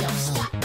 [0.00, 0.59] don't.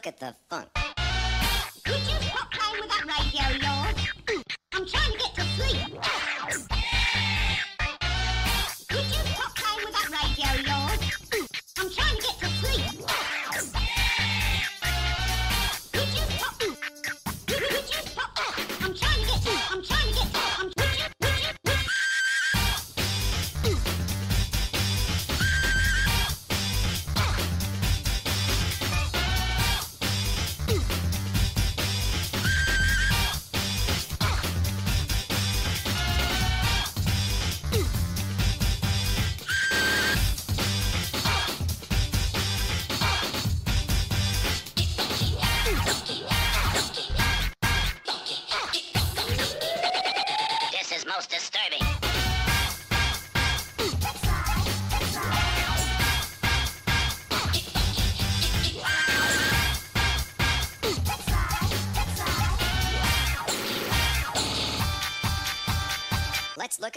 [0.00, 0.69] look at the funk.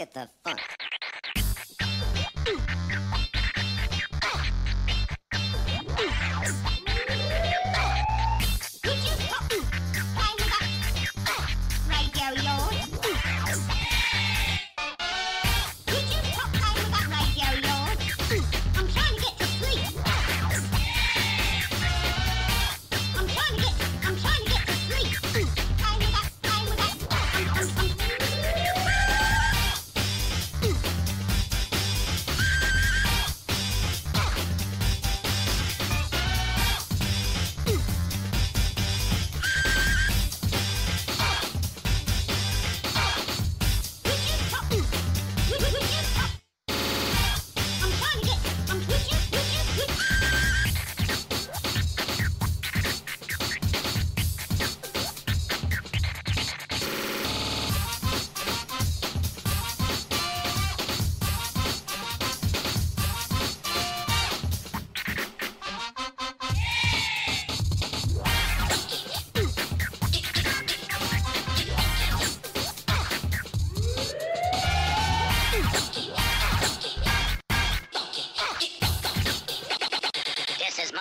[0.04, 0.28] at the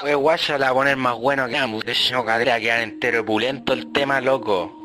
[0.03, 1.85] Fue guacha la va a poner más bueno que ambos.
[1.85, 4.82] De hecho, cadera, quedan entero pulento el tema, loco.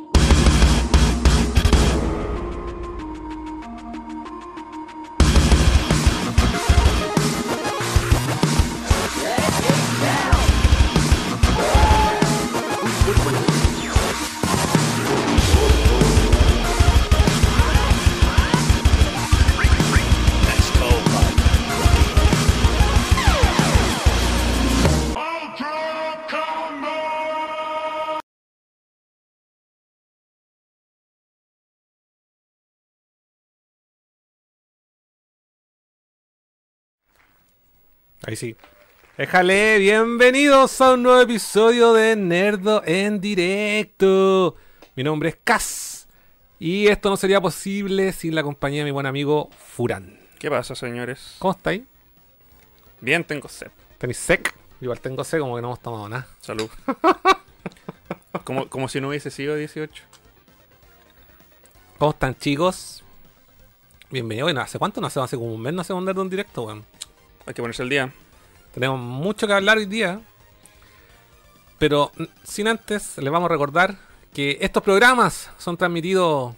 [38.29, 38.57] Ahí sí.
[39.17, 44.55] Déjale, bienvenidos a un nuevo episodio de Nerdo en directo.
[44.97, 46.09] Mi nombre es Cas.
[46.59, 50.21] Y esto no sería posible sin la compañía de mi buen amigo Furán.
[50.39, 51.37] ¿Qué pasa, señores?
[51.39, 51.85] ¿Cómo estáis?
[53.01, 53.71] Bien, tengo sed.
[53.97, 54.55] ¿Tenéis sec?
[54.83, 56.27] Igual tengo sec, como que no hemos tomado nada.
[56.43, 56.69] Salud.
[58.45, 60.03] como, como si no hubiese sido 18.
[61.97, 63.03] ¿Cómo están, chicos?
[64.11, 64.49] Bienvenidos.
[64.49, 65.31] Bueno, ¿hace cuánto no hacemos?
[65.31, 66.98] Hace como un mes no hacemos Nerdo en directo, weón.
[67.49, 68.13] Hay que ponerse el día.
[68.75, 70.21] Tenemos mucho que hablar hoy día.
[71.79, 72.13] Pero
[72.45, 73.97] sin antes, les vamos a recordar
[74.35, 76.55] que estos programas son transmitidos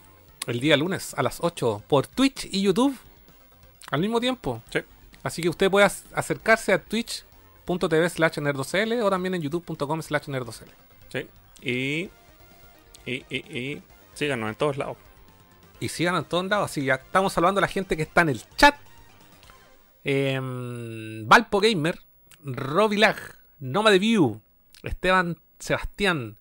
[0.46, 2.96] el día lunes a las 8 por Twitch y YouTube
[3.90, 4.62] al mismo tiempo.
[4.72, 4.80] Sí.
[5.22, 10.26] Así que usted puede ac- acercarse a twitch.tv slash nerdocl o también en youtube.com slash
[10.28, 10.64] nerdocl.
[11.12, 11.28] Sí.
[11.62, 12.10] Y.
[13.06, 13.82] Y, y, y.
[14.14, 14.96] Síganos en todos lados.
[15.78, 16.70] Y sigan en todos lados.
[16.70, 18.74] Así ya estamos saludando a la gente que está en el chat.
[20.04, 21.98] Em, Valpo Gamer,
[22.44, 23.16] Robilag,
[23.58, 24.40] Noma de View,
[24.82, 26.38] Esteban Sebastián,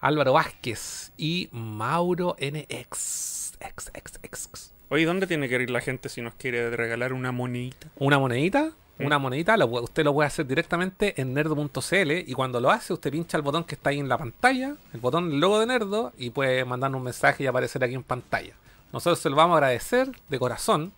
[0.00, 3.56] Álvaro Vázquez y Mauro NX.
[3.60, 4.72] X, X, X.
[4.90, 7.88] Oye, ¿dónde tiene que ir la gente si nos quiere regalar una monedita?
[7.96, 9.04] Una monedita, Sí.
[9.04, 13.12] una monedita, lo usted lo puede hacer directamente en nerdo.cl y cuando lo hace, usted
[13.12, 16.12] pincha el botón que está ahí en la pantalla, el botón del logo de Nerdo,
[16.18, 18.54] y puede mandarnos un mensaje y aparecer aquí en pantalla.
[18.92, 20.92] Nosotros se lo vamos a agradecer de corazón.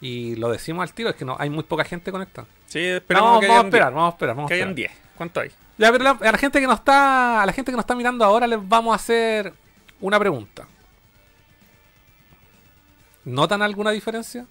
[0.00, 2.46] Y lo decimos al tiro, es que no hay muy poca gente conectada.
[2.66, 3.94] Sí, No, esperamos vamos que a hayan esperar, 10.
[3.96, 4.90] vamos a esperar, vamos Que a hayan esperar.
[4.96, 5.08] 10.
[5.16, 5.50] ¿Cuánto hay?
[5.78, 7.94] Ya, pero la- a la gente que no está, a la gente que nos está
[7.94, 9.52] mirando ahora les vamos a hacer
[10.00, 10.66] una pregunta.
[13.24, 14.46] ¿Notan alguna diferencia?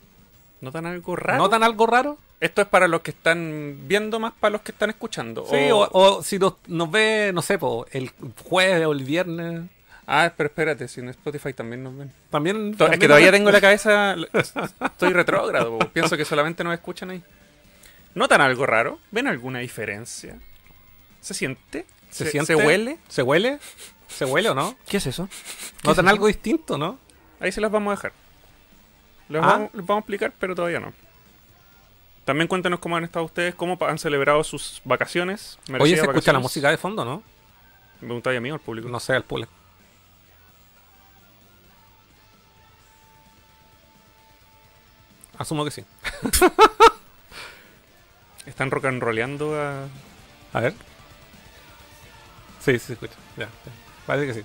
[0.62, 1.40] ¿Notan algo raro?
[1.42, 2.18] ¿Notan algo raro?
[2.40, 5.46] Esto es para los que están viendo más para los que están escuchando.
[5.50, 8.12] Sí, o, o si nos, nos ve, no sé, po, el
[8.44, 9.64] jueves o el viernes.
[10.12, 12.12] Ah, pero espérate, si en Spotify también nos ven.
[12.32, 12.76] También.
[12.76, 14.16] To- Es que todavía tengo la cabeza.
[14.34, 15.78] Estoy retrógrado.
[15.94, 17.24] Pienso que solamente nos escuchan ahí.
[18.16, 19.00] ¿Notan algo raro?
[19.12, 20.40] ¿Ven alguna diferencia?
[21.22, 21.86] ¿Se siente?
[22.10, 22.56] ¿Se, siente?
[22.56, 22.98] ¿Se huele?
[23.08, 23.60] ¿Se huele?
[24.08, 24.76] ¿Se huele o no?
[24.88, 25.30] ¿Qué es eso?
[25.84, 26.98] ¿Notan algo distinto, no?
[27.40, 28.12] Ahí se las vamos a dejar.
[29.30, 29.46] Les, Ah.
[29.46, 30.92] vamos, les vamos a explicar, pero todavía no.
[32.26, 35.60] También cuéntanos cómo han estado ustedes, cómo han celebrado sus vacaciones.
[35.80, 37.22] Oye, se escucha la música de fondo, ¿no?
[38.02, 38.90] Me preguntaba a mí o al público.
[38.90, 39.52] No sé, al público.
[45.40, 45.84] Asumo que sí.
[48.46, 49.86] Están rock and rolleando a...
[50.54, 50.74] A ver.
[52.60, 53.14] Sí, sí se escucha.
[53.38, 53.72] Ya, ya.
[54.06, 54.44] Parece que sí.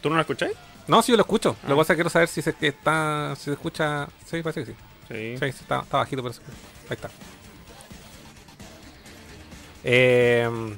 [0.00, 0.52] ¿Tú no la escucháis?
[0.86, 1.56] No, sí, yo lo escucho.
[1.62, 1.68] Lo Ah.
[1.68, 4.08] que pasa es que quiero saber si se, que está, si se escucha.
[4.26, 4.74] Sí, parece que sí.
[5.08, 5.36] Sí.
[5.38, 6.34] Sí, está, está bajito, pero.
[6.34, 7.10] Ahí está.
[9.84, 10.76] Eh,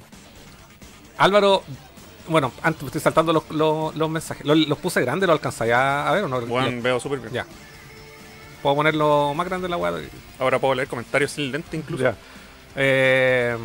[1.17, 1.65] Álvaro,
[2.29, 4.47] bueno, antes estoy saltando los, los, los mensajes.
[4.47, 5.27] ¿Los, los puse grandes?
[5.27, 6.41] ¿Lo alcanzáis a, a ver o no?
[6.43, 7.33] Bueno, veo súper bien.
[7.33, 7.47] Ya.
[8.63, 9.93] Puedo ponerlo más grande la weá.
[10.39, 12.03] Ahora puedo leer comentarios sin lente incluso.
[12.05, 12.15] Ya.
[12.77, 13.57] Eh,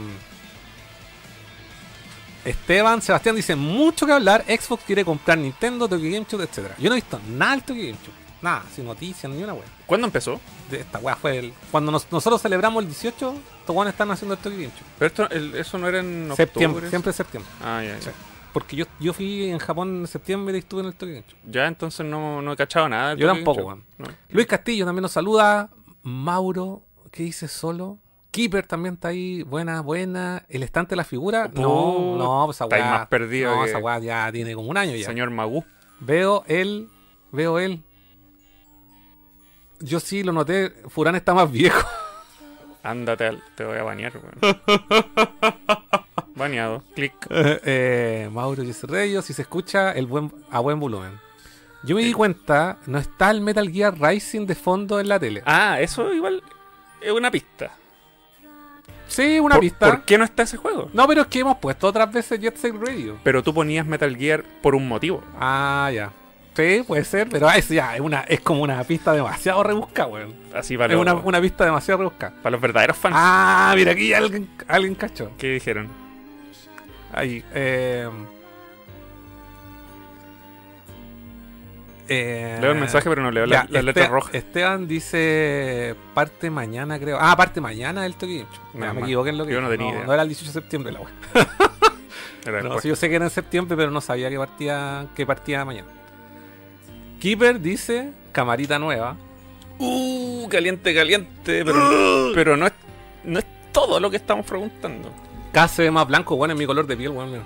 [2.45, 4.44] Esteban Sebastián dice: Mucho que hablar.
[4.48, 6.72] Xbox quiere comprar Nintendo, Tokyo Game Show, etc.
[6.78, 8.13] Yo no he visto nada del Tokyo Game Show.
[8.42, 9.63] Nada, sin noticias, ni una weá.
[9.86, 10.40] ¿Cuándo empezó?
[10.69, 11.53] De esta weá fue el.
[11.72, 14.86] Cuando nos- nosotros celebramos el 18, estos están haciendo el Tokyo Game Show.
[15.00, 16.36] Pero esto, el- eso no era en octubre.
[16.36, 17.51] Septiembre, siempre septiembre.
[17.63, 18.01] Ah, ya, ya.
[18.01, 18.10] Sí.
[18.53, 21.39] Porque yo, yo fui en Japón en septiembre y estuve en el Show.
[21.50, 23.15] Ya, entonces no, no he cachado nada.
[23.15, 23.79] Yo tampoco.
[23.98, 24.05] No.
[24.29, 25.72] Luis Castillo también nos saluda.
[26.03, 27.98] Mauro, ¿qué dice solo?
[28.29, 29.41] Keeper también está ahí.
[29.41, 30.45] Buena, buena.
[30.50, 31.50] El estante de la figura.
[31.53, 32.89] No, no, pues esa weá.
[32.91, 35.05] más perdido No, esa weá ya tiene como un año ya.
[35.05, 35.65] Señor Magú.
[36.00, 36.89] Veo él.
[37.31, 37.81] Veo él.
[39.79, 40.69] Yo sí lo noté.
[40.89, 41.88] Furán está más viejo.
[42.83, 44.62] Ándate, te voy a bañar, weón.
[46.44, 46.84] Bañado.
[46.96, 47.14] Clic.
[47.30, 51.20] eh, Mauro Reyes, si se escucha el buen, a buen volumen.
[51.84, 55.42] Yo me di cuenta, no está el Metal Gear Rising de fondo en la tele.
[55.46, 56.42] Ah, eso igual
[57.02, 57.72] es una pista.
[59.08, 59.88] sí, una ¿Por, pista.
[59.88, 60.90] ¿Por qué no está ese juego?
[60.94, 63.18] No, pero es que hemos puesto otras veces Jet Set Radio.
[63.24, 65.24] Pero tú ponías Metal Gear por un motivo.
[65.40, 66.12] Ah, ya.
[66.56, 70.34] Sí, puede ser, pero es, ya, es, una, es como una pista demasiado rebuscada, weón.
[70.54, 72.36] Así para Es los, una, una pista demasiado rebuscada.
[72.44, 73.16] para los verdaderos fans.
[73.18, 75.32] Ah, mira, aquí alguien, alguien cachó.
[75.38, 76.02] ¿Qué dijeron?
[77.13, 78.10] Ahí, eh.
[82.10, 84.29] eh, Leo el mensaje, pero no leo ya, la, la Este- letra roja.
[84.34, 87.17] Esteban dice parte mañana, creo.
[87.20, 90.03] Ah, parte mañana el Tokyo Menos me equivoqué en lo que Yo no tenía idea.
[90.05, 91.00] no era el 18 de septiembre la.
[92.46, 95.25] Era No, sí, yo sé que era en septiembre, pero no sabía que partía, que
[95.25, 95.88] partía mañana.
[97.22, 99.15] Keeper dice camarita nueva.
[99.79, 101.63] Uh, caliente, caliente.
[101.63, 102.74] Pero, pero no, es,
[103.24, 105.10] no es todo lo que estamos preguntando.
[105.53, 107.31] K se ve más blanco, bueno, es mi color de piel, bueno.
[107.31, 107.43] mira.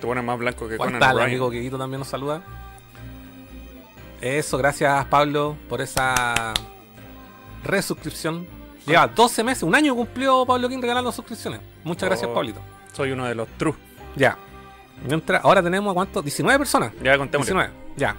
[0.00, 1.28] Te pones más blanco que ¿Cuál Conan el O'Brien.
[1.28, 2.42] amigo Queguito también nos saluda?
[4.20, 6.54] Eso, gracias Pablo por esa
[7.64, 8.46] resuscripción.
[8.86, 11.60] Lleva 12 meses, un año cumplió Pablo King regalando suscripciones.
[11.84, 12.34] Muchas gracias, Oh.
[12.34, 12.60] Pablito.
[12.92, 13.74] Soy uno de los true.
[14.16, 14.36] Ya.
[15.06, 16.22] Mientras, ahora tenemos, ¿cuánto?
[16.22, 16.92] 19 personas.
[17.02, 17.46] Ya contemos.
[17.46, 18.16] 19, ya.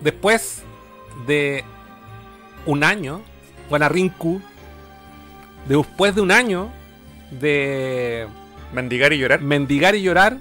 [0.00, 0.62] Después
[1.26, 1.64] de
[2.66, 3.22] un año,
[3.68, 4.40] bueno, Rinku,
[5.68, 6.70] después de un año
[7.30, 8.26] de
[8.72, 9.40] Mendigar y llorar.
[9.40, 10.38] mendigar y llorar,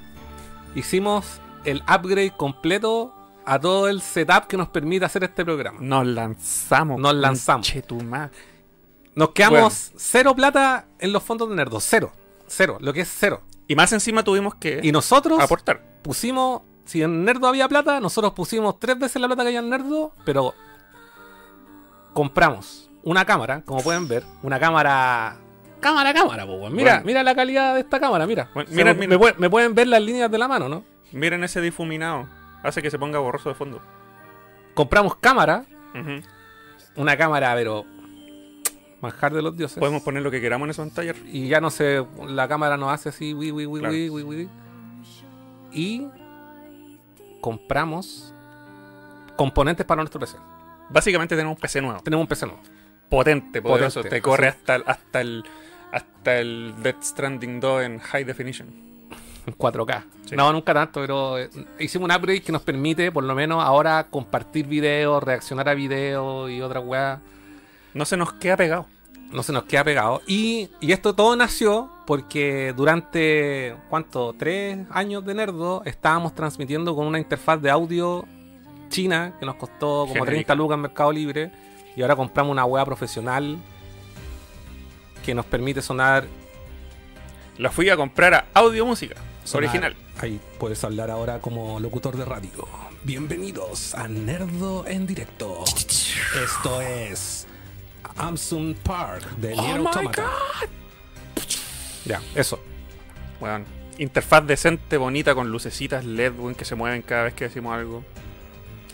[0.75, 1.25] hicimos
[1.65, 3.13] el upgrade completo
[3.45, 5.79] a todo el setup que nos permite hacer este programa.
[5.81, 6.99] Nos lanzamos.
[6.99, 7.71] Nos lanzamos.
[9.15, 9.59] Nos quedamos
[9.89, 9.99] Bueno.
[9.99, 12.13] cero plata en los fondos de Nerdo, cero,
[12.47, 13.41] cero, lo que es cero.
[13.67, 15.81] Y más encima tuvimos que Y nosotros aportar.
[16.01, 19.69] pusimos, si en Nerdo había plata, nosotros pusimos tres veces la plata que había en
[19.69, 20.53] Nerdo, pero
[22.13, 25.37] compramos una cámara, como pueden ver, una cámara...
[25.79, 26.75] Cámara, cámara, po, weón.
[26.75, 27.05] Mira, Bueno.
[27.07, 28.49] mira la calidad de esta cámara, mira.
[28.53, 29.09] Bueno, mira, me, mira.
[29.09, 30.83] me pueden- me pueden ver las líneas de la mano, ¿no?
[31.11, 32.27] Miren ese difuminado.
[32.63, 33.81] Hace que se ponga borroso de fondo.
[34.75, 35.65] Compramos cámara,
[36.95, 37.83] una cámara, pero
[39.01, 39.79] manjar de los dioses.
[39.79, 41.15] Podemos poner lo que queramos en esa pantalla.
[41.25, 43.93] Y ya no sé, la cámara nos hace así, wi, wi, wi, Claro.
[43.95, 44.49] wi, wi, wi.
[45.71, 46.07] Y
[47.41, 48.33] compramos
[49.35, 50.37] componentes para nuestro PC.
[50.89, 51.99] Básicamente tenemos un PC nuevo.
[52.01, 52.61] Tenemos un PC nuevo.
[53.11, 53.99] Potente, poderoso.
[53.99, 54.57] Potente, Te corre así.
[54.57, 55.43] hasta el, hasta el
[55.91, 58.67] hasta el Death Stranding 2 en High Definition.
[59.45, 60.03] En 4K.
[60.25, 60.35] Sí.
[60.35, 61.49] No, nunca tanto, pero eh,
[61.79, 66.49] hicimos un upgrade que nos permite, por lo menos ahora, compartir videos, reaccionar a videos
[66.49, 67.19] y otras weas.
[67.93, 68.85] No se nos queda pegado.
[69.31, 70.21] No se nos queda pegado.
[70.27, 74.33] Y, y esto todo nació porque durante, ¿cuánto?
[74.37, 78.25] Tres años de Nerdo estábamos transmitiendo con una interfaz de audio
[78.89, 80.53] china que nos costó como Genérica.
[80.53, 81.51] 30 lucas en Mercado Libre.
[81.95, 83.57] Y ahora compramos una wea profesional
[85.25, 86.25] que nos permite sonar
[87.57, 89.15] La fui a comprar a Audio Música.
[89.43, 89.69] Sonar.
[89.69, 89.95] Original.
[90.19, 92.67] Ahí puedes hablar ahora como locutor de radio.
[93.03, 95.63] Bienvenidos a Nerdo en directo.
[95.65, 97.47] Esto es
[98.15, 100.29] Amsun Park de Nier my Automata.
[102.05, 102.59] Ya, eso.
[103.39, 103.65] Weón.
[103.97, 108.03] Interfaz decente, bonita, con lucecitas LED, que se mueven cada vez que decimos algo.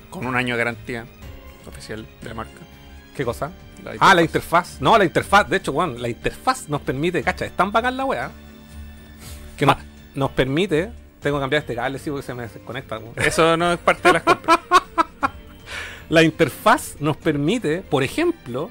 [0.10, 1.06] Con un año de garantía
[1.68, 2.67] oficial de la marca.
[3.18, 3.52] ¿Qué cosa?
[3.84, 4.80] La Ah, la interfaz.
[4.80, 5.50] No, la interfaz.
[5.50, 8.30] De hecho, Juan, la interfaz nos permite, cacha, es tan bacán la wea.
[9.58, 9.76] Que nos,
[10.14, 10.92] nos permite.
[11.20, 13.00] Tengo que cambiar este cable, sí, porque se me desconecta.
[13.16, 14.60] Eso no es parte de las compras.
[16.10, 18.70] La interfaz nos permite, por ejemplo,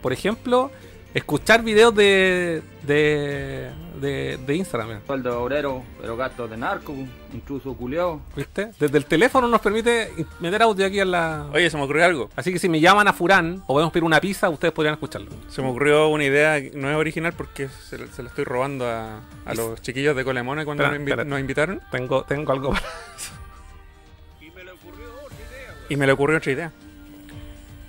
[0.00, 0.70] por ejemplo,
[1.16, 3.70] escuchar videos de, de,
[4.00, 5.00] de, de Instagram.
[5.06, 6.94] Sueldo de obrero, pero gasto de narco,
[7.32, 8.20] intruso culiao.
[8.36, 8.70] ¿Viste?
[8.78, 11.46] Desde el teléfono nos permite meter audio aquí en la.
[11.52, 12.30] Oye, se me ocurrió algo.
[12.36, 15.30] Así que si me llaman a Furán o podemos pedir una pizza, ustedes podrían escucharlo.
[15.48, 18.44] Se me ocurrió una idea, que no es original porque se, la- se la estoy
[18.44, 21.24] robando a, a los chiquillos de Colemona cuando Espera, nos, invi- espera.
[21.24, 21.80] nos invitaron.
[21.90, 22.82] Tengo, tengo algo para.
[25.88, 26.72] Y me le ocurrió otra idea.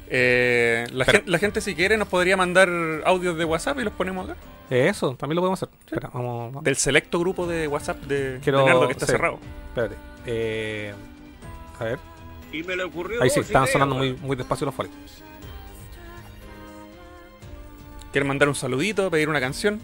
[0.10, 2.70] Eh, la, gente si quiere nos podría mandar
[3.06, 4.40] audios de WhatsApp y los ponemos acá.
[4.70, 5.74] Eso, también lo podemos hacer.
[5.86, 6.52] Espera, vamos.
[6.52, 6.64] vamos.
[6.64, 9.12] Del selecto grupo de WhatsApp de, Quiero- de Nerdo que está sí.
[9.12, 9.40] cerrado.
[9.70, 9.96] Espérate.
[10.26, 10.94] Eh,
[11.80, 12.00] a ver.
[12.52, 13.22] Y me le ocurrió.
[13.22, 14.94] Ahí sí, estaban sonando muy, muy despacio los folios.
[18.12, 19.80] ¿Quieren mandar un saludito, pedir una canción?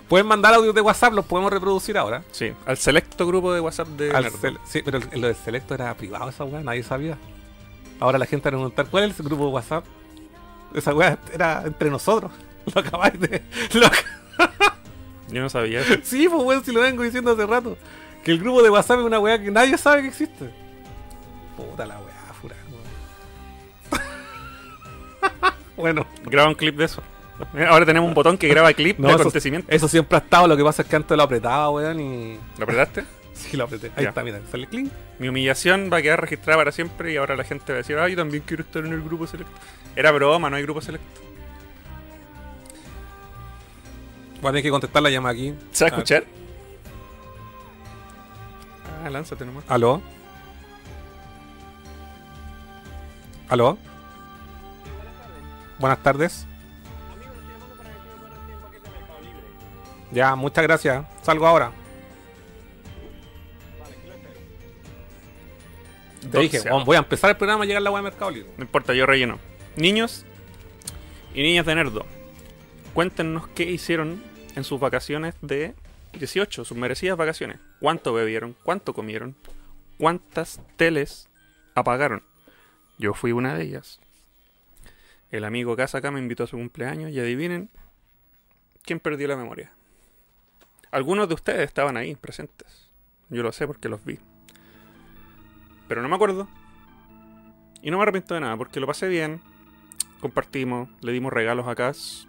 [0.09, 2.23] Pueden mandar audios de WhatsApp, los podemos reproducir ahora.
[2.33, 4.31] Sí, al selecto grupo de WhatsApp de Al
[4.67, 7.17] sí, pero el- lo del selecto era privado esa weá, nadie sabía.
[8.01, 9.85] Ahora la gente va a preguntar, ¿cuál es el grupo de WhatsApp?
[10.75, 12.33] Esa weá era entre nosotros.
[12.75, 13.43] Lo acabáis de.
[13.75, 13.87] lo
[15.29, 15.95] Yo no sabía eso.
[16.03, 17.77] sí, pues weón, si lo vengo diciendo hace rato.
[18.25, 20.51] Que el grupo de WhatsApp es una weá que nadie sabe que existe.
[21.57, 22.57] Puta la weá, fura,
[23.93, 24.03] weón.
[25.77, 27.03] bueno, Graba un clip de eso.
[27.53, 29.73] Mira, Ahora tenemos un botón que graba clip no, de eso, acontecimientos.
[29.75, 32.39] eso siempre ha estado, lo que pasa es que antes lo apretaba, weón, y.
[32.59, 33.05] ¿Lo apretaste?
[33.41, 33.91] Sí, lo apreté.
[33.97, 34.11] Ahí Ya.
[34.11, 34.93] está, mira, sale clink.
[35.19, 37.97] Mi humillación va a quedar registrada para siempre y ahora la gente va a decir,
[37.99, 39.53] ah, yo también quiero estar en el grupo selecto.
[39.97, 41.21] Era broma, no hay grupo selecto.
[44.41, 45.55] Voy a tener que contestar la llamada aquí.
[45.73, 46.25] ¿Se va a escuchar?
[49.05, 49.65] Ah, lánzate nomás.
[49.69, 50.01] ¿Aló?
[53.49, 53.79] ¿Aló?
[55.79, 56.47] Buenas tardes.
[60.13, 61.05] Ya, muchas gracias.
[61.23, 61.73] Salgo ahora.
[66.21, 68.51] Te dije, voy a empezar el programa y llegar la web de Mercado Libre.
[68.57, 69.39] No importa, yo relleno.
[69.77, 70.25] Niños
[71.35, 72.05] y niñas de Nerdo,
[72.93, 74.23] cuéntenos qué hicieron
[74.57, 75.75] en sus vacaciones de
[76.19, 77.59] 18, sus merecidas vacaciones.
[77.81, 78.57] ¿Cuánto bebieron?
[78.65, 79.37] ¿Cuánto comieron?
[79.99, 81.29] ¿Cuántas teles
[81.75, 82.23] apagaron?
[82.99, 84.01] Yo fui una de ellas.
[85.31, 87.71] El amigo Casa acá me invitó a su cumpleaños y adivinen
[88.83, 89.73] quién perdió la memoria.
[90.91, 92.89] Algunos de ustedes estaban ahí presentes.
[93.29, 94.19] Yo lo sé porque los vi.
[95.91, 96.47] Pero no me acuerdo
[97.83, 99.41] Y no me arrepiento de nada, porque lo pasé bien,
[100.21, 102.29] compartimos, le dimos regalos a Cass,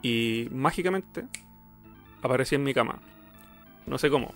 [0.00, 1.26] y mágicamente
[2.22, 2.98] aparecí en mi cama.
[3.86, 4.32] No sé cómo,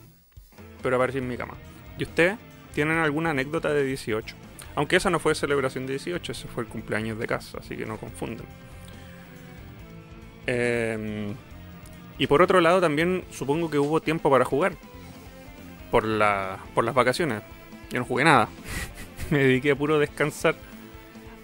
[0.82, 1.54] pero aparecí en mi cama.
[1.96, 2.36] ¿Y ustedes
[2.74, 4.36] tienen alguna anécdota de 18?
[4.74, 7.86] Aunque esa no fue celebración de 18, ese fue el cumpleaños de casa, así que
[7.86, 8.44] no confunden.
[10.46, 11.32] Eh,
[12.18, 14.74] y por otro lado, también supongo que hubo tiempo para jugar.
[15.90, 17.42] Por, la, por las vacaciones.
[17.94, 18.48] Yo no jugué nada.
[19.30, 20.56] Me dediqué a puro descansar.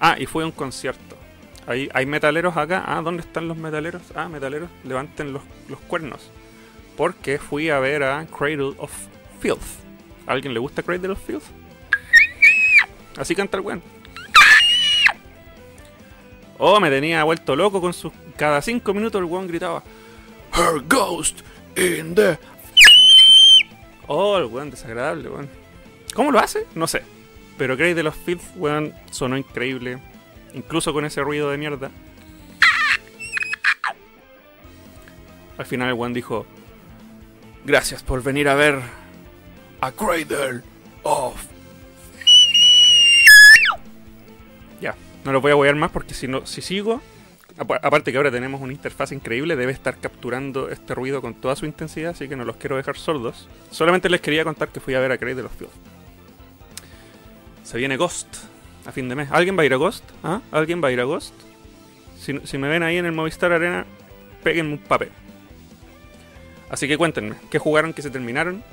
[0.00, 1.16] Ah, y fue a un concierto.
[1.64, 2.82] Hay, hay metaleros acá.
[2.84, 4.02] Ah, ¿dónde están los metaleros?
[4.16, 6.32] Ah, metaleros, levanten los, los cuernos.
[6.96, 8.90] Porque fui a ver a Cradle of
[9.38, 9.60] Filth.
[10.26, 11.44] ¿A alguien le gusta Cradle of Filth?
[13.16, 13.82] Así canta el weón.
[16.58, 18.12] Oh, me tenía vuelto loco con sus.
[18.36, 19.84] Cada cinco minutos el weón gritaba.
[20.52, 21.42] Her ghost
[21.76, 22.36] in the.
[24.08, 25.59] Oh, el weón desagradable, weón.
[26.14, 26.66] ¿Cómo lo hace?
[26.74, 27.02] No sé.
[27.58, 29.98] Pero Cradle of Filth, weón, sonó increíble.
[30.54, 31.90] Incluso con ese ruido de mierda.
[35.58, 36.46] Al final el weón dijo.
[37.64, 38.78] Gracias por venir a ver
[39.82, 40.62] a Cradle
[41.02, 41.34] of
[44.80, 47.02] Ya, no lo voy a huear más porque si no, si sigo,
[47.58, 51.54] apa- aparte que ahora tenemos una interfaz increíble, debe estar capturando este ruido con toda
[51.56, 53.46] su intensidad, así que no los quiero dejar sordos.
[53.70, 55.74] Solamente les quería contar que fui a ver a Craig de los Fields.
[57.70, 58.26] Se viene Ghost
[58.84, 59.28] a fin de mes.
[59.30, 60.02] ¿Alguien va a ir a Ghost?
[60.24, 60.40] ¿Ah?
[60.50, 61.32] ¿Alguien va a ir a Ghost?
[62.18, 63.86] Si, me ven ahí en el Movistar Arena,
[64.42, 65.10] péguenme un papel.
[66.68, 68.64] Así que cuéntenme, ¿qué jugaron que se terminaron?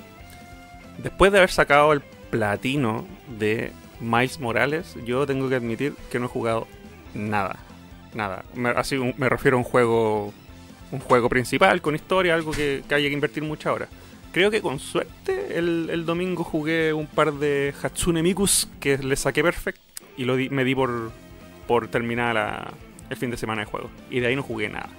[0.98, 2.02] Después de haber sacado el
[2.32, 3.06] platino
[3.38, 6.68] de Miles Morales, yo tengo que admitir que no he jugado
[7.14, 7.58] nada.
[8.16, 8.46] Nada.
[8.56, 10.34] Me, así me refiero a un juego.
[10.92, 13.90] Un juego principal, con historia, algo que, que haya que invertir mucha hora.
[14.38, 19.16] Creo que con suerte el, el domingo jugué un par de Hatsune Mikus que le
[19.16, 19.80] saqué perfect
[20.16, 21.12] y lo di- me di por,
[21.68, 22.72] por terminar la-
[23.10, 23.90] el fin de semana de juego.
[24.12, 24.90] Y de ahí no jugué nada.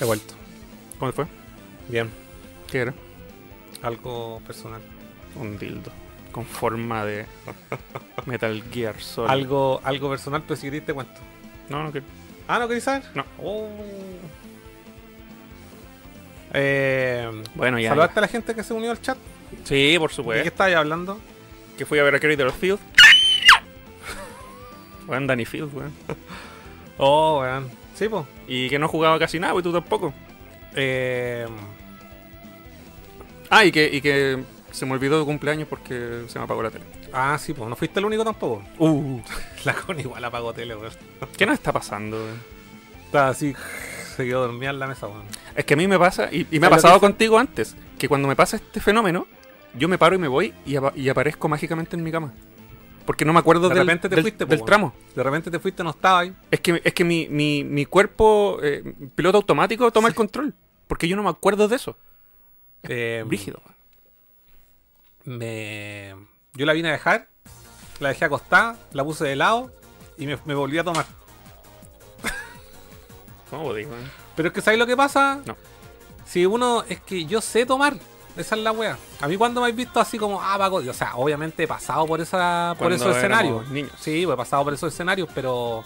[0.00, 0.34] He vuelto.
[1.00, 1.26] ¿Cómo fue?
[1.88, 2.08] Bien.
[2.70, 2.94] ¿Qué era?
[3.82, 4.80] Algo personal.
[5.34, 5.90] Un dildo.
[6.30, 7.26] Con forma de
[8.24, 9.30] Metal Gear Solid.
[9.32, 11.20] Algo, algo personal, pero si querés te cuento.
[11.68, 12.06] No, no quiero.
[12.46, 13.02] Ah, ¿no querés saber?
[13.16, 13.24] No.
[13.42, 13.68] Oh.
[16.54, 17.90] Eh, Bueno, ya.
[17.90, 19.18] ¿Saludaste a la gente que se unió al chat?
[19.64, 20.48] Sí, por ¿De qué supuesto.
[20.48, 21.20] estabas hablando?
[21.76, 22.78] Que fui a ver a Kerry de los Field.
[25.06, 25.92] Weón, Danny Field, weón.
[26.96, 27.68] Oh, weón.
[27.94, 28.24] Sí, pues.
[28.46, 30.12] Y que no jugaba casi nada, y tú tampoco.
[30.74, 31.46] Eh,
[33.50, 36.70] Ah, y que, y que se me olvidó de cumpleaños porque se me apagó la
[36.70, 36.84] tele.
[37.12, 37.68] ah, sí, pues.
[37.68, 38.64] No fuiste el único tampoco.
[38.78, 39.20] Uh,
[39.64, 40.92] La con igual apagó tele, weón.
[41.36, 42.42] ¿qué nos está pasando, weón?
[43.06, 43.54] Estaba así,
[44.14, 45.24] se quedó dormida en la mesa, weón.
[45.54, 47.76] Es que a mí me pasa, y, y me ha ¿Sabes lo pasado contigo antes,
[47.98, 49.26] que cuando me pasa este fenómeno,
[49.76, 52.32] yo me paro y me voy y, apa- y aparezco mágicamente en mi cama.
[53.06, 54.66] Porque no me acuerdo De del, repente te del- fuiste, del weón.
[54.66, 54.94] tramo.
[55.14, 56.34] De repente te fuiste, no estaba ahí.
[56.50, 58.82] Es que, es que mi, mi, mi cuerpo, eh,
[59.14, 60.54] piloto automático, toma el control.
[60.86, 61.96] Porque yo no me acuerdo de eso.
[62.84, 63.60] Eh, Brígido.
[63.64, 65.38] weón.
[65.38, 66.14] me...
[66.54, 67.28] Yo la vine a dejar,
[68.00, 69.72] la dejé acostada, la puse de lado
[70.16, 71.04] y me, me volví a tomar.
[73.50, 74.10] ¿Cómo podéis, weón?
[74.36, 75.40] Pero es que ¿sabes lo que pasa?
[75.44, 75.56] No.
[76.26, 77.94] Si uno, es que yo sé tomar.
[78.36, 78.98] Esa es la wea.
[79.20, 82.04] A mí cuando me habéis visto así como, ah, pago, o sea, obviamente he pasado
[82.06, 83.68] por esa por Cuando esos escenarios.
[83.70, 83.92] niños.
[84.00, 85.84] Sí, pues he pasado por esos escenarios, pero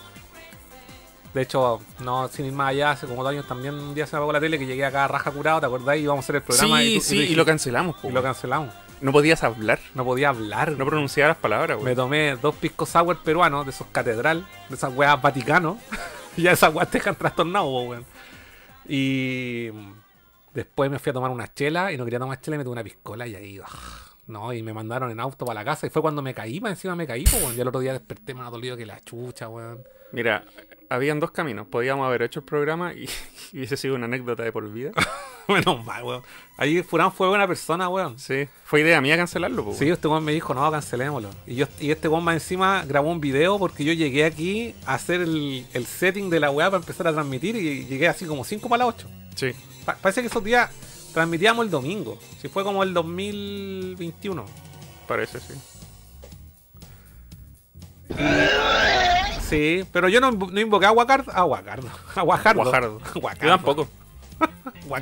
[1.35, 4.13] de hecho, no, sin ir más allá, hace como dos años también un día se
[4.17, 5.97] me apagó la tele que llegué acá raja curado, ¿te acordás?
[5.99, 7.97] Y íbamos a hacer el programa Sí, y, tú- sí, y lo cancelamos.
[7.97, 8.73] po, y lo cancelamos.
[9.03, 10.73] No podías hablar, No podía hablar.
[10.73, 11.97] no pronunciar las palabras, Me weón.
[11.97, 15.77] tomé dos piscos sour peruanos de esos catedral, de esas weas Vaticano.
[16.37, 18.05] ya esas weas te dejan trastornado, weón.
[18.87, 19.69] Y
[20.55, 22.73] después me fui a tomar una chela y no quería tomar chela y me tomé
[22.75, 25.91] una piscola y ahí, ah, no, y me mandaron en auto para la casa y
[25.91, 27.55] fue cuando me caí, más encima me caí, weón.
[27.55, 29.83] Ya el otro día desperté más dolido que la chucha, weón.
[30.13, 30.45] Mira,
[30.89, 31.67] habían dos caminos.
[31.67, 33.09] Podíamos haber hecho el programa y,
[33.53, 34.93] y hubiese sido una anécdota de por vida.
[35.49, 36.23] Menos mal, weón.
[36.59, 38.19] Ahí Furán fue buena persona, weón.
[38.19, 39.93] Sí, fue idea mía cancelarlo, po, Sí, weón.
[39.95, 41.31] este weón me dijo, no, cancelémoslo.
[41.47, 44.95] Y, yo, y este weón más encima grabó un video porque yo llegué aquí a
[44.95, 48.45] hacer el, el setting de la weá para empezar a transmitir y llegué así como
[48.45, 49.09] 5 para las 8.
[49.37, 49.53] Sí.
[49.87, 50.71] Pa- parece que esos días
[51.15, 52.19] transmitíamos el domingo.
[52.43, 54.45] Si fue como el 2021.
[55.07, 55.55] Parece, sí.
[59.49, 61.33] Sí, pero yo no, no invoqué a Guacardo.
[61.35, 61.89] A Guacardo.
[62.15, 62.63] A Guajardo.
[62.65, 62.99] Guajardo.
[63.15, 63.43] Guacardo.
[63.45, 63.89] Yo tampoco.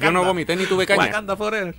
[0.01, 1.07] Yo no vomité ni tuve caña.
[1.07, 1.75] Wakanda forever.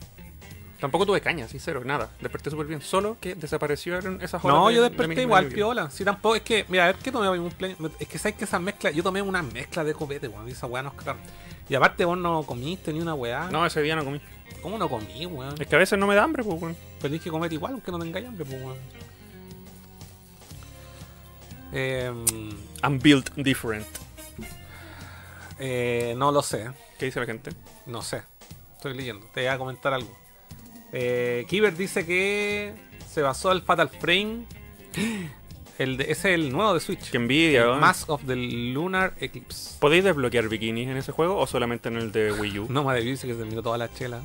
[0.80, 2.12] Tampoco tuve caña, sí, cero, nada.
[2.22, 2.82] Desperté súper bien.
[2.82, 4.58] Solo que desaparecieron esas horas.
[4.58, 5.90] No, de- yo de desperté mi- igual, de piola.
[5.90, 7.80] Si tampoco, es que, mira, a ver qué tomé un cumpleaños.
[8.00, 10.48] Es que sabes que esas mezclas, yo tomé una mezcla de copete, weón.
[10.48, 11.20] y Esa weá cagaron.
[11.68, 13.50] Y aparte vos no comiste ni una weá.
[13.52, 14.22] No, ese día no comí.
[14.62, 15.60] ¿Cómo no comí, weón?
[15.60, 16.76] Es que a veces no me da hambre, pues, weón.
[17.00, 18.78] Pero tienes que comer igual, aunque no tengáis hambre, pues, weón.
[21.74, 22.12] Eh,
[23.02, 23.86] built different.
[25.60, 26.70] eh, no lo sé.
[26.98, 27.52] ¿Qué dice la gente?
[27.86, 28.22] No sé.
[28.76, 29.26] Estoy leyendo.
[29.34, 30.16] Te voy a comentar algo.
[30.94, 32.74] Eh, Kiber dice que
[33.10, 34.46] se basó el Fatal Frame.
[35.78, 37.12] El de- ese es el nuevo de Switch.
[37.12, 37.80] Qué envidia, El.
[37.80, 39.76] Mask of the Lunar Eclipse.
[39.80, 42.66] ¿Podéis desbloquear bikinis en ese juego o solamente en el de Wii U?
[42.72, 44.22] No me dice que se terminó toda la chela.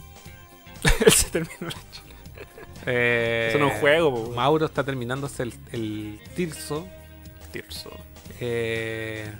[1.04, 2.46] Él se terminó la chela.
[2.86, 4.30] Eh, Eso no es un juego, po.
[4.34, 6.86] Mauro está terminándose el, el Tirso.
[7.52, 7.90] Tirso.
[8.40, 9.30] Eh,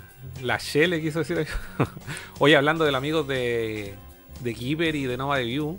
[0.42, 1.46] la Shell quiso decir.
[2.38, 3.94] Hoy hablando del amigo de,
[4.40, 5.79] de Kiber y de Nova de View.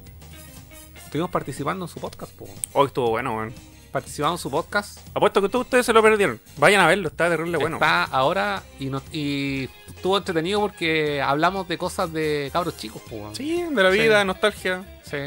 [1.06, 2.48] Estuvimos participando en su podcast, po.
[2.74, 3.54] Oh, estuvo bueno, weón.
[3.92, 4.98] Participamos en su podcast.
[5.14, 6.40] Apuesto que todos ustedes se lo perdieron.
[6.58, 7.76] Vayan a verlo, está terrible bueno.
[7.76, 13.30] Está ahora y, no- y estuvo entretenido porque hablamos de cosas de cabros chicos, po.
[13.36, 14.28] Sí, de la vida, Sí.
[14.28, 14.84] nostalgia.
[15.04, 15.18] Sí.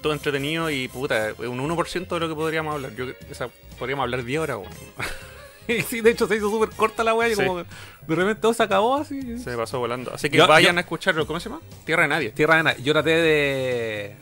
[0.00, 2.94] Todo entretenido y puta, un 1% de lo que podríamos hablar.
[2.94, 4.70] Yo, o sea, podríamos hablar 10 horas, weón.
[5.88, 7.44] sí, de hecho se hizo súper corta la weá y Sí.
[7.44, 7.66] como de
[8.14, 9.38] repente todo se acabó así.
[9.38, 10.12] Se pasó volando.
[10.14, 11.26] Así que Yo- vayan yo- a escucharlo.
[11.26, 11.60] ¿Cómo se llama?
[11.84, 12.30] Tierra de Nadie.
[12.30, 12.82] Tierra de Nadie.
[12.82, 14.16] Yo traté de.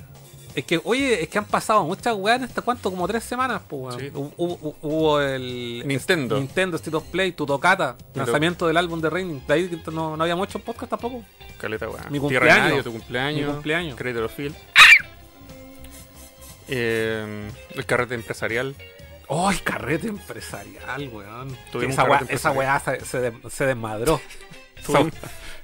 [0.57, 3.61] Es que, oye, es que han pasado muchas weas en esta cuánto, como tres semanas,
[3.69, 4.01] pues, weón.
[4.01, 4.11] Sí.
[4.15, 5.83] Hu- Hubo, hubo el.
[5.87, 6.39] Nintendo.
[6.39, 9.47] Nintendo State of Play, tu tocata, Pero- lanzamiento del álbum de Raining.
[9.47, 11.23] De ahí no, no había muchos podcast tampoco.
[11.61, 12.01] Caleta, weón.
[12.11, 12.69] Mi Tierra de cumpleaños.
[12.71, 13.47] Nadie, tu cumpleaños.
[13.49, 13.97] Mi cumpleaños.
[13.97, 14.57] Credit of Field.
[16.69, 18.75] Eh, el carrete empresarial.
[19.29, 21.57] ¡Ay, carrete empresarial, weón!
[21.83, 24.21] Esa weá, carrete esa weá se, se de- se desmadró.
[24.87, 25.13] Tuvimos,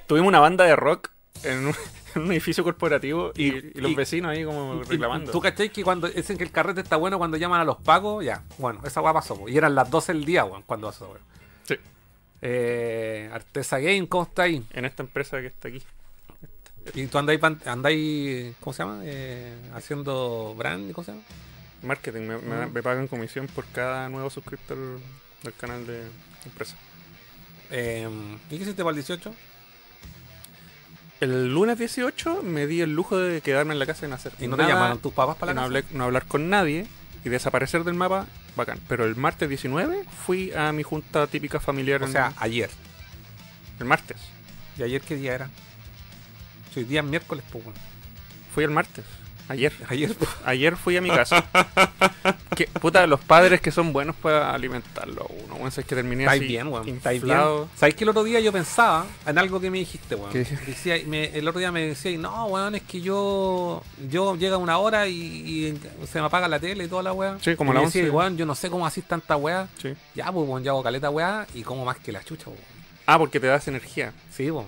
[0.07, 1.11] tuvimos una banda de rock
[1.44, 1.75] en un,
[2.16, 5.31] en un edificio corporativo y, y los y- vecinos ahí como reclamando.
[5.31, 8.25] ¿Tú cachai que cuando dicen que el carrete está bueno cuando llaman a los pagos?
[8.25, 9.38] Ya, bueno, esa weá pasó.
[9.48, 11.20] Y eran las 12 del día, weón, cuando pasó, weón.
[11.64, 11.77] Sí,
[12.40, 14.64] Eh, Artesa Game, ¿cómo está ahí?
[14.72, 15.81] en esta empresa que está aquí.
[16.94, 17.38] Y tú andáis
[18.59, 19.01] ¿cómo se llama?
[19.05, 21.22] Eh, haciendo brand, ¿cómo se llama?
[21.83, 24.79] Marketing, me, me- me pagan comisión por cada nuevo suscriptor
[25.42, 26.05] del canal de
[26.45, 26.77] empresa.
[27.71, 28.09] Eh,
[28.51, 29.35] ¿Y qué hiciste para el 18?
[31.21, 34.33] El lunes 18 me di el lujo de quedarme en la casa y no hacer
[34.40, 35.87] ¿Y no te llamaron tus papás para la no, casa?
[35.88, 36.87] hablé- no hablar con nadie
[37.25, 38.81] y desaparecer del mapa, bacán.
[38.88, 42.03] Pero el martes 19 fui a mi junta típica familiar.
[42.03, 42.71] O en- sea, ayer.
[43.79, 44.16] el martes.
[44.79, 45.51] ¿Y ayer qué día era?
[46.75, 47.64] Si hoy día es miércoles, pues.
[48.55, 49.05] Fui el martes.
[49.53, 49.73] Ayer.
[49.88, 50.17] Ayer.
[50.45, 51.45] Ayer fui a mi casa.
[52.57, 55.55] que, puta, los padres que son buenos para alimentarlo a uno.
[55.55, 56.88] Bueno, es que terminé así, bien, weón.
[56.88, 57.38] Estáis bien.
[57.77, 60.33] ¿Sabes que el otro día yo pensaba en algo que me dijiste, weón?
[60.33, 64.79] Decía, me- el otro día me decía, no, weón, es que yo yo llega una
[64.79, 67.37] hora y, y se me apaga la tele y toda la weá.
[67.41, 68.11] Sí, como Y la decía, 11.
[68.17, 69.69] weón, yo no sé cómo así tanta weá.
[69.81, 69.95] Sí.
[70.15, 72.59] Ya, pues, weón, yo hago caleta weá y como más que la chucha, weón.
[73.07, 74.12] Ah, porque te das energía.
[74.31, 74.67] Sí, weón.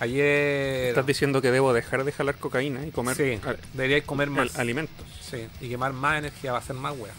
[0.00, 0.88] Ayer.
[0.90, 3.40] Estás diciendo que debo dejar de jalar cocaína y comer Sí,
[3.74, 4.58] deberíais comer al- más.
[4.58, 5.06] alimentos.
[5.20, 7.12] Sí, y quemar más energía, va a ser más weá.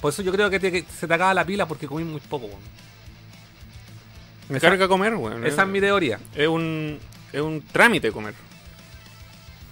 [0.00, 2.20] Por eso yo creo que, te- que se te acaba la pila porque comí muy
[2.20, 2.60] poco, weón.
[4.48, 5.46] Me Esa- carga comer, weón.
[5.46, 6.18] Esa es mi teoría.
[6.34, 6.98] Es un,
[7.32, 8.34] es un trámite comer.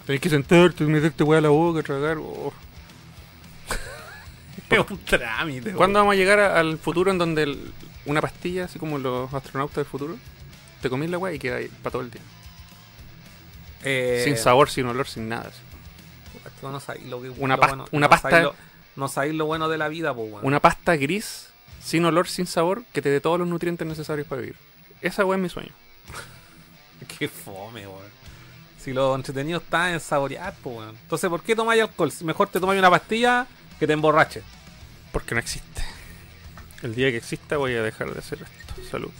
[0.07, 2.17] Tenés que sentarte, meterte weá a la boca, tragar.
[2.19, 2.51] oh.
[4.69, 5.77] Es un trámite, weón.
[5.77, 7.71] ¿Cuándo vamos a llegar a- al futuro en donde el-
[8.05, 10.17] una pastilla, así como los astronautas del futuro,
[10.83, 12.21] te comís la weá y queda ahí para todo el día?
[13.83, 15.49] Eh, Sin sabor, sin olor, sin nada.
[15.49, 15.59] así.
[16.61, 18.55] tú no sabéis lo que- Una lo pas- bueno- una no pasta- sabéis lo-
[18.95, 20.45] no sabéis lo bueno de la vida, pues, weón.
[20.45, 21.47] Una pasta gris,
[21.83, 24.55] sin olor, sin sabor, que te dé todos los nutrientes necesarios para vivir.
[25.01, 25.71] Esa weá es mi sueño.
[27.19, 28.13] Qué fome, weón.
[28.79, 30.95] Si lo entretenido está en saborear, pues, weón.
[31.01, 32.11] Entonces, ¿por qué tomáis alcohol?
[32.11, 33.45] Si mejor te tomáis una pastilla
[33.79, 34.41] que te emborrache.
[35.11, 35.83] Porque no existe.
[36.81, 38.89] El día que exista voy a dejar de hacer esto.
[38.91, 39.11] Salud.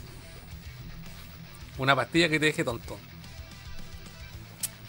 [1.77, 2.97] Una pastilla que te deje tonto.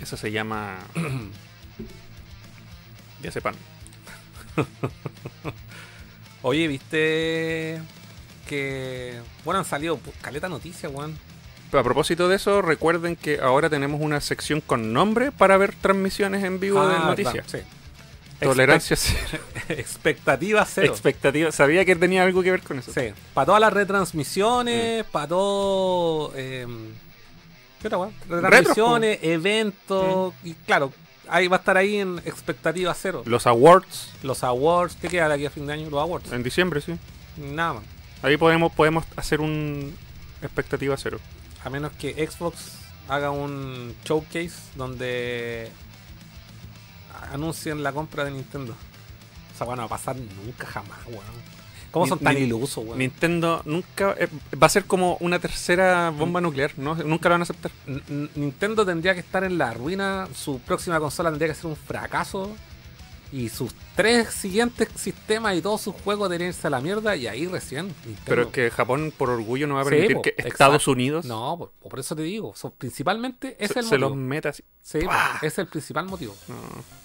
[0.01, 0.79] Eso se llama.
[3.42, 3.55] pan.
[6.42, 7.81] Oye, ¿viste
[8.47, 9.18] que...
[9.44, 11.18] Bueno, han salido pues, caleta noticias, weón.
[11.70, 15.75] Pero a propósito de eso, recuerden que ahora tenemos una sección con nombre para ver
[15.75, 17.35] transmisiones en vivo de Ah, noticias.
[17.35, 17.84] verdad, sí.
[18.44, 19.42] Tolerancia cero.
[19.68, 20.92] Expectativa cero.
[20.92, 21.52] Expectativa.
[21.52, 22.92] Sabía que tenía algo que ver con eso.
[22.92, 26.33] Sí, para todas las retransmisiones, para todo.
[26.37, 26.66] Eh,
[27.83, 28.11] ¿Qué weá?
[28.28, 30.35] Retransmisiones, eventos.
[30.42, 30.92] Y claro,
[31.28, 33.22] ahí va a estar ahí en expectativa cero.
[33.26, 35.90] Los awards Los awards, ¿qué queda de aquí a fin de año?
[35.90, 36.33] Los awards.
[36.33, 36.96] en diciembre, sí.
[37.37, 37.85] Nada más.
[38.22, 39.94] Ahí podemos, podemos hacer un
[40.40, 41.18] expectativa cero.
[41.62, 42.72] A menos que Xbox
[43.09, 45.70] haga un showcase donde
[47.33, 48.73] anuncien la compra de Nintendo.
[49.55, 51.55] O sea, bueno, va a pasar nunca jamás, weón.
[51.91, 52.99] ¿Cómo Ni- son tan ilusos, weón?
[52.99, 54.29] Nintendo nunca eh,
[54.61, 56.97] va a ser como una tercera bomba nuclear, ¿no?
[56.97, 57.71] Nunca lo van a aceptar.
[57.87, 61.77] N- Nintendo tendría que estar en la ruina, su próxima consola tendría que ser un
[61.77, 62.51] fracaso
[63.33, 67.27] Y sus tres siguientes sistemas y todos sus juegos deberían irse a la mierda y
[67.27, 67.87] ahí recién.
[67.87, 68.23] Nintendo.
[68.27, 70.49] Pero es que Japón por orgullo no va a Sí, permitir po, que exacto.
[70.53, 72.55] Estados Unidos No, por, por eso te digo.
[72.57, 74.27] son- principalmente se, es el se los motivo.
[74.29, 74.63] meta así.
[74.83, 74.99] Sí,
[75.43, 76.35] es el principal motivo.
[76.49, 76.55] No.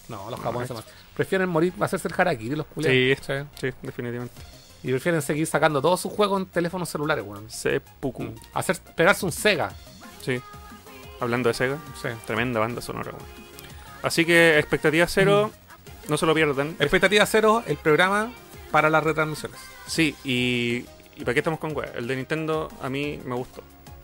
[0.10, 0.94] No, los No, japoneses es- más.
[1.16, 3.26] prefieren morir, hacerse el harakiri los culiados.
[3.26, 4.42] Sí, sí, definitivamente.
[4.84, 7.50] Y prefieren seguir sacando todos sus juegos en teléfonos celulares, weón.
[7.50, 8.34] Seppuku.
[8.54, 9.72] Hacer, pegarse un Sega.
[10.24, 10.42] Sí.
[11.20, 12.08] Hablando de Sega, Sí.
[12.26, 13.24] tremenda banda sonora, weón.
[14.04, 15.52] Así que expectativa cero,
[16.08, 16.76] no se lo pierdan.
[16.80, 18.32] Expectativa cero, el programa
[18.72, 19.60] para las retransmisiones.
[19.86, 20.86] Sí, y,
[21.18, 21.92] y ¿para qué estamos con weá?
[21.96, 23.62] El de Nintendo a mí me gustó.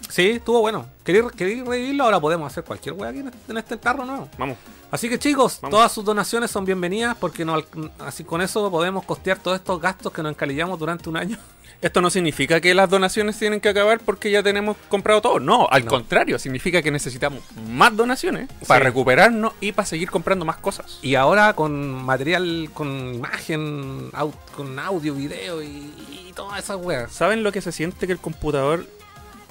[0.10, 0.86] Sí, estuvo bueno.
[1.04, 2.04] ¿Queréis queréis revivirlo?
[2.06, 4.30] Ahora podemos hacer cualquier wea aquí en este, en este tarro nuevo.
[4.38, 4.58] Vamos.
[4.92, 5.72] Así que chicos, Vamos.
[5.76, 7.62] todas sus donaciones son bienvenidas porque no,
[8.00, 11.38] así con eso podemos costear todos estos gastos que nos encalillamos durante un año.
[11.82, 15.40] Esto no significa que las donaciones tienen que acabar porque ya tenemos comprado todo.
[15.40, 15.92] No, al No.
[15.92, 21.00] contrario, significa que necesitamos más donaciones para recuperarnos y para seguir comprando más cosas.
[21.02, 27.12] Y ahora con material, con imagen, au- con audio, video y, y todas esas weas.
[27.12, 28.88] ¿Saben lo que se siente que el computador,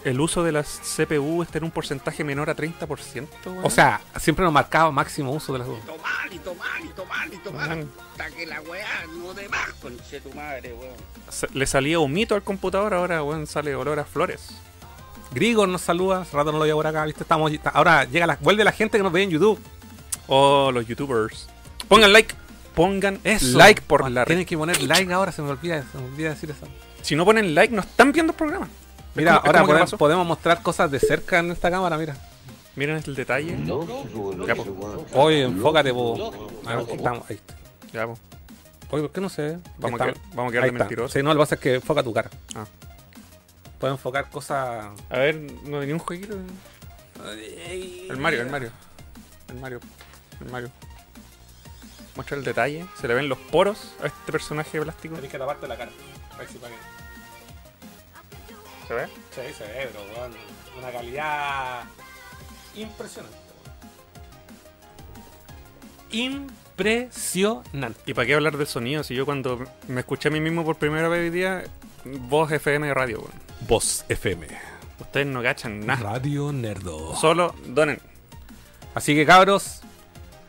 [0.05, 3.27] el uso de las CPU esté en un porcentaje menor a 30%?
[3.47, 3.61] weón?
[3.65, 5.79] O sea, siempre nos marcaba máximo uso de las dos.
[5.85, 7.71] Tomar y tomar y tomar y tomar.
[8.13, 8.87] Hasta que la weá
[9.19, 10.95] no de más, conche tu madre, weón.
[11.55, 14.49] le salía humito al computador, ahora weón, sale olor a flores.
[15.33, 17.23] Grigor nos saluda, hace rato no lo veía por acá, ¿viste?
[17.23, 19.59] Estamos, ahora llega la, vuelve la gente que nos ve en YouTube.
[20.29, 21.49] Oh, los youtubers.
[21.89, 22.35] Pongan like.
[22.75, 23.57] Pongan Eso.
[23.57, 24.29] like por Ah, la red.
[24.29, 26.67] Tienen que poner like ahora, se me olvida, se me olvida decir eso.
[27.03, 28.69] Si no ponen like, no están viendo el programa.
[29.15, 29.65] Mira, ahora
[29.99, 32.17] podemos, mostrar cosas de cerca en esta cámara, mira.
[32.77, 33.57] Miren el detalle.
[33.65, 34.55] Ya.
[35.13, 36.51] Oye, enfócate, po.
[36.67, 37.55] A ver, estamos, ahí está.
[37.93, 38.19] Ya, po.
[38.91, 39.59] Oye, ¿por qué no sé?
[39.79, 41.13] Vamos, a quedar, vamos a quedar de mentirosos.
[41.13, 42.31] Sí, no, lo que pasa es que enfoca tu cara.
[42.57, 42.65] Ah.
[43.79, 44.87] Puedo enfocar cosas.
[45.09, 46.37] A ver, no hay ni un jueguito.
[48.09, 48.71] El Mario, el Mario.
[49.49, 49.81] El Mario.
[50.41, 50.71] El Mario.
[52.17, 52.87] Muestra el detalle.
[53.01, 55.15] Se le ven los poros a este personaje de plástico.
[55.15, 55.91] Tienes que taparte la cara.
[56.33, 56.75] A ver si para
[58.89, 59.07] ¿Se ve?
[59.35, 60.33] Sí, se ve, bro, weón.
[60.79, 61.85] Una calidad
[62.75, 63.37] impresionante.
[66.13, 66.47] weón.
[66.77, 68.01] Impresionante.
[68.07, 69.03] ¿Y para qué hablar del sonido?
[69.05, 71.65] Si yo cuando me escuché a mí mismo por primera vez hoy día,
[72.05, 73.33] voz FM de radio, weón.
[73.69, 74.47] Voz FM.
[75.01, 76.01] Ustedes no cachan nada.
[76.13, 77.15] Radio Nerdo.
[77.17, 77.99] Solo donen.
[78.95, 79.81] Así que cabros.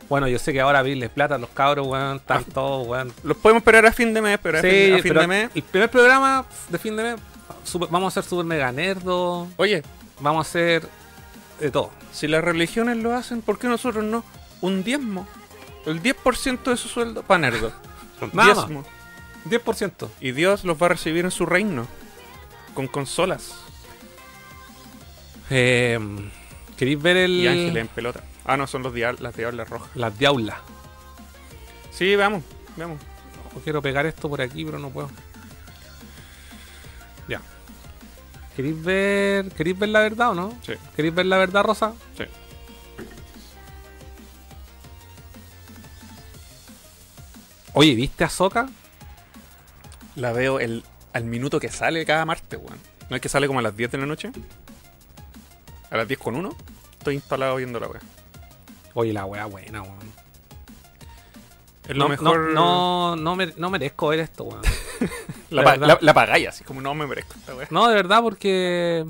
[0.08, 2.18] Bueno, yo sé que ahora abrirles plata a los cabros, weón.
[2.18, 3.12] Están todos, weón.
[3.24, 5.26] Los podemos esperar a fin de mes, pero a Sí, fin, a fin pero de
[5.26, 5.50] mes.
[5.54, 7.16] el primer programa de fin de mes
[7.64, 9.48] super- vamos a hacer super mega nerdo.
[9.56, 9.82] Oye,
[10.20, 10.88] Vamos a hacer
[11.60, 11.90] de todo.
[12.12, 14.24] si las religiones lo hacen, ¿por qué nosotros no?
[14.62, 15.26] Un diezmo.
[15.84, 17.72] El 10% de su sueldo para nerdo.
[18.32, 18.68] Nada más.
[18.68, 18.84] Diezmo.
[19.48, 20.08] 10%.
[20.20, 21.86] Y Dios los va a recibir en su reino.
[22.74, 23.54] Con consolas.
[25.50, 25.98] Eh,
[26.76, 27.30] ¿Queréis ver el.
[27.32, 28.22] Y ángeles en pelota.
[28.44, 29.90] Ah, no, son los dia- las diablas rojas.
[29.94, 30.56] Las diaulas.
[31.90, 32.42] Sí, veamos,
[32.76, 32.98] veamos.
[33.54, 35.08] No quiero pegar esto por aquí, pero no puedo.
[38.56, 39.50] ¿Queréis ver.
[39.50, 40.58] ¿Queréis ver la verdad o no?
[40.62, 40.72] Sí.
[40.96, 41.92] ¿Queréis ver la verdad, Rosa?
[42.16, 42.24] Sí.
[47.74, 48.70] Oye, ¿viste a Soca?
[50.14, 52.78] La veo el, al minuto que sale cada martes, weón.
[53.10, 54.32] ¿No es que sale como a las 10 de la noche?
[55.90, 56.56] A las 10 con 1.
[56.98, 58.00] Estoy instalado viendo la weá.
[58.94, 60.15] Oye, la wea buena, weón.
[61.88, 62.38] Es No, lo mejor.
[62.52, 64.62] no, no, no, mere- no merezco ver esto, weón.
[65.50, 67.54] la, la- la pagáis así, como no me merezco esta.
[67.70, 69.06] No, de verdad, porque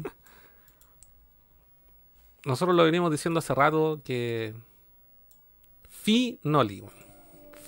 [2.44, 4.54] nosotros lo venimos diciendo hace rato que
[5.88, 6.94] Finoli, weón.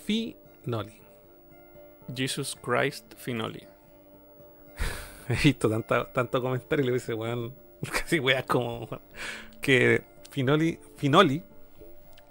[0.05, 0.95] Finoli.
[2.15, 3.67] Jesus Christ Finoli.
[5.29, 7.55] He visto tanta, tanto comentario y le dice, weón,
[7.93, 8.89] casi weas como
[9.61, 11.43] que Finoli, Finoli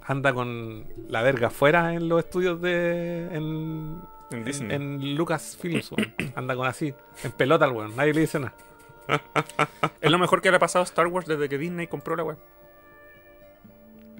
[0.08, 4.74] anda con la verga afuera en los estudios de en, En Disney.
[4.74, 6.14] en Lucasfilms, weón.
[6.34, 8.54] Anda con así, en pelota el weón, nadie le dice nada.
[10.00, 12.24] Es lo mejor que le ha pasado a Star Wars desde que Disney compró la
[12.24, 12.36] weá.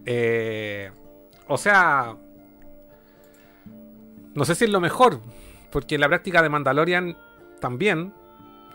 [0.04, 0.90] Eh,
[1.46, 2.14] o sea,
[4.34, 5.20] no sé si es lo mejor,
[5.72, 7.16] porque la práctica de Mandalorian
[7.60, 8.12] también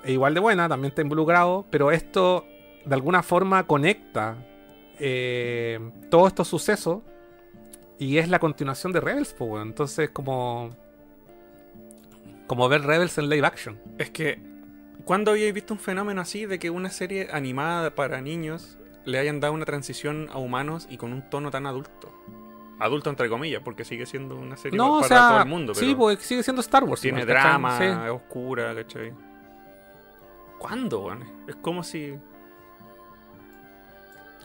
[0.04, 2.46] es igual de buena, también está involucrado, pero esto
[2.86, 4.36] de alguna forma conecta
[5.00, 5.80] eh,
[6.10, 7.02] todos estos sucesos
[8.00, 9.68] y es la continuación de Rebels, pues, weón.
[9.70, 10.70] entonces como
[12.48, 13.80] como ver Rebels en live action.
[13.98, 14.40] Es que,
[15.06, 19.40] ¿cuándo habíais visto un fenómeno así de que una serie animada para niños le hayan
[19.40, 22.14] dado una transición a humanos y con un tono tan adulto?
[22.80, 25.46] Adulto entre comillas, porque sigue siendo una serie No, pa- o para sea, todo el
[25.48, 25.74] mundo.
[25.74, 27.02] Pero sí, pues sigue siendo Star Wars.
[27.02, 27.86] tiene drama, Sí.
[27.86, 29.14] es oscura, ¿cachai?
[30.60, 31.24] ¿Cuándo, weón?
[31.48, 32.14] Es como si...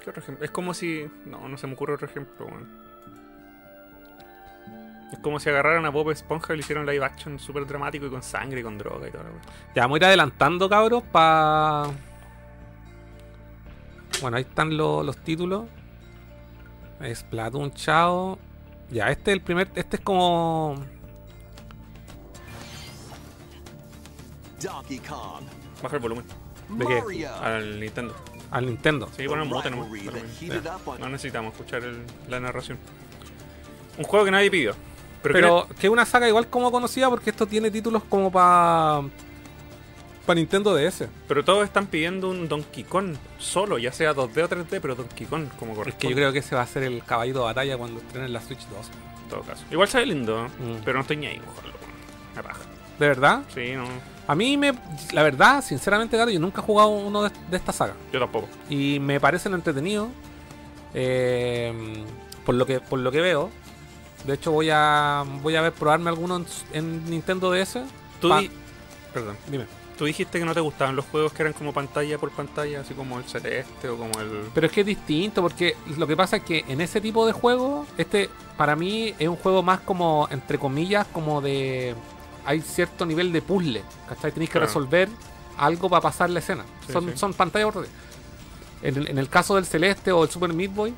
[0.09, 0.43] ¿Qué otro ejemplo?
[0.47, 1.07] Es como si...
[1.27, 2.67] No, no se me ocurre otro ejemplo, weón.
[5.13, 8.09] Es como si agarraran a Bob Esponja y le hicieron live action súper dramático y
[8.11, 9.25] con sangre y con droga y todo.
[9.75, 11.89] Ya vamos a ir adelantando, cabros, para.
[14.23, 15.67] Bueno, ahí están lo- los títulos.
[17.15, 18.39] Splatoon, chao.
[18.91, 19.69] Ya, este es el primer.
[19.75, 20.75] Este es como.
[24.63, 25.45] Donkey Kong,
[25.83, 26.25] Baja el volumen
[26.71, 27.03] ¿De qué?
[27.03, 28.17] Mario, al Nintendo.
[28.51, 29.09] Al Nintendo.
[29.17, 29.89] Sí, bueno, mute nomás.
[30.41, 30.63] pero
[30.99, 32.79] No necesitamos escuchar el- la narración.
[33.99, 34.75] Un juego que nadie pidió.
[35.23, 39.03] Pero, Pero que es una saga igual como conocida porque esto tiene títulos como para.
[40.25, 41.09] Para Nintendo DS.
[41.27, 45.27] pero todos están pidiendo un Donkey Kong solo, ya sea 2D o 3D, pero Donkey
[45.27, 45.99] Kong como Es corresponde.
[46.07, 48.41] que yo creo que ese va a ser el caballito de batalla cuando estrenen la
[48.43, 48.91] Switch 2.
[49.25, 49.65] En todo caso.
[49.71, 50.49] Igual se ve lindo.
[50.59, 50.83] Mm.
[50.85, 51.73] pero no estoy ni ahí, ojalá.
[52.37, 52.61] Me paja.
[52.99, 53.43] ¿De verdad?
[53.55, 53.85] Sí, no.
[54.29, 54.73] A mí me.
[55.13, 57.95] La verdad, sinceramente, Gato, yo nunca he jugado uno de, de esta saga.
[58.13, 58.47] Yo tampoco.
[58.71, 60.09] y me parecen entretenidos
[60.95, 61.73] eh,
[62.45, 63.51] por lo que por lo que veo
[64.27, 67.79] de hecho voy a voy a ver probarme alguno en, en Nintendo DS
[68.21, 68.51] Tú, Pa- di-
[69.13, 69.37] Perdón.
[69.51, 72.83] dime Tú dijiste que no te gustaban los juegos que eran como pantalla por pantalla,
[72.83, 74.43] así como el Celeste o como el.
[74.55, 77.33] pero es que es distinto porque lo que pasa es que en ese tipo de
[77.33, 81.95] juego este para mí es un juego más como entre comillas como de
[82.49, 84.33] hay cierto nivel de puzzle ¿cachai?
[84.33, 84.67] tenéis que Claro.
[84.67, 85.09] resolver
[85.59, 87.13] algo para pasar la escena Sí, son, sí.
[87.17, 87.87] son pantallas por
[88.83, 90.95] en en el caso del Celeste o el Super Meat Boy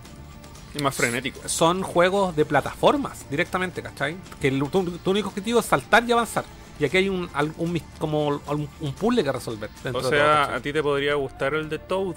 [0.78, 1.40] y más frenético.
[1.48, 4.16] son juegos de plataformas directamente, ¿cachai?
[4.40, 6.44] Que el- tu, tu único objetivo es saltar y avanzar.
[6.78, 9.68] Y aquí hay un, un como un, un puzzle que resolver.
[9.86, 10.54] O todo, sea, ¿cachai?
[10.56, 12.14] a ti te podría gustar el de Toad.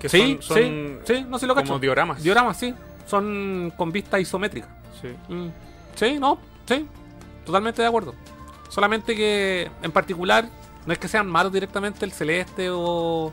[0.00, 1.68] Que sí, son, sí, son sí, no sé lo cacho.
[1.68, 2.22] como dioramas.
[2.22, 2.74] Dioramas, sí.
[3.06, 4.68] Son con vista isométrica.
[5.00, 5.08] Sí.
[5.32, 5.48] Mm.
[5.94, 6.86] Sí, no, sí.
[7.44, 8.14] Totalmente de acuerdo.
[8.68, 10.48] Solamente que, en particular,
[10.86, 13.32] no es que sean malos directamente el Celeste o.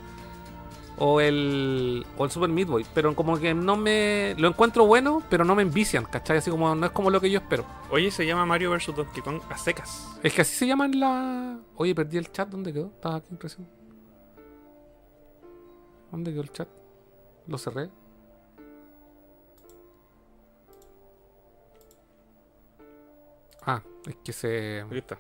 [0.96, 4.36] O el, o el Super Meat Boy, pero como que no me.
[4.38, 6.38] Lo encuentro bueno, pero no me envician, ¿cachai?
[6.38, 7.66] Así como no es como lo que yo espero.
[7.90, 10.08] Oye, se llama Mario vs Donkey Kong a secas.
[10.22, 11.58] Es que así se llaman la.
[11.78, 12.48] Oye, perdí el chat.
[12.48, 12.92] ¿Dónde quedó?
[12.94, 13.68] Estaba aquí impresión.
[16.12, 16.68] ¿Dónde quedó el chat?
[17.48, 17.90] Lo cerré.
[24.06, 24.82] Es que se.
[24.82, 25.20] Aquí está.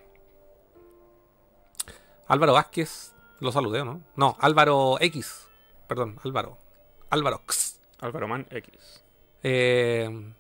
[2.27, 3.15] Álvaro Vázquez.
[3.39, 4.01] Lo saludé, ¿no?
[4.15, 5.49] No, Álvaro X.
[5.87, 6.57] Perdón, Álvaro.
[7.09, 7.81] Álvaro X.
[7.99, 9.03] Álvaro Man X.
[9.43, 10.33] Eh...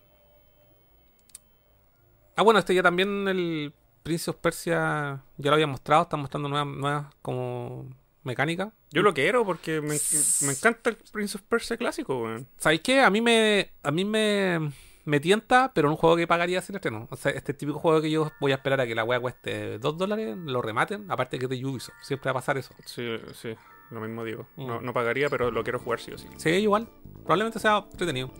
[2.35, 6.49] Ah, bueno, este ya también el Prince of Persia ya lo había mostrado, está mostrando
[6.49, 7.89] nuevas, nuevas como
[8.23, 8.69] mecánicas.
[8.91, 9.97] Yo lo quiero porque me,
[10.41, 12.47] me encanta el Prince of Persia clásico, weón.
[12.57, 13.01] ¿Sabéis qué?
[13.01, 14.71] A mí me a mí me,
[15.05, 17.07] me tienta, pero en un juego que pagaría sin estreno.
[17.11, 19.77] O sea, este típico juego que yo voy a esperar a que la wea cueste
[19.79, 21.95] 2 dólares, lo rematen, aparte que es de Ubisoft.
[22.01, 22.73] Siempre va a pasar eso.
[22.85, 23.53] Sí, sí,
[23.91, 24.45] lo mismo digo.
[24.57, 24.85] No, Mm.
[24.85, 26.27] no pagaría, pero lo quiero jugar sí o sí.
[26.37, 26.87] Sí, igual.
[27.23, 28.31] Probablemente sea entretenido.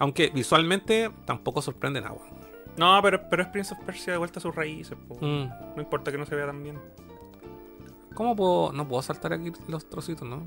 [0.00, 2.16] Aunque visualmente tampoco sorprende nada.
[2.76, 4.96] No, pero, pero es Prince of Persia de vuelta a sus raíces.
[5.20, 5.44] Mm.
[5.76, 6.78] No importa que no se vea tan bien.
[8.14, 8.72] ¿Cómo puedo.?
[8.72, 10.42] No puedo saltar aquí los trocitos, ¿no?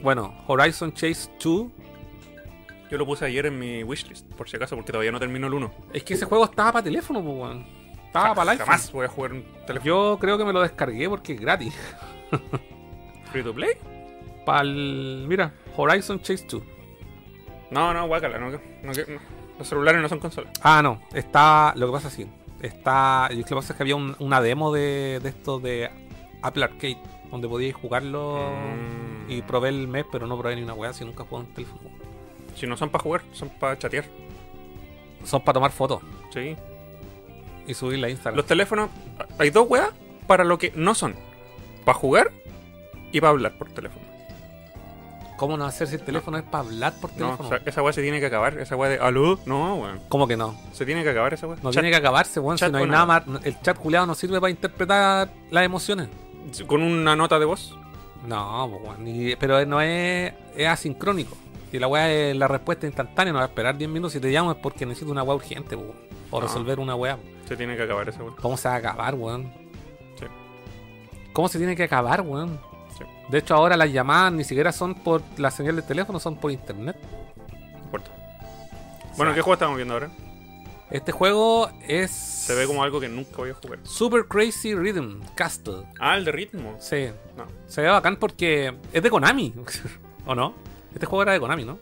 [0.00, 1.66] Bueno, Horizon Chase 2.
[2.90, 5.54] Yo lo puse ayer en mi wishlist, por si acaso, porque todavía no terminó el
[5.54, 5.72] 1.
[5.92, 7.66] Es que ese juego estaba para teléfono, pues, weón.
[8.06, 8.66] Estaba para iPhone.
[8.66, 11.74] Jamás voy a jugar un teléfono Yo creo que me lo descargué porque es gratis.
[13.32, 13.70] free to play.
[14.44, 15.24] Para el.
[15.26, 16.62] Mira, Horizon Chase 2.
[17.70, 18.92] No, no, guácala, no, no, no.
[19.58, 20.52] Los celulares no son consolas.
[20.62, 21.00] Ah, no.
[21.12, 21.72] Está.
[21.76, 22.26] Lo que pasa es que.
[22.60, 23.28] Está.
[23.32, 25.90] Lo que pasa es que había un- una demo de, de esto de
[26.42, 26.98] Apple Arcade.
[27.30, 28.50] Donde podíais jugarlo.
[29.26, 29.30] Mm.
[29.30, 31.90] Y probé el mes, pero no probé ni una weá si nunca jugué en teléfono.
[32.54, 34.04] Si no son para jugar, son para chatear.
[35.24, 36.00] Son para tomar fotos
[36.32, 36.56] Sí.
[37.66, 38.36] y subirla a Instagram.
[38.36, 38.90] Los teléfonos,
[39.38, 39.88] hay dos weas
[40.26, 41.14] para lo que no son.
[41.84, 42.30] Para jugar
[43.12, 44.04] y para hablar por teléfono.
[45.36, 47.48] ¿Cómo no hacer si el teléfono es para hablar por No, teléfono?
[47.48, 48.56] o sea, esa wea se tiene que acabar.
[48.58, 50.00] Esa wea de aló, no, weón.
[50.08, 50.56] ¿Cómo que no?
[50.72, 51.56] Se tiene que acabar esa wea.
[51.60, 52.56] No Chat- tiene que acabarse, weón.
[52.56, 53.22] Si no hay nada más.
[53.42, 56.08] El chat culiado no sirve para interpretar las emociones.
[56.68, 57.76] Con una nota de voz.
[58.28, 61.36] No, pues, weón, pero no es, es asincrónico.
[61.74, 64.12] Si la weá es la respuesta instantánea, no va a esperar 10 minutos.
[64.12, 65.96] Si te llamo es porque necesito una weá urgente, weón.
[66.30, 66.46] O No.
[66.46, 67.18] resolver una weá.
[67.48, 68.32] Se tiene que acabar esa wea.
[68.40, 69.52] ¿Cómo se va a acabar, weón?
[70.16, 70.24] Sí.
[71.32, 72.60] ¿Cómo se tiene que acabar, weón?
[72.96, 73.02] Sí.
[73.28, 76.52] De hecho, ahora las llamadas ni siquiera son por la señal de teléfono, son por
[76.52, 76.96] internet.
[77.72, 78.12] No importa.
[79.16, 80.10] Bueno, sea, ¿qué juego estamos viendo ahora?
[80.92, 82.12] Este juego es.
[82.12, 83.80] Se ve como algo que nunca voy a jugar.
[83.82, 85.82] Super Crazy Rhythm Castle.
[85.98, 86.76] Ah, el de ritmo.
[86.78, 87.08] Sí.
[87.36, 87.46] No.
[87.66, 89.52] Se ve bacán porque es de Konami.
[90.24, 90.54] ¿O no?
[90.94, 91.78] Este juego era de Konami, ¿no?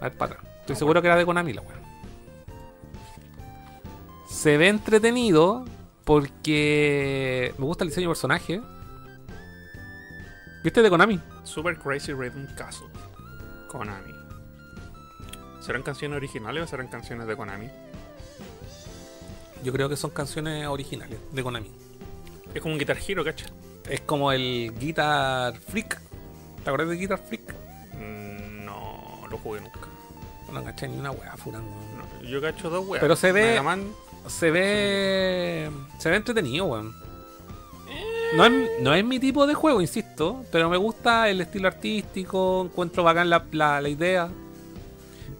[0.00, 0.52] A ver, para atrás.
[0.60, 1.76] Estoy seguro que era de Konami la weá.
[4.28, 5.64] Se ve entretenido
[6.04, 8.60] porque me gusta el diseño de personaje.
[10.64, 11.20] ¿Viste de Konami?
[11.44, 12.88] Super Crazy Rhythm Castle.
[13.68, 14.12] Konami.
[15.60, 17.68] ¿Serán canciones originales o serán canciones de Konami?
[19.62, 21.70] Yo creo que son canciones originales de Konami.
[22.54, 23.46] Es como un Guitar Hero, ¿cacha?
[23.88, 26.00] Es como el Guitar Freak.
[26.62, 27.65] ¿Te acuerdas de Guitar Freak?
[29.26, 29.80] No, lo jugué nunca.
[30.52, 31.64] No caché ni una weá, weón.
[31.96, 33.00] No, yo cacho dos weas.
[33.02, 33.88] Pero se ve- Man,
[34.28, 35.70] Se ve.
[35.98, 36.94] Se ve entretenido, weón.
[38.34, 42.64] No es, no es mi tipo de juego, insisto, pero me gusta el estilo artístico,
[42.64, 44.28] encuentro bacán la, la, la idea.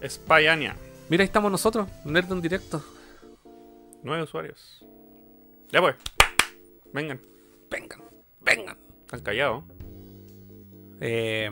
[0.06, 0.76] Spy Anya.
[1.08, 2.82] Mira, ahí estamos nosotros, Nerd en directo.
[4.04, 4.84] Nueve usuarios.
[5.72, 5.96] Ya pues.
[6.92, 7.20] Vengan.
[7.70, 8.02] Vengan,
[8.40, 8.78] vengan.
[9.02, 9.64] Están callados.
[11.00, 11.50] Eh,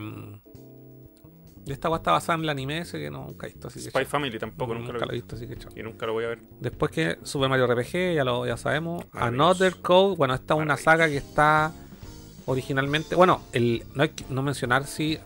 [1.73, 4.05] esta weá está basada en el anime ese que no, nunca he visto, así Spy.
[4.05, 5.73] Family tampoco, nunca, nunca lo he visto, así que chao.
[5.75, 6.41] Y nunca lo voy a ver.
[6.61, 9.05] Después que Super Mario RPG, ya lo ya sabemos.
[9.13, 11.73] Another Code, bueno, esta es una saga que está
[12.47, 13.15] originalmente.
[13.15, 15.19] Bueno, el, no hay que no mencionar si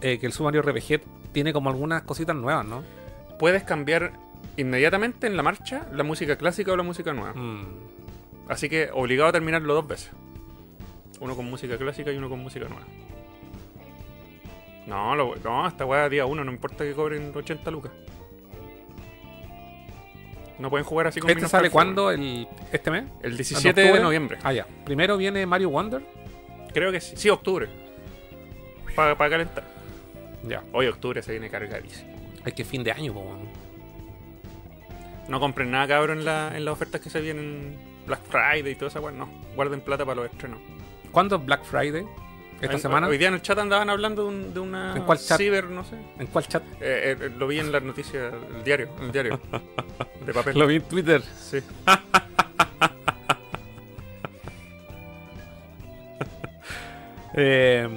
[0.00, 2.82] eh, que el Super Mario RPG tiene como algunas cositas nuevas, ¿no?
[3.38, 4.12] Puedes cambiar
[4.56, 7.34] inmediatamente en la marcha la música clásica o la música nueva.
[7.34, 7.66] Mm.
[8.48, 10.10] Así que obligado a terminarlo dos veces.
[11.20, 12.86] Uno con música clásica y uno con música nueva.
[14.86, 17.92] No, lo, no, esta weá día uno, no importa que cobren 80 lucas.
[20.58, 22.10] No pueden jugar así con ¿Este sale cuándo?
[22.10, 23.04] ¿El, ¿Este mes?
[23.22, 24.38] El ¿En 17 de noviembre.
[24.42, 24.66] Ah, ya.
[24.84, 26.02] Primero viene Mario Wonder.
[26.72, 27.16] Creo que sí.
[27.16, 27.68] Sí, octubre.
[28.94, 29.64] Para calentar.
[30.46, 30.62] Ya.
[30.72, 32.10] Hoy octubre se viene cargadísimo.
[32.44, 33.24] Hay que fin de año, po.
[35.28, 37.76] No compren nada, cabrón, en, la- en las ofertas que se vienen
[38.06, 39.12] Black Friday y toda esa weá.
[39.12, 40.58] No, guarden plata para los estrenos.
[41.12, 42.04] ¿Cuándo es Black Friday?
[42.62, 43.08] ¿Esta En- semana?
[43.08, 45.36] Hoy día en el chat andaban hablando de, un- de una ¿En cuál chat?
[45.36, 45.96] ciber, no sé.
[46.18, 46.62] ¿En cuál chat?
[46.80, 49.40] Eh, eh, lo vi en las noticias, el diario, el diario.
[50.26, 50.56] de papel.
[50.58, 51.22] Lo vi en Twitter.
[51.22, 51.58] Sí.
[57.34, 57.88] Eh,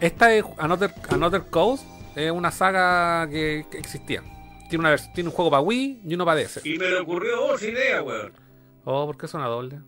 [0.00, 1.84] esta es Another, Another Coast.
[2.14, 4.22] Es una saga que, que existía.
[4.68, 6.60] Tiene, una tiene un juego para Wii y uno para DS.
[6.66, 8.32] Y me le ocurrió otra idea, weón.
[8.84, 9.78] Oh, ¿por qué suena doble?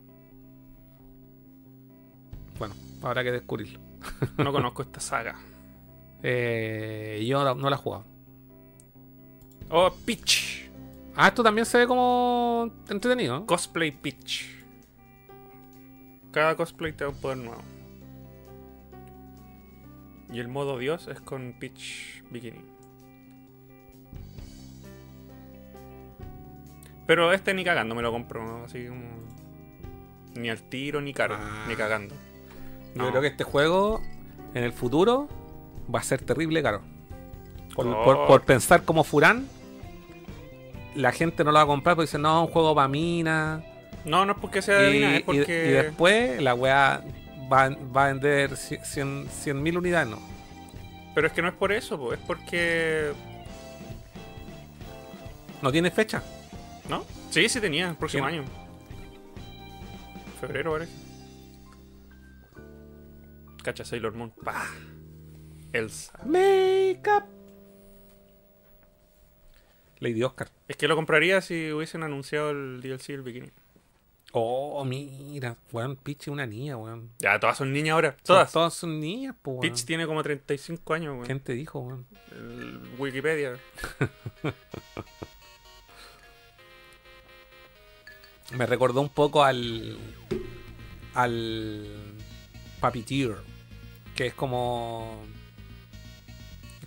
[2.60, 3.80] Bueno, habrá que descubrirlo.
[4.38, 5.36] No conozco esta saga.
[6.22, 8.04] Eh, yo no, no la he jugado.
[9.70, 10.70] Oh, Peach.
[11.16, 13.38] Ah, esto también se ve como entretenido.
[13.38, 13.42] ¿eh?
[13.46, 14.46] Cosplay Peach.
[16.32, 17.62] Cada cosplay te da un poder nuevo.
[20.32, 22.60] Y el modo Dios es con Peach Bikini.
[27.06, 28.64] Pero este ni cagando me lo compro, ¿no?
[28.64, 29.02] así como.
[30.36, 31.64] Ni al tiro, ni caro, Ah.
[31.68, 32.14] ni cagando.
[32.94, 33.10] Yo No.
[33.10, 34.00] creo que este juego
[34.54, 35.28] en el futuro
[35.92, 36.82] va a ser terrible caro.
[37.74, 38.04] Por, Oh.
[38.04, 39.46] por- por pensar como Furán,
[40.94, 43.62] la gente no lo va a comprar porque dice, no, un juego para mina.
[44.04, 45.42] No, no es porque sea de Y, Dina, es porque.
[45.68, 47.04] y después la weá
[47.52, 49.28] va, va a vender 100
[49.62, 50.18] mil unidades, ¿no?
[51.14, 53.12] Pero es que no es por eso, po, es porque.
[55.62, 56.22] No tiene fecha.
[56.88, 57.04] ¿No?
[57.30, 58.42] Sí, sí tenía, el próximo año.
[60.40, 60.92] Febrero parece.
[63.62, 64.32] Cacha Sailor Moon.
[64.44, 64.66] ¡Pah!
[65.72, 66.18] Elsa.
[66.24, 67.24] Make up.
[69.98, 70.48] Lady Oscar.
[70.66, 73.50] Es que lo compraría si hubiesen anunciado el DLC del bikini.
[74.32, 77.10] Oh, mira, weón, Peach es una niña, weón.
[77.18, 78.10] Ya, todas son niñas ahora.
[78.18, 78.52] Son- Todas.
[78.52, 79.60] Todas son niñas, pues, weón.
[79.62, 81.26] Peach tiene como 35 años, weón.
[81.26, 82.06] ¿Quién te dijo, weón?
[82.32, 83.58] El Wikipedia.
[88.56, 89.96] Me recordó un poco al.
[91.14, 91.86] al.
[92.80, 93.36] Puppeteer.
[94.20, 95.16] Que es como.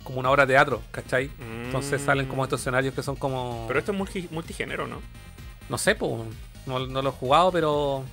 [0.04, 1.32] como una obra de teatro, ¿cachai?
[1.64, 2.04] Entonces Mm.
[2.06, 3.64] salen como estos escenarios que son como.
[3.66, 5.00] Pero esto es multi- multigénero, ¿no?
[5.68, 6.12] No sé, pues.
[6.64, 8.04] No, no lo he jugado, pero.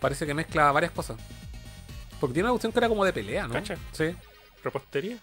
[0.00, 1.18] Parece que mezcla varias cosas.
[2.18, 3.52] Porque tiene una cuestión que era como de pelea, ¿no?
[3.52, 3.76] Cacha.
[3.92, 4.16] Sí.
[4.62, 5.18] Repostería.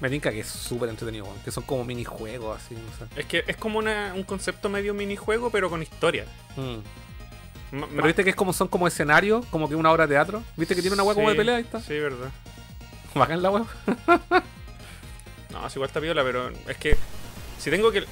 [0.00, 3.20] Me tinca que es súper entretenido, que son como minijuegos así, no sé.
[3.20, 6.24] Es que es como una- un concepto medio minijuego, pero con historia.
[6.56, 6.78] Mm.
[7.72, 10.42] Pero viste que es como son como escenarios, como que una obra de teatro.
[10.56, 11.56] ¿Viste que tiene una hueá como de pelea?
[11.56, 11.80] Ahí está.
[11.80, 12.30] Sí, verdad.
[13.14, 13.64] Bacán la hueá.
[15.50, 16.96] No, es igual está piola, pero es que
[17.58, 18.06] si tengo que...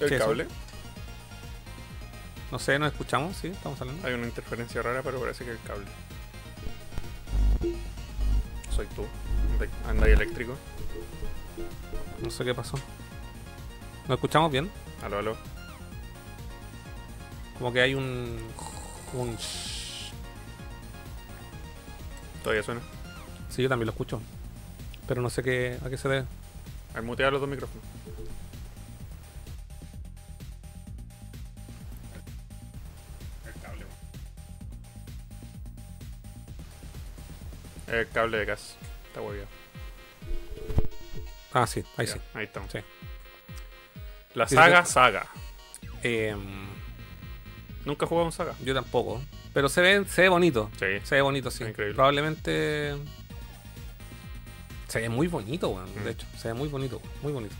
[0.00, 0.48] ¿El cable?
[2.50, 4.04] No sé, nos escuchamos, sí, estamos hablando.
[4.04, 5.86] Hay una interferencia rara, pero parece que el cable.
[8.74, 9.06] Soy tú.
[9.88, 10.56] Anda ahí eléctrico.
[12.20, 12.76] No sé qué pasó.
[14.08, 14.68] ¿Nos escuchamos bien?
[15.04, 15.36] Aló, aló.
[17.58, 18.38] Como que hay un.
[19.14, 19.36] un.
[22.42, 22.80] Todavía suena.
[23.50, 24.20] Sí, yo también lo escucho.
[25.06, 26.26] Pero no sé qué, a qué se debe.
[26.94, 27.82] Hay muteado los dos micrófonos.
[33.46, 33.86] El cable.
[37.88, 38.76] El cable de gas.
[39.08, 39.48] Está hueviado.
[41.52, 42.20] Ah, sí, ahí Ya, sí.
[42.34, 42.70] Ahí estamos.
[42.70, 42.78] Sí.
[44.34, 45.26] La saga, saga.
[46.02, 46.38] Em,
[47.84, 48.54] Nunca he jugado un saga.
[48.64, 49.20] yo tampoco.
[49.54, 50.70] Pero se ve, se ve bonito.
[50.78, 50.86] Sí.
[51.04, 51.64] Se ve bonito, sí.
[51.64, 51.94] Increíble.
[51.94, 52.94] Probablemente.
[54.88, 55.88] Se ve muy bonito, weón.
[56.00, 56.04] Mm.
[56.04, 57.54] De hecho, se ve muy bonito, muy bonito.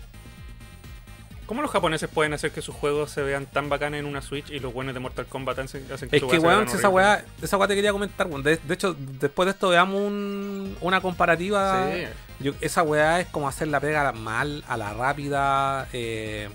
[1.47, 4.51] ¿Cómo los japoneses pueden hacer que sus juegos se vean tan bacanes en una Switch
[4.51, 7.67] y los buenos de Mortal Kombat hacen, hacen Es que, weón, esa weá, esa weá
[7.69, 8.43] te quería comentar, weón.
[8.43, 11.89] De, de hecho, después de esto veamos un- una comparativa.
[11.91, 12.05] Sí.
[12.41, 16.51] Yo- esa weá es como hacer la pega mal, a la rápida eh,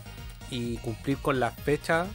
[0.51, 2.07] y cumplir con las fechas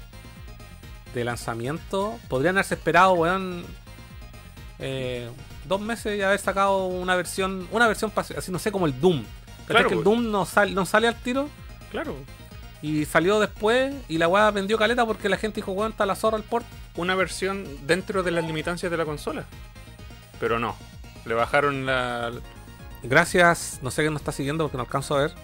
[1.15, 2.19] de lanzamiento.
[2.29, 3.65] Podrían haberse esperado, weón,
[4.79, 5.29] eh,
[5.67, 9.23] dos meses y haber sacado una versión, una versión así, no sé, como el Doom.
[9.67, 10.05] ¿Cachai Claro, que el.
[10.05, 11.49] Doom no, sal- no sale al tiro
[11.91, 12.15] Claro.
[12.81, 16.15] y salió después y la weá vendió caleta porque la gente dijo, weón, está la
[16.17, 16.67] zorra el port.
[16.97, 19.45] Una versión dentro de las limitancias de la consola.
[20.41, 20.75] Pero no.
[21.27, 22.33] Le bajaron la.
[23.03, 25.35] Gracias, no sé quién nos está siguiendo porque no alcanzo a ver.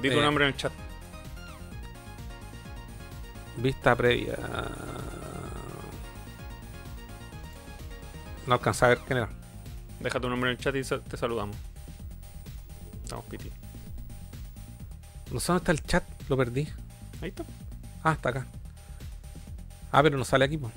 [0.00, 0.22] Di tu Eh.
[0.22, 0.72] nombre en el chat.
[3.56, 4.36] Vista previa.
[8.46, 9.28] No alcanza a ver quién era.
[10.00, 11.56] Deja tu nombre en el chat y te saludamos.
[13.02, 13.50] Estamos piti.
[15.32, 16.68] No sé dónde está el chat, lo perdí.
[17.20, 17.44] Ahí está.
[18.04, 18.46] Ah, está acá.
[19.90, 20.70] Ah, pero no sale aquí, po.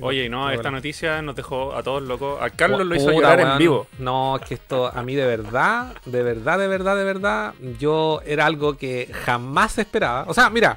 [0.00, 2.42] Oye, no, esta noticia nos dejó a todos locos.
[2.42, 3.86] A Carlos lo hizo llorar en vivo.
[3.98, 8.20] No, es que esto a mí de verdad, de verdad, de verdad, de verdad, yo
[8.26, 10.24] era algo que jamás esperaba.
[10.26, 10.76] O sea, mira,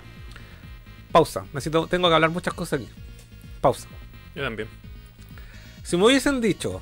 [1.12, 1.46] pausa.
[1.54, 2.90] Necesito, tengo que hablar muchas cosas aquí.
[3.62, 3.88] Pausa.
[4.36, 4.68] Yo también.
[5.84, 6.82] Si me hubiesen dicho,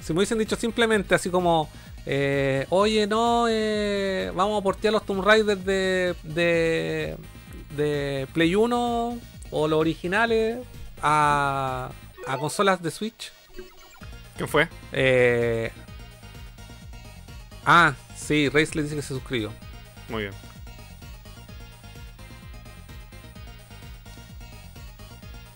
[0.00, 1.68] si me hubiesen dicho simplemente así como,
[2.06, 7.16] eh, oye, no, eh, vamos a portear los Tomb Raider de, de,
[7.76, 9.18] de Play 1
[9.50, 10.58] o los originales
[11.02, 11.90] a,
[12.26, 13.32] a consolas de Switch.
[14.36, 14.68] ¿Quién fue?
[14.92, 15.70] Eh,
[17.66, 19.52] ah, sí, Reis le dice que se suscribió.
[20.08, 20.51] Muy bien.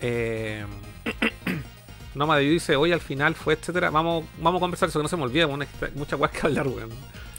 [0.00, 0.64] Eh,
[2.14, 3.90] Nómada dice, hoy al final fue, etcétera.
[3.90, 5.68] Vamos, vamos a conversar eso, que no se me olvide, weón, es
[6.32, 6.90] que hablar, weón.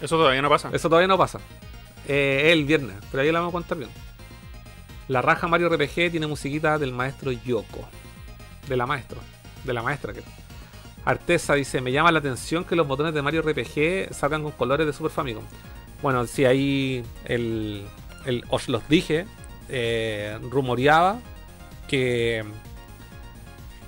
[0.02, 0.70] Eso todavía no pasa.
[0.72, 1.40] Eso todavía no pasa.
[2.08, 3.90] Eh, el viernes, pero ahí la vamos a contar bien.
[5.08, 7.88] La raja Mario RPG tiene musiquita del maestro Yoko.
[8.68, 9.20] De la maestro.
[9.64, 10.26] De la maestra, creo.
[11.06, 14.86] Artesa dice, me llama la atención que los botones de Mario RPG salgan con colores
[14.86, 15.44] de Super Famicom.
[16.04, 17.86] Bueno, sí, ahí el,
[18.26, 19.26] el- os los dije,
[19.70, 21.20] eh, rumoreaba
[21.88, 22.44] que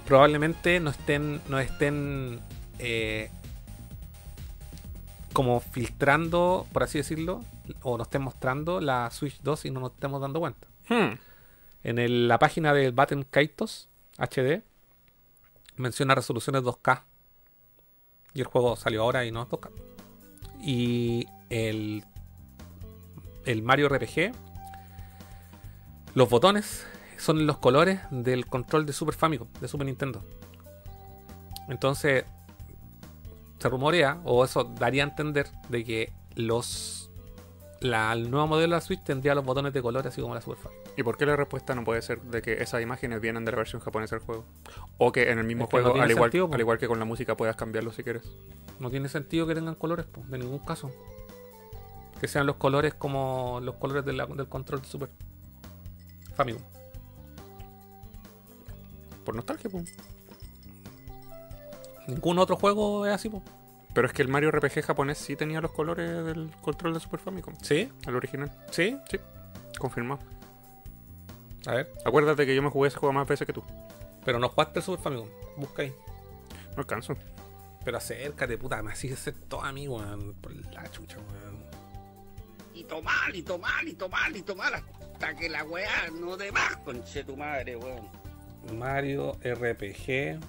[0.05, 2.39] probablemente no estén, no estén
[2.79, 3.29] eh,
[5.33, 7.43] como filtrando, por así decirlo,
[7.83, 10.67] o nos estén mostrando la Switch 2 y no nos estemos dando cuenta.
[10.89, 11.17] Hmm.
[11.83, 14.63] En el- la página de Batten Kaitos HD
[15.75, 17.03] menciona resoluciones 2K.
[18.33, 19.69] Y el juego salió ahora y no es 2K.
[20.61, 22.03] Y el,
[23.45, 24.33] el Mario RPG,
[26.15, 26.85] los botones
[27.21, 30.23] son los colores del control de Super Famicom, de Super Nintendo.
[31.67, 32.25] Entonces,
[33.59, 37.11] se rumorea, o eso daría a entender, de que los
[37.81, 40.41] la, el nuevo modelo de la Switch tendría los botones de color así como la
[40.41, 40.83] Super Famicom.
[40.97, 43.57] ¿Y por qué la respuesta no puede ser de que esas imágenes vienen de la
[43.57, 44.43] versión japonesa del juego?
[44.97, 46.55] O que en el mismo Es que no juego, al, igual, sentido, po.
[46.55, 48.23] al igual que con la música, puedas cambiarlo si quieres.
[48.79, 50.91] No tiene sentido que tengan colores, po, de ningún caso.
[52.19, 55.09] Que sean los colores como los colores de la- del control de Super
[56.35, 56.61] Famicom.
[59.29, 59.83] Por nostalgia, po.
[62.07, 63.43] Ningún otro juego es así, po.
[63.93, 67.19] Pero es que el Mario RPG japonés sí tenía los colores del control de Super
[67.19, 67.53] Famicom.
[67.61, 67.91] ¿Sí?
[68.07, 68.51] El original.
[68.71, 68.97] ¿Sí?
[69.07, 69.19] Sí.
[69.77, 70.19] Confirmado.
[71.67, 71.93] A ver.
[72.05, 73.63] Acuérdate que yo me jugué ese juego más veces que tú.
[74.25, 75.29] Pero no jugaste el Super Famicom.
[75.57, 75.93] Busca ahí.
[76.75, 77.15] No alcanzo.
[77.85, 78.81] Pero acércate, puta.
[78.81, 80.33] Me sigues ser todo amigo, weón.
[80.41, 81.63] Por la chucha, weón.
[82.73, 86.77] Y tomar, y tomar, y tomar, y tomar hasta que la weá no dé más,
[86.77, 88.18] conche tu madre, weón.
[88.75, 90.39] Mario RPG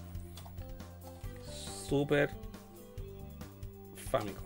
[1.89, 2.31] Super
[4.11, 4.45] Famicom.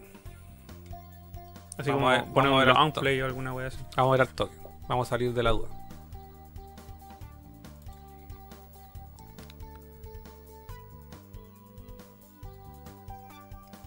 [1.77, 3.79] Así Vamos como a ver- vamos a ponemos ver el Unplay o alguna wea así.
[3.97, 4.57] Vamos a ver al toque.
[4.89, 5.69] Vamos a salir de la duda.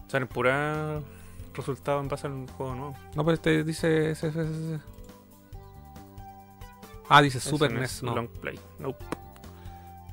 [0.08, 1.00] Salen pura
[1.54, 2.96] resultados en base al juego nuevo.
[3.14, 4.10] No, pero este dice.
[4.10, 4.80] ese- ese- ese-
[7.10, 7.96] Ah, dice Super NES.
[7.96, 8.14] es No.
[8.14, 8.58] Long play.
[8.78, 9.02] Nope.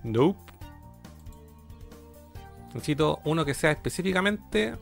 [0.06, 0.40] Nope.
[2.76, 4.76] Necesito uno que sea específicamente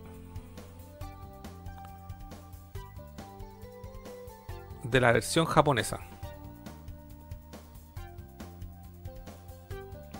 [4.84, 6.02] de la versión japonesa.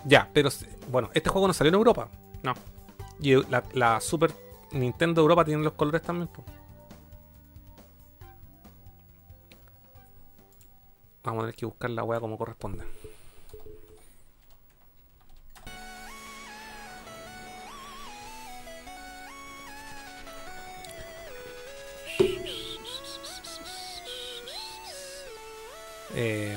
[0.06, 0.48] Ya, pero
[0.90, 2.08] bueno, este juego no salió en Europa.
[2.42, 2.54] No.
[3.20, 3.34] Y
[3.74, 4.32] la, Super
[4.72, 6.30] Nintendo Europa tiene los colores también.
[11.22, 12.84] Vamos a tener que buscar la wea como corresponde.
[26.14, 26.56] Eh,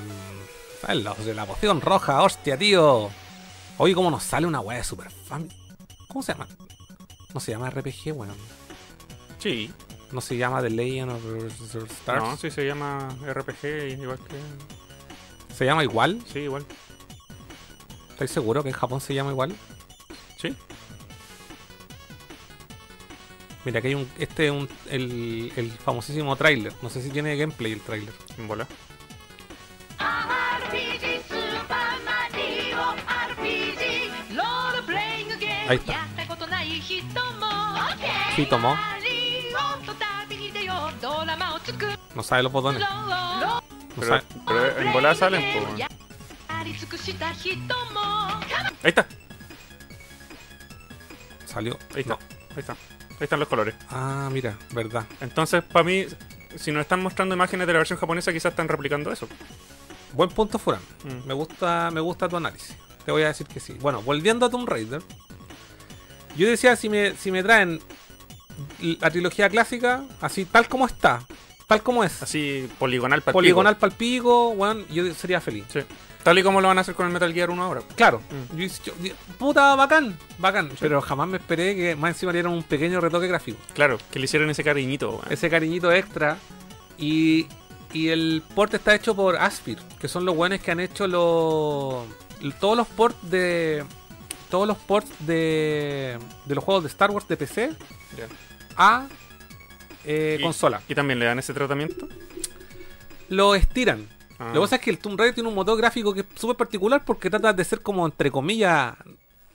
[0.90, 3.10] los de la poción roja, hostia, tío.
[3.78, 5.50] Oye, ¿cómo nos sale una weá de super fan?
[6.08, 6.48] ¿Cómo se llama?
[7.34, 8.36] No se llama RPG, weón.
[9.40, 9.72] Sí.
[10.12, 11.24] No se llama The Legend of
[11.72, 12.24] the Stars.
[12.24, 15.54] No, sí se llama RPG igual que...
[15.54, 16.22] ¿Se llama igual?
[16.32, 16.66] Sí, igual.
[18.12, 19.56] ¿Estáis seguro que en Japón se llama igual?
[20.40, 20.56] Sí.
[23.66, 24.10] Mira, aquí hay un.
[24.18, 26.74] Este es un, el, el famosísimo tráiler.
[26.82, 28.14] No sé si tiene gameplay el tráiler.
[28.38, 28.68] En bola.
[35.68, 36.08] Ahí está.
[38.38, 38.78] Hitomo.
[42.16, 42.84] No sabe los botones.
[44.48, 45.44] Pero, en volada salen.
[48.84, 49.08] Ahí está.
[51.46, 51.78] Salió.
[51.96, 52.14] Ahí está.
[52.14, 52.20] No.
[52.52, 52.74] Ahí está.
[52.74, 53.76] Ahí están los colores.
[53.90, 55.06] Ah, mira, verdad.
[55.22, 56.06] Entonces, para mí,
[56.56, 59.28] si nos están mostrando imágenes de la versión japonesa, quizás están replicando eso.
[60.14, 60.82] Buen punto, Furan.
[61.04, 61.28] Mm.
[61.28, 62.76] Me gusta me gusta tu análisis.
[63.06, 63.74] Te voy a decir que sí.
[63.80, 65.02] Bueno, volviendo a Tomb Raider,
[66.38, 67.80] yo decía, si me, si me traen
[68.80, 71.22] la trilogía clásica, así tal como está,
[71.68, 75.66] tal como es, Así, poligonal para poligonal palpico, weón, yo sería feliz.
[75.72, 75.80] Sí.
[76.24, 77.82] Tal y como lo van a hacer con el Metal Gear 1 ahora.
[77.96, 78.22] Claro,
[78.52, 78.58] Mm.
[78.58, 80.72] yo- yo- yo- puta, bacán, bacán.
[80.80, 83.58] Pero jamás me esperé que más encima le dieran un pequeño retoque gráfico.
[83.74, 85.22] Claro, que le hicieron ese cariñito, weón.
[85.30, 86.38] Ese cariñito extra.
[86.98, 87.48] Y,
[87.94, 92.06] y el port está hecho por Aspir, que son los buenos que han hecho los
[92.60, 93.84] todos los ports de
[94.50, 97.72] todos los ports de de los juegos de Star Wars de PC
[98.76, 99.08] a
[100.06, 100.82] eh, Y- consola.
[100.88, 102.08] Y también le dan ese tratamiento.
[103.30, 104.08] Lo estiran.
[104.40, 104.48] Ah.
[104.50, 106.56] Lo que pasa es que el Tomb Raider tiene un motor gráfico que es súper
[106.56, 108.94] particular porque trata de ser como, entre comillas,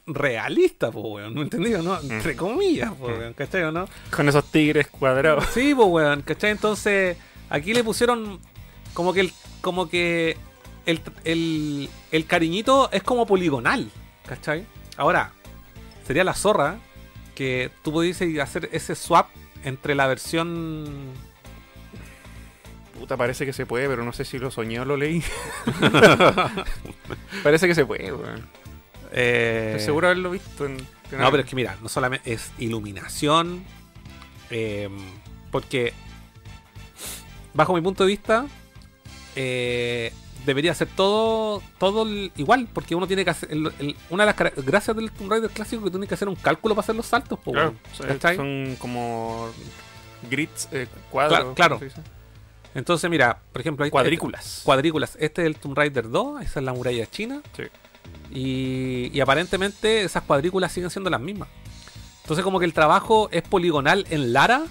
[0.06, 1.34] realista, pues, weón.
[1.34, 1.98] ¿No entendido, no?
[2.00, 3.32] Entre comillas, pues, weón.
[3.34, 3.86] ¿Cachai o no?
[4.14, 5.46] Con esos tigres cuadrados.
[5.54, 6.22] Sí, pues, weón.
[6.22, 6.50] ¿Cachai?
[6.50, 7.16] Entonces,
[7.48, 8.40] aquí le pusieron
[8.92, 9.32] como que el,
[9.62, 10.36] como que
[10.84, 13.88] el, el, el cariñito es como poligonal,
[14.26, 14.66] ¿cachai?
[14.96, 15.32] Ahora,
[16.06, 16.78] sería la zorra
[17.34, 19.28] que tú pudiese hacer ese swap
[19.64, 20.84] entre la versión
[22.98, 25.24] Puta, parece que se puede, pero no sé si lo soñé o lo leí.
[27.42, 28.46] parece que se puede, weón.
[29.10, 30.76] eh, Estoy seguro de haberlo visto en.
[31.10, 33.64] en No, pero es que mira, no solamente es iluminación,
[34.50, 34.88] eh,
[35.50, 35.92] porque
[37.54, 38.46] bajo mi punto de vista
[39.34, 40.12] eh,
[40.44, 44.54] debería ser todo todo igual, porque uno tiene que hacer el- el- una de las
[44.64, 47.06] gracias del Tomb Raider clásico que tú tienes que hacer un cálculo para hacer los
[47.06, 47.74] saltos, po, Claro,
[48.36, 49.48] son- como
[50.30, 51.40] grids, eh, cuadros.
[51.40, 51.80] Cla- claro.
[52.74, 54.62] Entonces mira, por ejemplo, ahí está- Cuadrículas.
[54.64, 55.16] cuadrículas.
[55.20, 57.42] Este es el Tomb Raider 2, esa es la muralla china.
[57.56, 57.64] Sí.
[58.34, 61.48] Y, y aparentemente esas cuadrículas siguen siendo las mismas.
[62.22, 64.62] Entonces como que el trabajo es poligonal en Lara,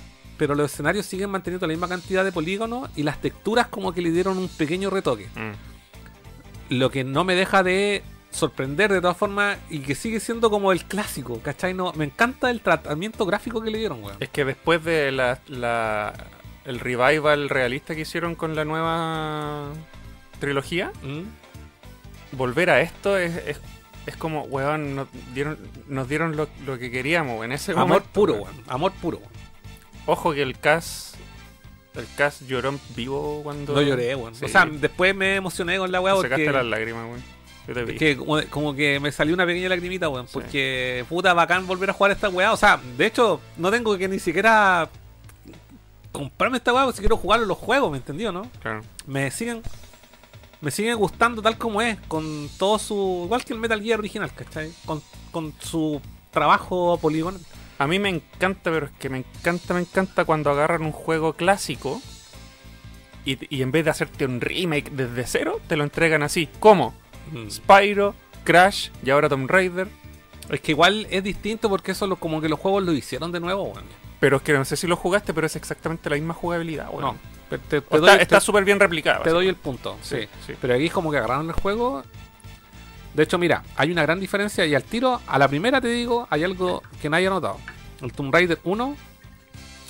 [0.41, 4.01] pero los escenarios siguen manteniendo la misma cantidad de polígonos y las texturas como que
[4.01, 5.27] le dieron un pequeño retoque.
[5.35, 6.73] Mm.
[6.79, 10.71] Lo que no me deja de sorprender de todas formas y que sigue siendo como
[10.71, 11.75] el clásico, ¿cachai?
[11.75, 14.17] No, me encanta el tratamiento gráfico que le dieron, weón.
[14.19, 16.11] Es que después de la, la-
[16.65, 19.67] el revival realista que hicieron con la nueva
[20.39, 22.35] trilogía, ¿Mm?
[22.35, 23.59] volver a esto es, es,
[24.07, 28.09] es como, weón, nos dieron, nos dieron lo, lo que queríamos en ese Amor momento.
[28.11, 28.55] puro, weón.
[28.67, 29.17] Amor puro.
[29.19, 29.50] weón.
[30.05, 31.15] Ojo que el cast,
[31.95, 33.73] el cast lloró en vivo cuando...
[33.73, 34.35] No lloré, weón.
[34.35, 34.45] Sí.
[34.45, 36.51] O sea, después me emocioné con la weá Sacaste porque...
[36.51, 37.23] las lágrimas, weón.
[37.67, 37.93] Yo te vi.
[37.93, 40.27] Es que como, como que me salió una pequeña lagrimita, weón.
[40.27, 40.33] Sí.
[40.33, 42.53] Porque puta bacán volver a jugar esta weá.
[42.53, 44.89] O sea, de hecho, no tengo que ni siquiera
[46.11, 48.49] comprarme esta weá, si quiero jugar los juegos, ¿me entendió, no?
[48.61, 48.81] Claro.
[49.05, 49.61] Me siguen.
[50.59, 53.23] Me siguen gustando tal como es, con todo su.
[53.25, 54.71] Igual que el Metal Gear original, ¿cachai?
[54.85, 55.99] Con, con su
[56.29, 57.41] trabajo poligonal.
[57.81, 61.33] A mí me encanta, pero es que me encanta, me encanta cuando agarran un juego
[61.33, 62.01] clásico
[63.25, 66.47] y, y en vez de hacerte un remake desde cero, te lo entregan así.
[66.59, 66.93] ¿Cómo?
[67.49, 68.13] Spyro,
[68.43, 69.87] Crash y ahora Tomb Raider.
[70.49, 73.39] Es que igual es distinto porque eso lo, como que los juegos lo hicieron de
[73.39, 73.85] nuevo, weón.
[74.19, 77.01] Pero es que no sé si lo jugaste, pero es exactamente la misma jugabilidad, weón.
[77.01, 77.17] No,
[77.49, 79.23] te, te- doy- está súper bien replicado.
[79.23, 80.17] Te doy el punto, sí.
[80.21, 80.53] Sí, sí.
[80.61, 82.03] Pero aquí es como que agarraron el juego.
[83.13, 86.27] De hecho, mira, hay una gran diferencia y al tiro, a la primera te digo,
[86.29, 87.57] hay algo que nadie ha notado.
[88.01, 88.95] El Tomb Raider 1,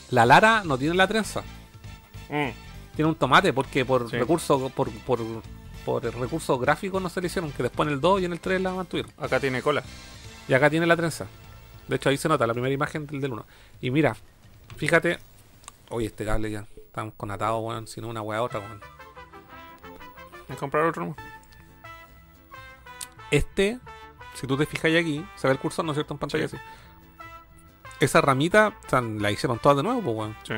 [0.10, 1.42] la Lara no tiene la trenza,
[2.30, 2.50] Mm.
[2.96, 4.18] tiene un tomate porque por Sí.
[4.18, 5.20] recursos por, por,
[5.86, 8.40] por recursos gráficos no se le hicieron, que después en el 2 y en el
[8.40, 9.12] 3 la mantuvieron.
[9.18, 9.84] Acá tiene cola.
[10.48, 11.28] Y acá tiene la trenza.
[11.88, 13.46] De hecho, ahí se nota la primera imagen del, del 1.
[13.82, 14.16] Y mira,
[14.78, 15.20] fíjate.
[15.90, 16.66] Oye, este cable ya.
[16.88, 17.86] Estamos con atado, weón.
[17.88, 18.80] Si no, una weá otra, weón.
[20.48, 21.16] Que comprar otro.
[23.32, 23.80] Este,
[24.36, 26.14] si tú te fijas aquí, se ve el cursor, ¿no es cierto?
[26.14, 26.58] En pantalla Sí.
[26.58, 26.66] así.
[28.00, 30.38] Esa ramita, o sea, la hicieron todas de nuevo, pues, weón.
[30.44, 30.54] Sí.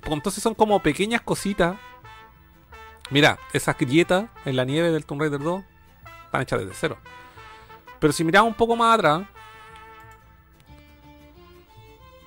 [0.00, 1.76] Pues entonces son como pequeñas cositas.
[3.10, 5.64] Mira, esas grietas en la nieve del Tomb Raider 2
[6.26, 6.98] están hechas desde cero.
[7.98, 9.22] Pero si miramos un poco más atrás,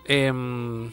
[0.05, 0.91] em,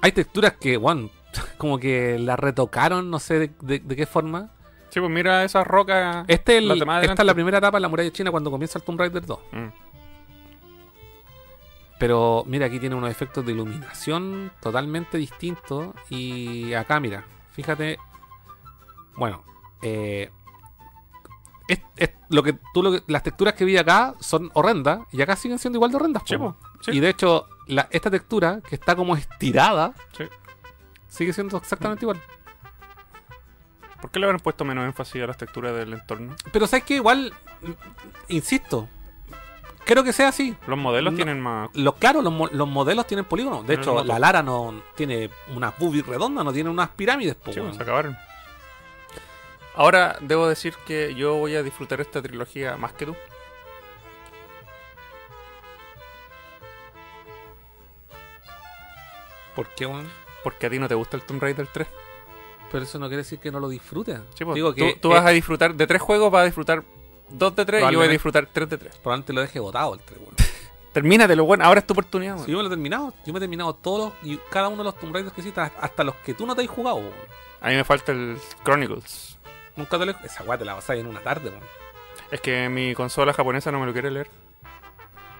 [0.00, 1.10] hay texturas que, bueno,
[1.58, 4.50] como que las retocaron, no sé de, de- de qué forma.
[4.92, 6.26] Sí, pues mira esas rocas.
[6.28, 6.74] Este el- de
[7.06, 9.38] esta es la primera etapa en la muralla china cuando comienza el Tomb Raider 2.
[9.52, 9.66] Mm.
[11.98, 15.94] Pero mira, aquí tiene unos efectos de iluminación totalmente distintos.
[16.10, 17.96] Y acá, mira, fíjate.
[19.16, 19.44] Bueno,
[19.82, 20.30] eh,
[21.68, 25.22] es, es- lo que tú lo que- las texturas que vi acá son horrendas y
[25.22, 26.22] acá siguen siendo igual de horrendas.
[26.26, 26.52] Sí, po.
[26.54, 26.90] po, sí.
[26.92, 30.24] Y de hecho, la- esta textura que está como estirada Sí.
[31.08, 32.20] sigue siendo exactamente igual.
[34.02, 36.36] ¿Por qué le habrán puesto menos énfasis a las texturas del entorno?
[36.52, 37.32] Pero sabes que igual,
[37.62, 37.70] mm,
[38.28, 38.88] insisto,
[39.86, 40.54] creo que sea así.
[40.66, 41.16] Los modelos No.
[41.16, 41.70] tienen más.
[41.74, 43.66] Los, claro, los, mo- los modelos tienen polígonos.
[43.66, 47.36] De hecho, la Lara no tiene unas boobies redondas, no tiene unas pirámides.
[47.36, 48.18] po, Sí, pues, se acabaron.
[49.74, 53.16] Ahora debo decir que yo voy a disfrutar esta trilogía más que tú.
[59.54, 60.08] ¿Por qué, weón?
[60.42, 61.86] Porque a ti no te gusta el Tomb Raider 3.
[62.72, 64.18] Pero eso no quiere decir que no lo disfrutes.
[64.34, 66.82] Sí, pues, Digo tú, que tú vas a disfrutar de tres juegos, vas a disfrutar
[67.28, 68.96] dos de tres y yo voy a disfrutar tres de tres.
[68.96, 70.34] probablemente lo deje botado el 3, weón.
[70.92, 72.36] Termínatelo, bueno, ahora es tu oportunidad.
[72.36, 72.46] Weón.
[72.46, 74.84] yo me lo he terminado, yo me he terminado todos los, y cada uno de
[74.84, 77.12] los Tomb Raiders que hiciste, hasta los que tú no te has jugado, weón.
[77.60, 79.38] A mí me falta el Chronicles.
[79.76, 80.16] Nunca te lo he...
[80.26, 81.62] Esa weá te la vas a en una tarde, weón.
[82.30, 84.28] Es que mi consola japonesa no me lo quiere leer.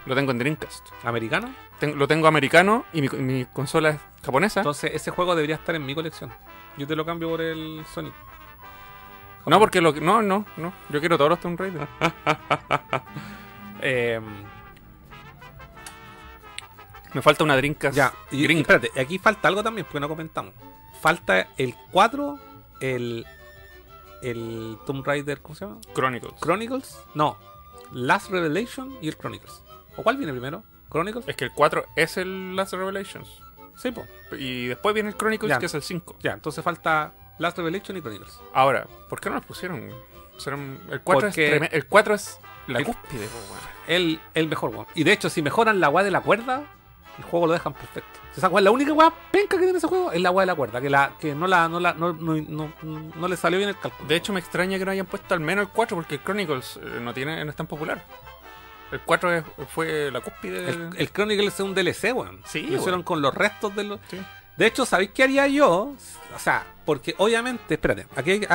[0.07, 0.89] Lo tengo en Dreamcast.
[1.05, 1.55] ¿Americano?
[1.79, 4.61] Ten- lo tengo americano y mi, mi consola es japonesa.
[4.61, 6.31] Entonces, ese juego debería estar en mi colección.
[6.79, 8.15] Yo te lo cambio por el Sonic.
[9.47, 10.73] no, porque lo que- No, no, no.
[10.89, 11.87] Yo quiero todos los Tomb Raider.
[13.85, 14.21] Eh,
[17.15, 17.97] Me falta una Dreamcast.
[17.97, 20.55] ya, y, y espérate, aquí falta algo también, porque no comentamos.
[21.01, 22.39] Falta el 4,
[22.81, 23.27] el,
[24.23, 25.81] el Tomb Raider, ¿cómo se llama?
[25.95, 26.35] Chronicles.
[26.41, 26.99] Chronicles.
[27.15, 27.37] No,
[27.93, 29.63] Last Revelation y el Chronicles.
[29.97, 30.63] ¿O cuál viene primero?
[30.91, 31.29] ¿Chronicles?
[31.29, 33.42] Es que el 4 es el Last Revelations.
[33.77, 34.05] Sí, po.
[34.37, 35.59] Y después viene el Chronicles, Ya.
[35.59, 36.17] que es el 5.
[36.23, 38.39] Ya, entonces falta Last Revelation y Chronicles.
[38.55, 39.91] Ahora, ¿por qué no los pusieron?
[40.39, 43.39] Serán- El 4 es, el 4 es la El- cúspide, po.
[43.87, 44.87] El, el mejor weón.
[44.95, 46.63] Y de hecho, si mejoran la weá de la cuerda,
[47.19, 48.21] el juego lo dejan perfecto.
[48.37, 50.55] Esa weá, la única weá penca que tiene ese juego es la weá de la
[50.55, 52.73] cuerda, que la, que no la, no la, no, no, no-
[53.15, 54.09] no le salió bien el cálculo.
[54.09, 56.79] De hecho, me extraña que no hayan puesto al menos el 4 porque el Chronicles
[56.83, 58.03] eh, no, tiene, no es tan popular.
[58.93, 60.69] El 4 es- fue la cúspide.
[60.69, 62.43] El, el Chronicles es un DLC, weón.
[62.47, 64.01] Sí, Lo hicieron con los restos de los.
[64.11, 64.21] Sí.
[64.57, 65.95] De hecho, ¿sabéis qué haría yo?
[66.35, 68.47] O sea, porque obviamente, espérate, aquí hay,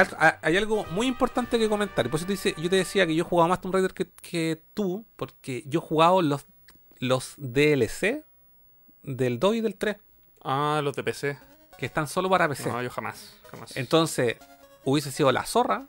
[0.43, 2.05] hay- algo muy importante que comentar.
[2.05, 4.07] Y por eso te dice, yo te decía que yo jugaba más Tomb Raider que,
[4.21, 6.45] que tú, porque yo he jugado los,
[6.99, 8.23] los DLC
[9.01, 9.97] del 2 y del 3,
[10.43, 11.37] Ah, los de PC.
[11.79, 12.69] que están solo para PC.
[12.69, 13.75] No, yo jamás, jamás.
[13.75, 14.37] Entonces,
[14.83, 15.87] hubiese sido la zorra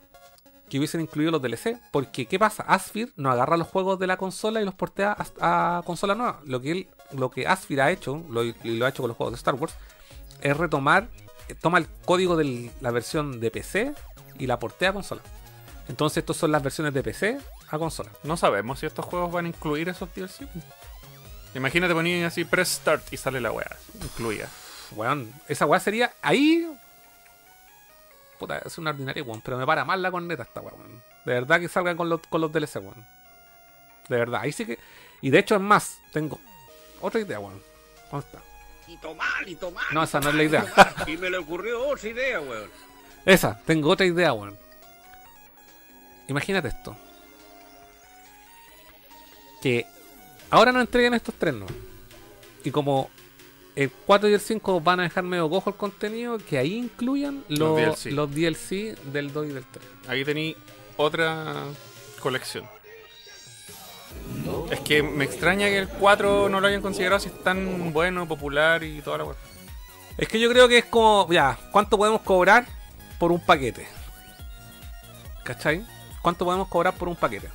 [0.69, 1.77] que hubiesen incluido los DLC.
[1.91, 2.63] Porque, ¿qué pasa?
[2.63, 6.39] Asphyr no agarra los juegos de la consola y los portea a, a consola nueva.
[6.45, 9.17] Lo que, él, lo que Asphyr ha hecho, lo, y lo ha hecho con los
[9.17, 9.73] juegos de Star Wars,
[10.41, 11.09] es retomar,
[11.47, 13.93] eh, toma el código de la versión de PC
[14.37, 15.21] y la portea a consola.
[15.87, 17.39] Entonces, estos son las versiones de PC
[17.69, 18.11] a consola.
[18.23, 20.47] No sabemos si estos juegos van a incluir esos DLC.
[21.55, 23.75] Imagínate poner así press start y sale la weá.
[24.01, 24.47] Incluida.
[24.95, 26.67] Weón, esa weá sería ahí.
[28.39, 29.41] Puta, es una ordinaria, weón.
[29.41, 31.03] Pero me para mal la corneta esta weón.
[31.25, 33.05] De verdad que salgan con los, con los DLC, weón.
[34.07, 34.79] De verdad, ahí sí que.
[35.21, 36.39] Y de hecho, es más, tengo
[37.01, 37.61] otra idea, weón.
[38.09, 38.41] ¿Dónde está?
[38.87, 39.93] Y tomar, y tomar.
[39.93, 40.65] No, esa no es la idea.
[41.05, 42.69] Y me le ocurrió otra idea, weón.
[43.25, 44.57] Esa, tengo otra idea, weón.
[46.29, 46.95] Imagínate esto.
[49.61, 49.85] Que
[50.49, 51.65] ahora no entreguen estos tres, ¿no?
[52.63, 53.09] Y como
[53.79, 57.45] el 4 y el 5 van a dejar medio cojo el contenido, que ahí incluyan
[57.47, 58.11] los, Los DLC.
[58.11, 58.71] los DLC
[59.13, 59.85] del 2 y del 3.
[60.09, 60.53] Ahí tení
[60.97, 61.63] otra
[62.19, 62.65] colección.
[64.69, 68.27] Es que me extraña que el 4 no lo hayan considerado si es tan bueno,
[68.27, 69.35] popular y toda la weá.
[70.17, 72.65] Es que yo creo que es como, ya, ¿cuánto podemos cobrar
[73.17, 73.87] por un paquete?
[75.43, 75.85] ¿Cachai?
[76.21, 77.47] ¿Cuánto podemos cobrar por un paquete?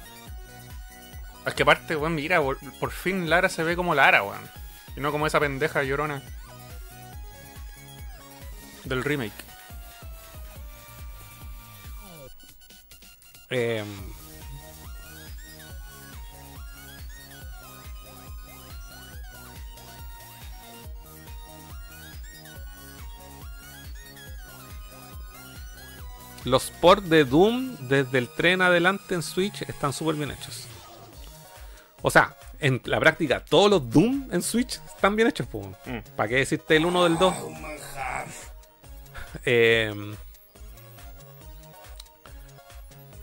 [1.47, 4.64] Es que aparte, weón, mira, por, por fin Lara se ve como Lara, weón.
[4.97, 6.23] Y no como esa pendeja llorona.
[8.85, 9.33] Del remake.
[13.51, 13.85] Eh,
[26.45, 30.67] Los ports de Doom desde el tren adelante en Switch están súper bien hechos.
[32.03, 32.37] O sea,
[32.67, 35.47] en la práctica, todos los Doom en Switch están bien hechos.
[35.51, 35.67] pues.
[35.87, 35.99] Mm.
[36.17, 37.35] ¿Para qué decirte el 1 del 2?
[39.45, 40.15] Eh,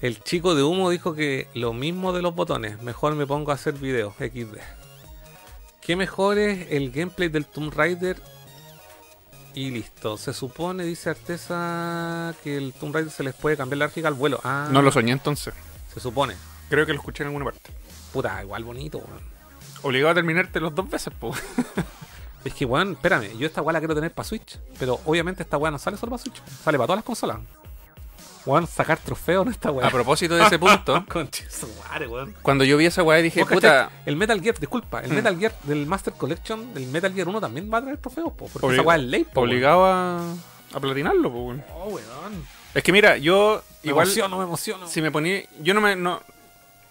[0.01, 2.81] el chico de humo dijo que lo mismo de los botones.
[2.81, 4.57] Mejor me pongo a hacer videos XD.
[5.81, 8.21] ¿Qué mejor es el gameplay del Tomb Raider?
[9.53, 10.17] Y listo.
[10.17, 14.13] Se supone, dice Artesa, que el Tomb Raider se les puede cambiar la gráfica al
[14.13, 14.39] vuelo.
[14.43, 15.53] Ah, No lo soñé entonces.
[15.93, 16.35] Se supone.
[16.69, 17.69] Creo que lo escuché en alguna parte.
[18.13, 19.30] Puta, igual bonito, weón.
[19.83, 21.33] Obligado a terminarte los dos veces, po.
[22.43, 24.57] Es que, weón, espérame, yo esta weá la quiero tener para Switch.
[24.79, 26.41] Pero obviamente esta weá no sale solo para Switch.
[26.63, 27.37] Sale para todas las consolas.
[28.47, 29.85] Weón, sacar trofeos en esta weá.
[29.85, 31.05] A propósito de ese punto,
[32.41, 35.15] cuando yo vi esa weá dije, puta, El Metal Gear, disculpa, el Mm.
[35.15, 38.47] Metal Gear del Master Collection, del Metal Gear 1 también va a traer trofeos, po,
[38.51, 40.33] porque esa weá es ley, po, obligado a,
[40.73, 41.41] a platinarlo, po.
[41.43, 41.63] weón.
[41.75, 42.43] Oh, weón.
[42.73, 44.87] Es que mira, yo Me igual emociono, me emociono.
[44.87, 46.23] si me ponía, yo no me no,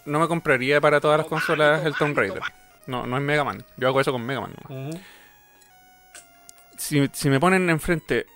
[0.05, 2.43] no me compraría para todas las consolas el Tomb Raider.
[2.91, 3.65] No, no es Mega Man.
[3.77, 4.53] Yo hago eso con Mega Man.
[4.69, 5.01] Ujú.
[6.77, 8.27] Si, si me ponen enfrente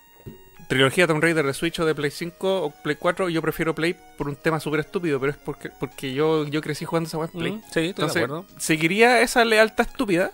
[0.68, 3.96] trilogía Tomb Raider de Switch o de Play 5 o Play 4, yo prefiero Play
[4.16, 7.28] por un tema súper estúpido, pero es porque, porque yo, yo crecí jugando esa en
[7.28, 7.52] Play.
[7.52, 8.46] Ujú, Sí, estoy Entonces, de acuerdo.
[8.58, 10.32] seguiría esa lealtad estúpida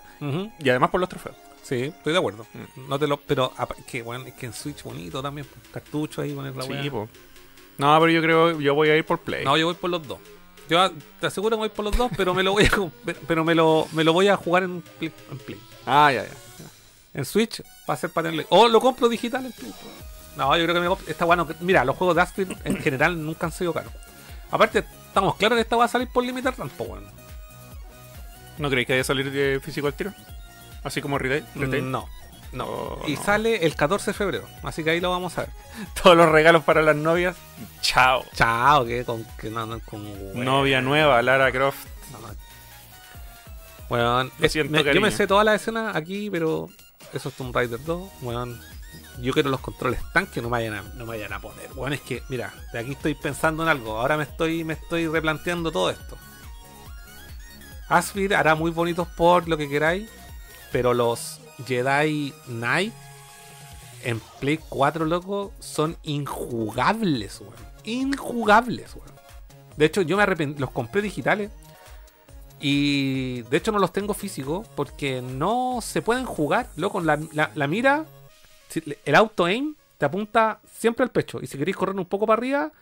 [0.59, 1.37] y además por los trofeos.
[1.63, 2.47] Sí, estoy de acuerdo.
[2.53, 2.89] Mm.
[2.89, 3.53] No te lo, pero
[3.87, 6.65] que, weón, es que en Switch bonito también, cartucho ahí poner la.
[6.65, 7.09] Sí, po.
[7.79, 9.45] No, pero yo creo, yo voy a ir por Play.
[9.45, 10.19] No, yo voy por los dos.
[10.71, 10.91] Yo
[11.21, 12.71] te aseguro que voy por los dos, pero me lo voy a
[13.27, 15.13] pero me lo, me lo voy a jugar en Play.
[15.31, 15.61] En, Play.
[15.85, 16.31] Ah, ya, ya.
[17.13, 18.47] En Switch va a ser para tenerlo.
[18.51, 19.75] O lo compro digital en Play.
[20.37, 21.47] No, yo creo que me comp- esta bueno.
[21.61, 23.93] Mira, los juegos de Astrid en general nunca han sido caros.
[24.53, 27.07] Aparte, estamos claros que esta va a salir por limitar tampoco, weón.
[28.59, 30.13] ¿No creéis que vaya a salir de físico al tiro?
[30.85, 31.45] Así como retail.
[31.57, 31.91] retail?
[31.91, 32.09] No,
[32.53, 32.99] no.
[33.07, 33.23] Y no.
[33.23, 34.45] sale el 14 de febrero.
[34.63, 35.51] Así que ahí lo vamos a ver.
[36.03, 37.37] Todos los regalos para las novias.
[37.81, 38.25] Chao.
[38.35, 40.05] Chao, que con que no, no, con.
[40.45, 41.87] Novia nueva, Lara Croft.
[42.13, 42.29] No, no.
[43.89, 46.69] Weón, Lo es- siento, me- yo me sé todas las escenas aquí, pero
[47.13, 48.61] eso es Tomb Raider 2, weón.
[49.21, 51.69] Yo quiero los controles tanque, no me vayan a, no me vayan a poner.
[51.75, 53.99] Weón, es que, mira, de aquí estoy pensando en algo.
[53.99, 56.17] Ahora me estoy, me estoy replanteando todo esto.
[57.89, 60.09] Asfir hará muy bonitos por lo que queráis,
[60.71, 62.93] pero los Jedi Knight
[64.03, 67.55] en Play 4, loco, son injugables, weón.
[67.85, 69.11] Injugables, weón.
[69.77, 71.51] De hecho, yo me arrepentí, los compré digitales.
[72.63, 76.69] Y de hecho no los tengo físicos porque no se pueden jugar.
[76.77, 77.19] Loco, la,
[77.55, 78.05] la- mira,
[79.05, 81.39] el auto aim te apunta siempre al pecho.
[81.43, 82.73] Y si queréis correr un poco para arriba,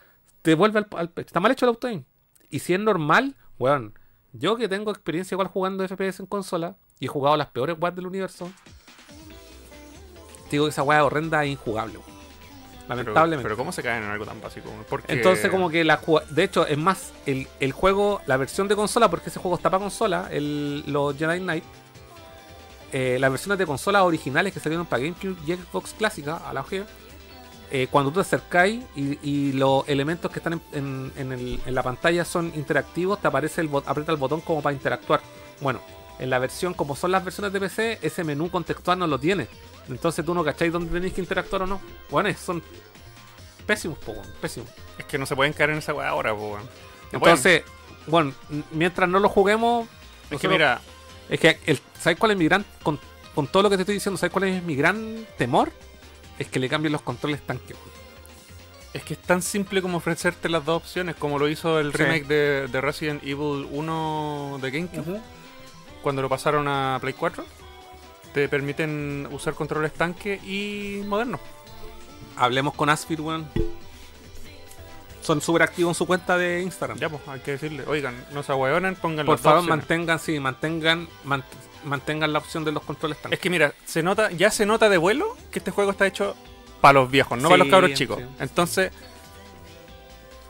[0.42, 1.26] te vuelve al, al pecho.
[1.28, 2.04] Está mal hecho el auto aim.
[2.50, 3.94] Y si es normal, weón,
[4.32, 7.94] yo que tengo experiencia igual jugando FPS en consola y he jugado las peores weas
[7.94, 8.50] del universo,
[10.44, 12.18] te digo que esa wea horrenda es injugable, weón.
[12.88, 13.42] Lamentablemente.
[13.42, 14.70] pero ¿cómo se caen en algo tan básico?
[14.88, 15.12] Porque...
[15.12, 19.10] Entonces, como que la De hecho, es más, el, el juego, la versión de consola,
[19.10, 21.64] porque ese juego está para consola, el, los Jedi Knight,
[22.92, 26.62] eh, las versiones de consolas originales que salieron para GameCube y Xbox clásica, a la
[26.62, 26.84] OG,
[27.70, 31.60] eh, cuando tú te acercáis y, y los elementos que están en, en- en el-
[31.66, 35.20] en la pantalla son interactivos, te aparece el bot, aprieta el botón como para interactuar.
[35.60, 35.80] Bueno,
[36.18, 39.46] en la versión, como son las versiones de PC, ese menú contextual no lo tiene.
[39.88, 41.80] Entonces tú no cacháis dónde tenéis que interactuar o no.
[42.10, 42.62] Bueno, son
[43.66, 44.68] pésimos, po, pésimos.
[44.98, 46.68] Es que no se pueden caer en esa weá ahora, po, pueden.
[47.12, 47.62] Entonces,
[48.06, 48.32] bueno,
[48.72, 49.86] mientras no lo juguemos.
[50.30, 50.80] Es que mira,
[51.30, 52.64] Es que, el, ¿sabes cuál es mi gran.
[52.82, 52.98] Con,
[53.34, 55.70] con todo lo que te estoy diciendo, ¿sabes cuál es mi gran temor?
[56.38, 57.74] Es que le cambien los controles tanque.
[58.94, 61.98] es que es tan simple como ofrecerte las dos opciones, como lo hizo el Sí.
[61.98, 65.20] remake de, de Resident Evil 1 de GameCube,
[66.08, 67.44] cuando lo pasaron a Play 4.
[68.32, 71.38] Te permiten usar controles tanque y modernos.
[72.34, 73.46] Hablemos con Aspir, weón.
[75.20, 76.96] Son súper activos en su cuenta de Instagram.
[76.98, 79.78] Ya, pues, hay que decirle, oigan, no se ahueonen, pongan Por favor, opciones.
[79.80, 81.44] mantengan, sí, mantengan, mant-
[81.84, 83.34] mantengan la opción de los controles tanque.
[83.34, 86.34] Es que mira, se nota, ya se nota de vuelo que este juego está hecho
[86.80, 88.18] para los viejos, no Sí, para los cabros chicos.
[88.18, 88.24] sí.
[88.40, 88.92] Entonces,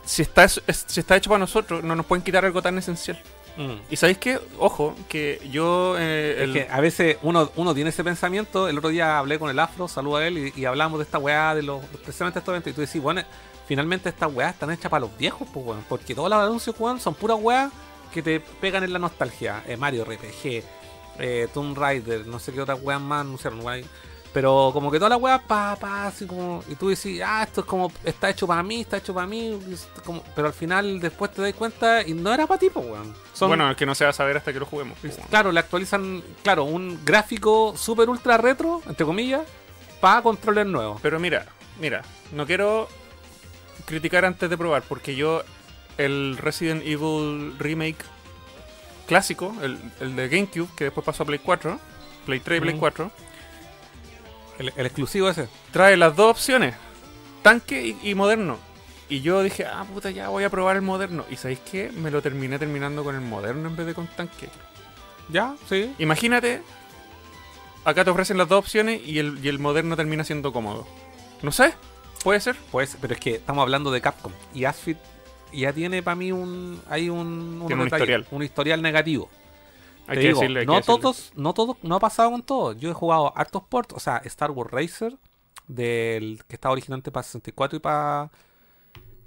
[0.05, 2.77] si está, es- es- si está hecho para nosotros, no nos pueden quitar algo tan
[2.77, 3.21] esencial.
[3.59, 3.81] Mm.
[3.91, 7.89] Y sabéis qué, ojo, que yo eh, Es el- que a veces uno, uno tiene
[7.89, 8.69] ese pensamiento.
[8.69, 11.17] El otro día hablé con el Afro, saludo a él, y, y hablamos de esta
[11.19, 12.71] weá, de los, precisamente estos eventos.
[12.71, 13.21] Y tú decís, bueno,
[13.67, 15.83] finalmente estas weas están hechas para los viejos, pues weón.
[15.89, 17.69] Porque todos los anuncios, weón, son puras weas
[18.13, 19.61] que te pegan en la nostalgia.
[19.67, 20.63] Eh, Mario RPG,
[21.19, 23.83] eh, Tomb Raider, no sé qué otras weas más anunciaron, weón.
[24.31, 26.63] Pero como que todas las weas, pa, pa, así como.
[26.69, 27.91] Y tú decís, ah, esto es como.
[28.03, 29.59] Está hecho para mí, está hecho para mí.
[30.05, 33.15] como- pero al final después te das cuenta y no era para ti, pues weón.
[33.33, 34.97] Son- bueno, es que no se va a saber hasta que lo juguemos.
[35.01, 35.17] pues.
[35.29, 39.41] Claro, le actualizan, claro, un gráfico super ultra retro, entre comillas,
[39.99, 40.99] para controles nuevos.
[41.01, 41.47] Pero mira,
[41.79, 42.87] mira, no quiero
[43.85, 45.41] criticar antes de probar, porque yo
[45.97, 47.97] el Resident Evil Remake
[49.07, 51.79] clásico, el, el de GameCube, que después pasó a Play 4,
[52.25, 52.79] Play 3 y Play Mm.
[52.79, 53.11] 4,
[54.59, 55.47] El, el exclusivo ese.
[55.71, 56.75] trae las dos opciones,
[57.41, 58.57] tanque y, y moderno.
[59.09, 61.25] Y yo dije, ah, puta, ya voy a probar el moderno.
[61.31, 61.91] Y ¿sabéis qué?
[61.91, 64.49] Me lo terminé terminando con el moderno en vez de con tanque.
[65.29, 65.95] Ya, sí.
[65.97, 66.61] Imagínate,
[67.85, 70.87] acá te ofrecen las dos opciones y el, y el moderno termina siendo cómodo.
[71.41, 71.73] No sé,
[72.23, 72.55] puede ser.
[72.71, 74.31] Pues, pero es que estamos hablando de Capcom.
[74.53, 74.97] Y Asfit
[75.53, 76.81] ya tiene para mí un.
[76.87, 77.63] Hay un.
[77.65, 78.27] Tiene un historial.
[78.29, 79.29] un historial negativo.
[80.09, 80.59] Hay Te que digo, decirle.
[80.61, 81.01] hay que no decirle.
[81.01, 82.77] todos, no todos, no ha pasado con todos.
[82.77, 85.17] Yo he jugado hartos ports, o sea, Star Wars Racer,
[85.67, 88.31] del que estaba originalmente para 64 y para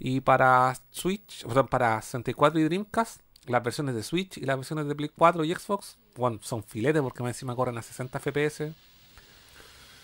[0.04, 4.56] y para Switch, o sea, para 64 y Dreamcast, las versiones de Switch y las
[4.56, 8.72] versiones de Play 4 y Xbox, bueno, son filetes porque encima corren a 60 FPS.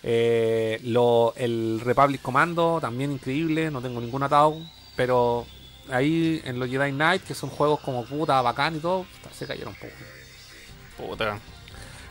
[0.01, 4.57] Eh, lo, el Republic Commando, también increíble, no tengo ningún atado,
[4.95, 5.45] pero
[5.89, 9.73] ahí en los Jedi Knight, que son juegos como puta, bacán y todo, se cayeron
[9.73, 9.93] un poco.
[11.07, 11.37] Puta.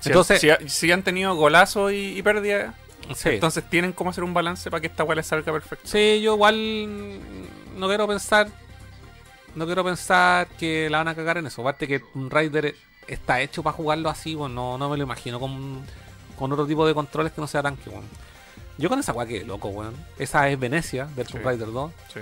[0.01, 2.75] Si, Entonces- han, si, ha- si han tenido golazo y, y pérdida,
[3.15, 3.31] Sí.
[3.31, 5.87] entonces tienen cómo hacer un balance para que esta weá les salga perfecto.
[5.89, 7.19] Sí, yo igual
[7.77, 8.49] no quiero pensar.
[9.55, 11.63] No quiero pensar que la van a cagar en eso.
[11.63, 12.77] Aparte que un Raider
[13.09, 15.83] está hecho para jugarlo así, bueno, no, no me lo imagino con,
[16.39, 18.05] con otro tipo de controles que no sea tanque, weón.
[18.77, 19.95] Yo con esa weá que loco, weón.
[20.19, 21.33] Esa es Venecia del Sí.
[21.33, 21.93] Tomb Raider 2.
[22.15, 22.21] Sí.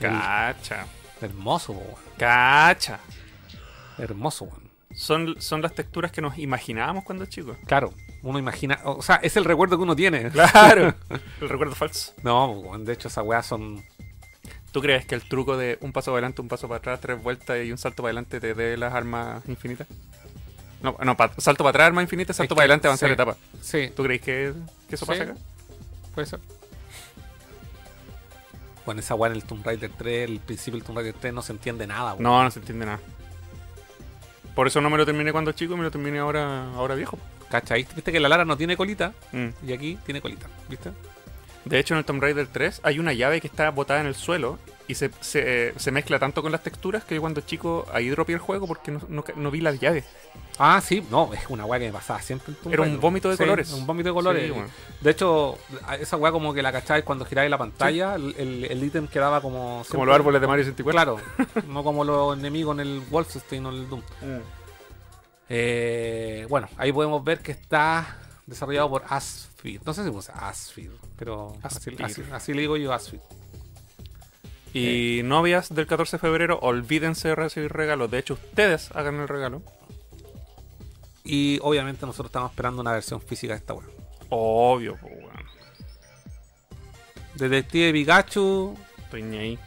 [0.00, 0.86] Cacha.
[1.20, 1.94] Hermoso, weón.
[2.18, 2.98] Cacha.
[3.98, 4.61] Hermoso, weón.
[4.94, 7.56] Son, son las texturas que nos imaginábamos cuando chicos.
[7.66, 8.78] Claro, uno imagina.
[8.84, 10.30] O sea, es el recuerdo que uno tiene.
[10.30, 10.94] Claro.
[11.40, 12.12] El recuerdo falso.
[12.22, 13.82] No, de hecho, esas weas son.
[14.70, 17.58] ¿Tú crees que el truco de un paso adelante, un paso para atrás, tres vueltas
[17.64, 19.86] y un salto para adelante te dé las armas infinitas?
[20.82, 23.12] No, no pa- salto para atrás, armas infinitas, salto Es para adelante, avanzar sí.
[23.12, 23.36] etapa.
[23.60, 24.52] Sí, ¿Tú crees que,
[24.88, 25.10] que eso Sí.
[25.10, 25.34] pasa acá?
[26.14, 26.40] Puede ser.
[28.84, 31.42] Bueno, esa weá en el Tomb Raider 3, el principio del Tomb Raider 3 no
[31.42, 32.22] se entiende nada, weón.
[32.22, 33.00] No, no se entiende nada.
[34.54, 37.18] Por eso no me lo terminé cuando chico y me lo terminé ahora, ahora viejo.
[37.50, 37.86] ¿Cachai?
[37.94, 39.48] Viste que la Lara no tiene colita Mm.
[39.66, 40.90] y aquí tiene colita, ¿viste?
[41.64, 44.14] De hecho, en el Tomb Raider 3 hay una llave que está botada en el
[44.14, 44.58] suelo
[44.88, 48.34] y se, se, se mezcla tanto con las texturas que yo cuando chico ahí dropeé
[48.34, 50.04] el juego porque no, no, no vi las llaves.
[50.58, 53.42] Ah, sí, no, es una weá que me pasaba siempre Era un vómito de Sí,
[53.42, 53.72] colores.
[53.72, 54.44] Un vómito de colores.
[54.44, 54.68] Sí, bueno.
[55.00, 55.58] De hecho,
[55.98, 59.82] esa weá como que la cacháis cuando giráis la pantalla, el- el ítem quedaba como.
[59.90, 61.16] Como los árboles de Mario 64.
[61.16, 64.02] Claro, no como los enemigos en el Wolfenstein o en el Doom.
[65.48, 69.80] Eh, bueno, ahí podemos ver que está desarrollado por Asfir.
[69.84, 73.20] No sé si puse Asfir, pero así, así- así le digo yo Asfir.
[74.74, 78.10] Y novias del 14 de febrero, olvídense de recibir regalos.
[78.10, 79.62] De hecho, ustedes hagan el regalo.
[81.24, 83.86] Y obviamente nosotros estamos esperando una versión física de esta weá.
[84.30, 85.32] Obvio, pues, weón.
[87.34, 89.58] Detective Pikachu, Estoy ni ahí.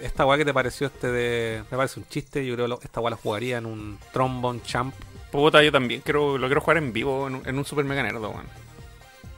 [0.00, 1.62] esta weá que te pareció este de.
[1.70, 4.94] Me parece un chiste, yo creo que esta weá la jugaría en un Trombone Champ.
[5.30, 8.02] Puta, yo también quiero, lo quiero jugar en vivo en, un- en un Super Mega
[8.02, 8.46] Nerd, weón.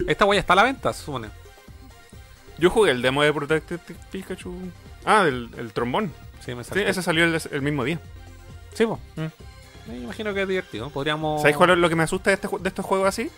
[0.09, 1.29] Esta weá ya está a la venta, se supone.
[2.59, 4.55] Yo jugué el demo de Protected Pikachu.
[5.05, 6.13] Ah, del el trombón.
[6.45, 7.99] Sí, me Sí, ese salió el, el mismo día.
[8.75, 8.87] Sí.
[8.87, 8.97] Mm.
[9.87, 10.91] Me imagino que es divertido.
[10.91, 11.43] Podríamos.
[11.43, 13.31] ¿Sabes cuál es lo que me asusta de, este, ju- de estos juegos así?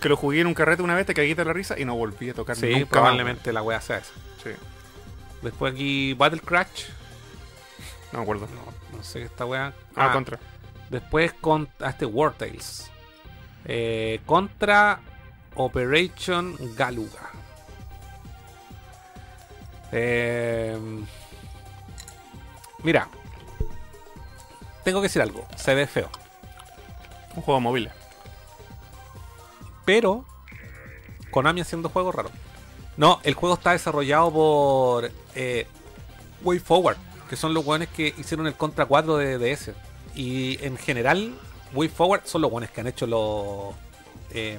[0.00, 1.94] Que lo jugué en un carrete una vez, te cagué de la risa y no
[1.96, 4.12] volví a tocar Sí, nunca más, probablemente la weá sea esa.
[4.42, 4.50] Sí,
[5.42, 6.84] Después aquí Battle Crash.
[8.12, 8.46] no me acuerdo.
[8.54, 9.72] No, no sé qué esta weá.
[9.94, 10.38] Ah, contra.
[10.90, 12.90] Después con a este War Tales.
[13.64, 15.00] Eh, contra
[15.54, 17.30] Operation Galuga.
[19.92, 20.76] Eh,
[22.82, 23.08] mira.
[24.84, 25.46] Tengo que decir algo.
[25.56, 26.08] Se ve feo.
[27.34, 27.90] Un juego móvil.
[29.84, 30.24] Pero
[31.30, 32.32] Konami haciendo juegos raros.
[32.96, 35.66] No, el juego está desarrollado por eh,
[36.42, 36.96] Way Forward,
[37.28, 39.72] que son los weones que hicieron el Contra 4 de DS.
[40.14, 41.34] Y en general,
[41.74, 43.74] Way Forward son los weones que han hecho los
[44.30, 44.58] eh,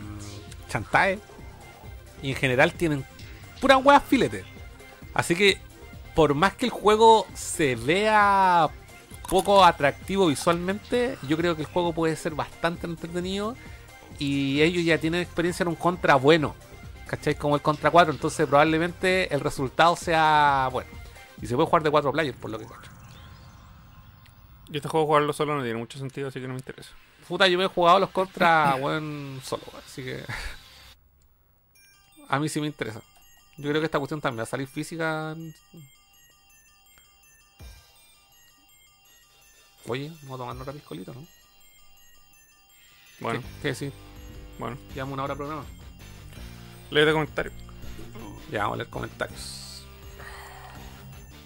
[0.70, 1.20] Chantae.
[2.22, 3.06] Y en general tienen
[3.60, 4.44] pura weas filete.
[5.18, 5.58] Así que,
[6.14, 8.70] por más que el juego se vea
[9.28, 13.56] poco atractivo visualmente, yo creo que el juego puede ser bastante entretenido
[14.20, 16.54] y ellos ya tienen experiencia en un contra bueno,
[17.08, 17.34] ¿cachai?
[17.34, 20.90] Como el contra 4, entonces probablemente el resultado sea bueno.
[21.42, 22.92] Y se puede jugar de 4 players, por lo que cacho.
[24.72, 26.92] Y este juego jugarlo solo no tiene mucho sentido, así que no me interesa.
[27.28, 30.24] Puta, yo me he jugado los contra buen solo, así que
[32.30, 33.02] a mí sí me interesa.
[33.58, 35.36] Yo creo que esta cuestión también va a salir física.
[39.88, 41.26] Oye, vamos a tomar otra piscolita, ¿no?
[43.20, 43.94] Bueno, ¿Qué, qué decir?
[44.60, 44.78] bueno.
[44.94, 45.66] Llevamos una hora de programa.
[46.92, 47.54] Léete comentarios.
[48.52, 49.86] Ya vamos a leer comentarios.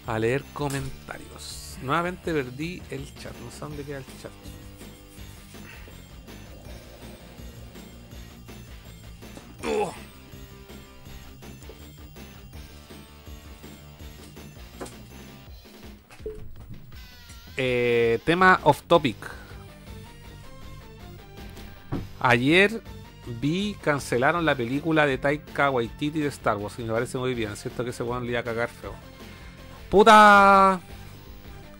[0.06, 1.78] A leer comentarios.
[1.82, 3.34] Nuevamente perdí el chat.
[3.38, 4.32] No sé dónde queda el chat.
[9.64, 9.94] Oh.
[17.64, 19.16] Eh, tema off topic.
[22.18, 22.82] Ayer
[23.40, 27.56] vi cancelaron la película de Taika Waititi de Star Wars y me parece muy bien.
[27.56, 28.94] Siento que le iba a cagar feo.
[29.88, 30.80] Puta.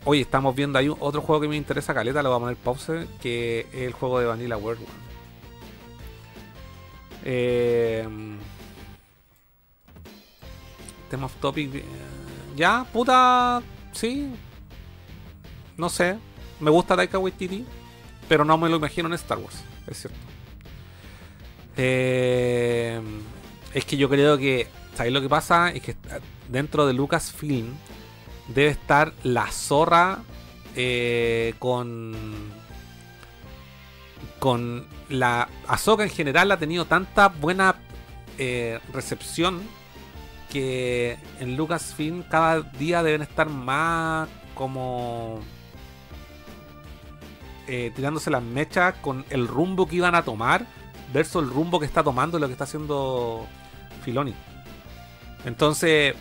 [0.04, 3.08] Oye, estamos viendo ahí otro juego que me interesa, Caleta, lo voy a poner pause,
[3.20, 4.86] que es el juego de Vanilla World.
[7.24, 8.06] Eh,
[11.10, 11.74] tema off topic.
[11.74, 11.84] eh,
[12.54, 13.60] ya, puta.
[13.90, 14.32] Sí.
[15.76, 16.16] No sé.
[16.60, 17.64] Me gusta Taika Waititi,
[18.28, 19.64] pero no me lo imagino en Star Wars.
[19.86, 20.18] Es cierto.
[21.76, 23.00] Eh,
[23.74, 24.68] es que yo creo que.
[24.94, 25.70] ¿Sabéis lo que pasa?
[25.70, 25.96] Es que
[26.48, 27.72] dentro de Lucasfilm
[28.48, 30.22] debe estar la zorra
[30.76, 32.14] eh, con.
[34.38, 35.48] Con la.
[35.66, 37.76] Ahsoka en general ha tenido tanta buena
[38.38, 39.62] eh, recepción
[40.50, 45.40] que en Lucasfilm cada día deben estar más como.
[47.66, 50.66] Eh, tirándose las mechas con el rumbo que iban a tomar
[51.12, 53.46] versus el rumbo que está tomando lo que está haciendo
[54.04, 54.34] Filoni.
[55.44, 56.14] Entonces,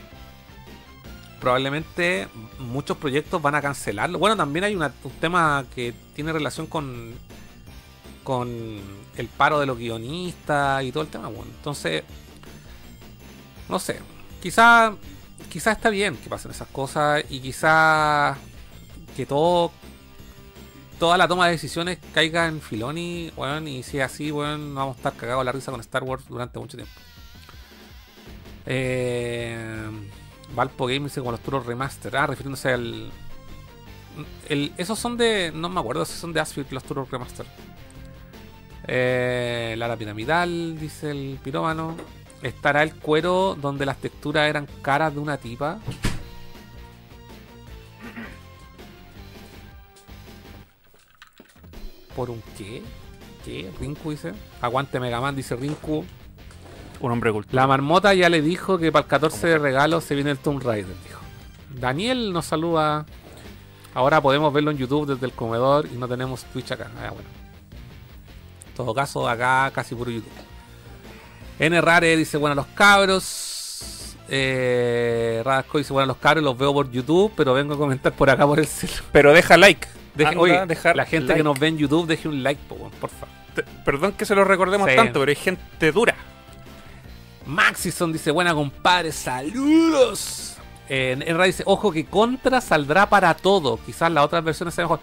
[1.40, 2.28] probablemente
[2.60, 4.20] muchos proyectos van a cancelarlo.
[4.20, 4.90] Bueno, también hay un
[5.20, 7.14] tema que tiene relación con
[8.24, 8.80] con
[9.18, 11.28] el paro de los guionistas y todo el tema.
[11.28, 12.04] Bueno, entonces,
[13.68, 14.00] no sé,
[14.42, 14.94] quizá
[15.50, 18.38] quizá está bien que pasen esas cosas y quizá
[19.16, 19.72] que todo
[21.02, 24.98] toda la toma de decisiones caiga en Filoni, weón, y si es así, weón, vamos
[24.98, 26.94] a estar cagados la risa con Star Wars durante mucho tiempo.
[28.68, 29.90] Eh,
[30.54, 33.12] Valpo Game dice los Turos Remaster, ah, refiriéndose al...
[34.48, 35.52] Esos son de...
[35.52, 37.48] no me acuerdo si son de Asphalt los Turos Remaster.
[38.86, 41.98] Eh, Lara Piramidal, dice el pirómano.
[42.44, 45.80] Estará el cuero donde las texturas eran caras de una tipa.
[52.16, 52.82] ¿Por un qué?
[53.46, 53.72] ¿Qué?
[53.80, 54.34] Rinku dice.
[54.62, 56.06] Aguante Megaman, dice Rinku.
[57.00, 57.56] Un hombre culto.
[57.56, 60.62] La marmota ya le dijo que para el 14 de regalo se viene el Tomb
[60.62, 61.20] Raider, dijo.
[61.70, 63.06] Daniel nos saluda.
[63.94, 66.92] Ahora podemos verlo en YouTube desde el comedor y no tenemos Twitch acá.
[66.98, 67.28] Ah, bueno.
[68.68, 70.32] En todo caso, acá casi puro YouTube.
[71.60, 74.16] N Rare dice, bueno, los cabros.
[74.30, 78.30] Eh, Radasco dice, bueno, los cabros los veo por YouTube, pero vengo a comentar por
[78.30, 79.04] acá por el celular.
[79.12, 79.88] Pero deja like.
[80.16, 81.40] Deje- Anda oye, dejar la gente like.
[81.40, 83.30] que nos ve en YouTube, deje un like, po, weón, por favor.
[83.56, 84.96] Te- Perdón que se lo recordemos Sí.
[84.96, 86.16] tanto, pero hay gente dura.
[87.46, 90.58] Maxison dice, buena compadre, saludos.
[90.90, 93.80] Eh, en dice, ojo que Contra saldrá para todo.
[93.86, 95.00] Quizás las otras versiones sean mejor.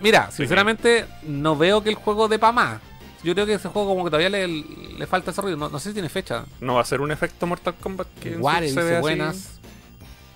[0.00, 2.80] Mira, sinceramente, no veo que el juego de pa' más.
[3.22, 5.56] Yo creo que ese juego como que todavía le, le falta desarrollo.
[5.56, 6.44] No, no sé si tiene fecha.
[6.60, 9.00] No va a ser un efecto Mortal Kombat que en Ware Switch se dice así,
[9.00, 9.48] buenas.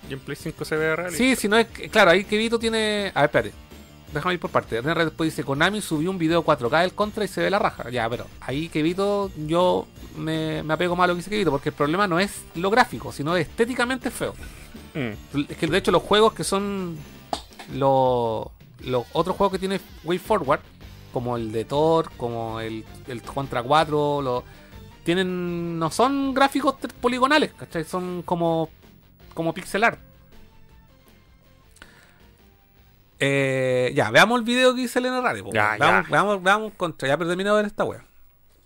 [0.09, 1.11] y en Play 5 se ve real.
[1.13, 1.67] Sí, si no es...
[1.91, 3.11] Claro, ahí Kevito tiene...
[3.15, 3.53] A ver, espérate.
[4.13, 4.81] Déjame ir por parte.
[4.81, 7.89] RR después dice, Konami subió un video 4K del Contra y se ve la raja.
[7.89, 11.69] Ya, pero ahí Kevito, yo me, me apego más a lo que dice Kevito, porque
[11.69, 14.33] el problema no es lo gráfico, sino estéticamente feo.
[14.93, 15.39] Mm.
[15.49, 16.97] Es que de hecho los juegos que son
[17.73, 18.47] los
[19.13, 20.59] otros juegos que tiene Way Forward,
[21.13, 24.43] como el de Thor, como el, el Contra 4, lo-
[25.03, 27.83] tienen no son gráficos poligonales, ¿cachai?
[27.83, 28.69] Son como
[29.33, 29.99] como pixel art.
[33.23, 35.43] Eh, ya, veamos el video que hice el Rare.
[35.43, 36.11] po, Ya, veamos, ya.
[36.11, 37.07] veamos, veamos contra.
[37.07, 38.03] Ya pero termino de ver esta wea.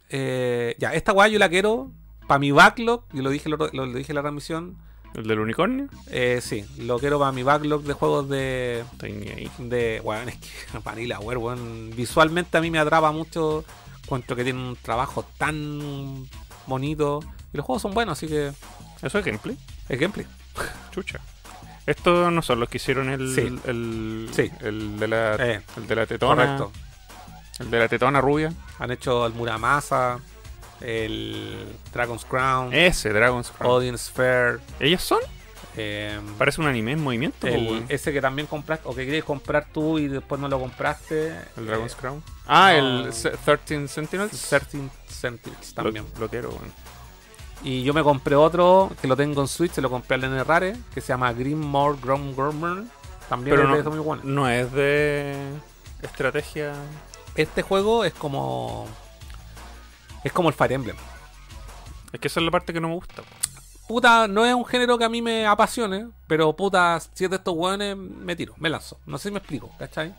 [0.10, 1.92] Eh, ya, esta wea yo la quiero
[2.28, 3.04] para mi backlog.
[3.12, 4.78] Yo lo dije, lo, lo- lo dije en la transmisión.
[5.14, 5.88] ¿El del unicornio?
[6.08, 8.86] Eh, sí, lo quiero para mi backlog de juegos de.
[8.94, 9.52] Estoy ahí.
[9.60, 10.48] de bueno, es que
[10.84, 13.66] Vanilla Ware, weón, visualmente a mí me atrapa mucho.
[14.04, 16.28] Encuentro que tiene un trabajo tan
[16.68, 17.20] bonito.
[17.54, 18.54] Y los juegos son buenos, así que.
[19.02, 19.58] ¿Eso es gameplay?
[19.90, 20.26] Es gameplay.
[20.92, 21.20] Chucha.
[21.86, 23.60] Estos no son los que hicieron el, Sí.
[23.66, 24.52] el, Sí.
[24.62, 26.72] el de la Eh, el de la tetona, Correcto.
[27.60, 28.52] el de la tetona rubia.
[28.80, 30.20] Han hecho el Muramasa,
[30.82, 33.72] el Dragon's Crown, Ese Dragon's Crown.
[33.74, 34.58] Odin Sphere.
[34.80, 35.20] ¿Ellos son?
[35.78, 37.48] eh, Parece un anime en movimiento.
[37.48, 37.86] el- weón.
[37.90, 41.36] ese que también compraste, o que querías comprar tú y después no lo compraste.
[41.58, 42.24] El Dragon's eh, Crown.
[42.48, 43.06] Ah, no.
[43.08, 44.32] el Se- 13 Sentinels.
[44.50, 46.06] 13 Sentinels Lo- también.
[46.20, 46.72] Lo, quiero, weón.
[47.64, 50.44] Y yo me compré otro que lo tengo en Switch, se lo compré al N
[50.44, 52.84] Rare, que se llama Greenmore Grom Gormer.
[53.28, 54.22] También Pero es de no, eso muy bueno.
[54.24, 55.36] no es de
[56.04, 56.74] estrategia.
[57.36, 58.86] Este juego es como.
[60.24, 60.96] Es como el Fire Emblem.
[62.14, 63.24] Es que esa es la parte que no me gusta.
[63.88, 67.38] puta, no es un género que a mí me apasione, pero puta, si es de
[67.38, 69.00] estos hueones, me tiro, me lanzo.
[69.06, 70.14] No sé si me explico, ¿cachai?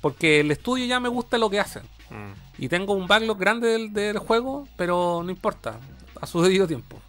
[0.00, 1.82] Porque el estudio ya me gusta lo que hacen.
[2.10, 2.62] Mm.
[2.62, 5.78] Y tengo un backlog grande del, del juego, pero no importa.
[6.20, 7.00] A su debido tiempo.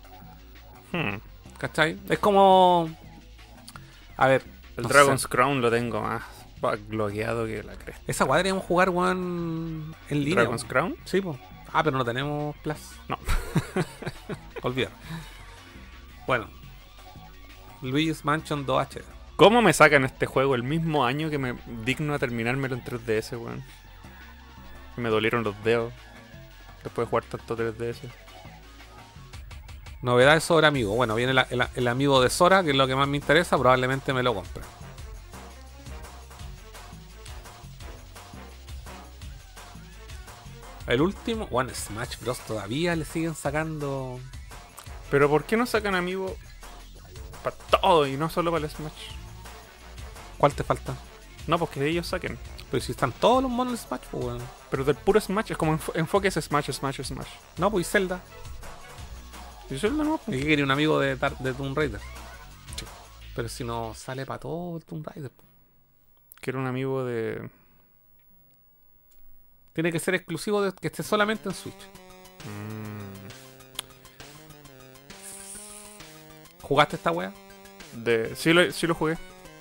[0.91, 1.17] Hmm.
[1.57, 1.99] ¿Cachai?
[2.09, 2.89] Es como.
[4.15, 4.43] A ver.
[4.75, 5.27] El no Dragon's sé.
[5.27, 6.23] Crown lo tengo más
[6.61, 8.03] backlogueado que la cresta.
[8.07, 10.43] Esa weá deberíamos jugar, weón, en línea.
[10.43, 10.63] ¿Dragon's.
[10.63, 10.95] Crown?
[11.05, 11.38] Sí, pues.
[11.73, 12.77] Ah, pero no tenemos Plus.
[13.07, 13.17] No.
[14.61, 14.95] Olvídalo.
[16.25, 16.47] Bueno.
[17.81, 19.03] Luigi's Mansion 2 HD.
[19.35, 21.55] ¿Cómo me sacan este juego el mismo año que me
[21.85, 23.63] digno a terminármelo en 3DS, weón?
[24.95, 25.93] Me dolieron los dedos
[26.84, 27.99] después de jugar tanto 3DS.
[30.01, 30.93] Novedades sobre amigo.
[30.95, 33.57] Bueno, viene la- el, el amigo de Sora, que es lo que más me interesa.
[33.57, 34.63] Probablemente me lo compre.
[40.87, 42.39] El último, bueno, Smash Bros.
[42.39, 44.19] todavía le siguen sacando.
[45.11, 46.35] Pero ¿por qué no sacan amigo
[47.43, 48.91] para todo y no solo para el Smash?
[50.37, 50.95] ¿Cuál te falta?
[51.45, 52.37] No, porque ellos saquen.
[52.71, 54.43] Pero si están todos los monos en Smash, pues bueno.
[54.69, 57.27] Pero del puro Smash es como enfo- enfoque es Smash, Smash, Smash.
[57.57, 58.21] No, pues Zelda.
[59.69, 60.19] Y eso es lo nuevo.
[60.27, 61.99] ¿Y qué quería un amigo de, de Tomb Raider?
[63.35, 65.30] Pero si no sale para todo el Tomb Raider.
[65.31, 65.44] po.
[66.39, 67.49] Quiero un amigo de.
[69.73, 71.76] Tiene que ser exclusivo de que esté solamente en Switch.
[72.45, 73.27] mm,
[76.64, 77.34] ¿Jugaste esta wea?
[77.94, 79.18] de sí, lo, sí lo jugué.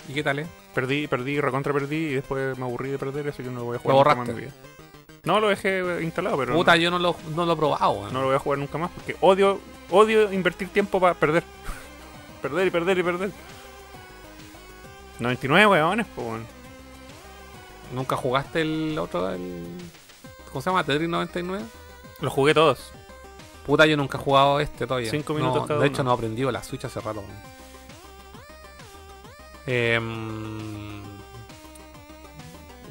[0.09, 0.47] ¿Y qué tal, eh?
[0.75, 3.77] Perdí, perdí, recontra perdí y después me aburrí de perder, así que no lo voy
[3.77, 4.53] a ¿Lo jugar más en mi vida.
[5.27, 8.13] No, lo dejé instalado, pero Puta, no, yo no lo, no lo he probado, weón.
[8.13, 11.43] no lo voy a jugar nunca más porque odio, odio invertir tiempo para perder.
[12.43, 13.31] perder y perder y perder.
[15.19, 16.47] 99 weones, pues weón.
[17.93, 19.67] ¿Nunca jugaste el otro, el...
[20.49, 20.83] ¿Cómo se llama?
[20.85, 21.65] Tetris 99.
[22.21, 22.93] Lo jugué todos.
[23.67, 25.11] Puta, yo nunca he jugado este todavía.
[25.11, 26.11] Cinco No, minutos cada De hecho, uno.
[26.11, 27.23] no he aprendido la Switch hace rato.
[29.67, 31.03] Em,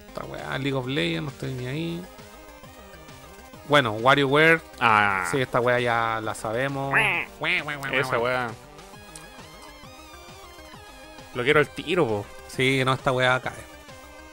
[0.07, 2.05] Esta weá, League of Legends, no estoy ni ahí.
[3.67, 6.93] Bueno, WarioWare, Ah, sí, esta weá ya la sabemos.
[7.91, 8.49] esa weá.
[11.33, 12.25] Lo quiero al tiro, po.
[12.47, 13.53] Sí, no, esta weá cae.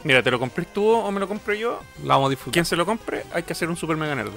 [0.04, 1.80] Mira, ¿te lo compré tú o me lo compro yo?
[2.04, 2.52] La vamos a disfrutar.
[2.52, 4.32] Quien se lo compre, hay que hacer un super mega nerd.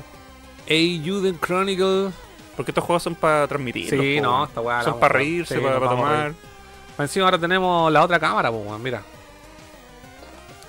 [0.69, 2.11] Ayuden Chronicle.
[2.55, 3.89] Porque estos juegos son para transmitir.
[3.89, 6.33] Sí, no, esta weá Son para reírse, sí, para, para tomar.
[6.97, 9.01] Encima ahora tenemos la otra cámara, pues, weón, mira.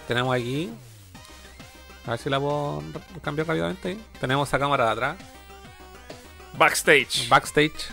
[0.08, 0.70] Tenemos aquí.
[2.06, 2.82] A ver si la puedo
[3.22, 3.88] cambiar rápidamente.
[3.88, 4.04] ahí.
[4.20, 5.16] Tenemos esa cámara de atrás.
[6.56, 7.28] Backstage.
[7.28, 7.88] Backstage.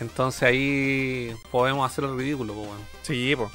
[0.00, 2.80] Entonces ahí podemos hacer el ridículo, pues, weón.
[3.02, 3.50] sí, po.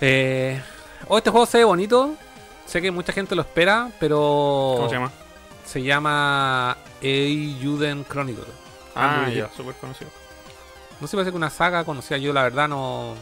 [0.00, 0.60] Eh,
[1.08, 2.14] oh, este juego se ve bonito.
[2.66, 4.74] Sé que mucha gente lo espera, pero.
[4.76, 5.12] ¿Cómo se llama?
[5.66, 8.44] Se llama Ayuden Chronicle.
[8.94, 10.10] Ah, ya, súper conocido.
[11.00, 12.18] No sé, parece que una saga conocida.
[12.18, 13.14] Yo, la verdad, no.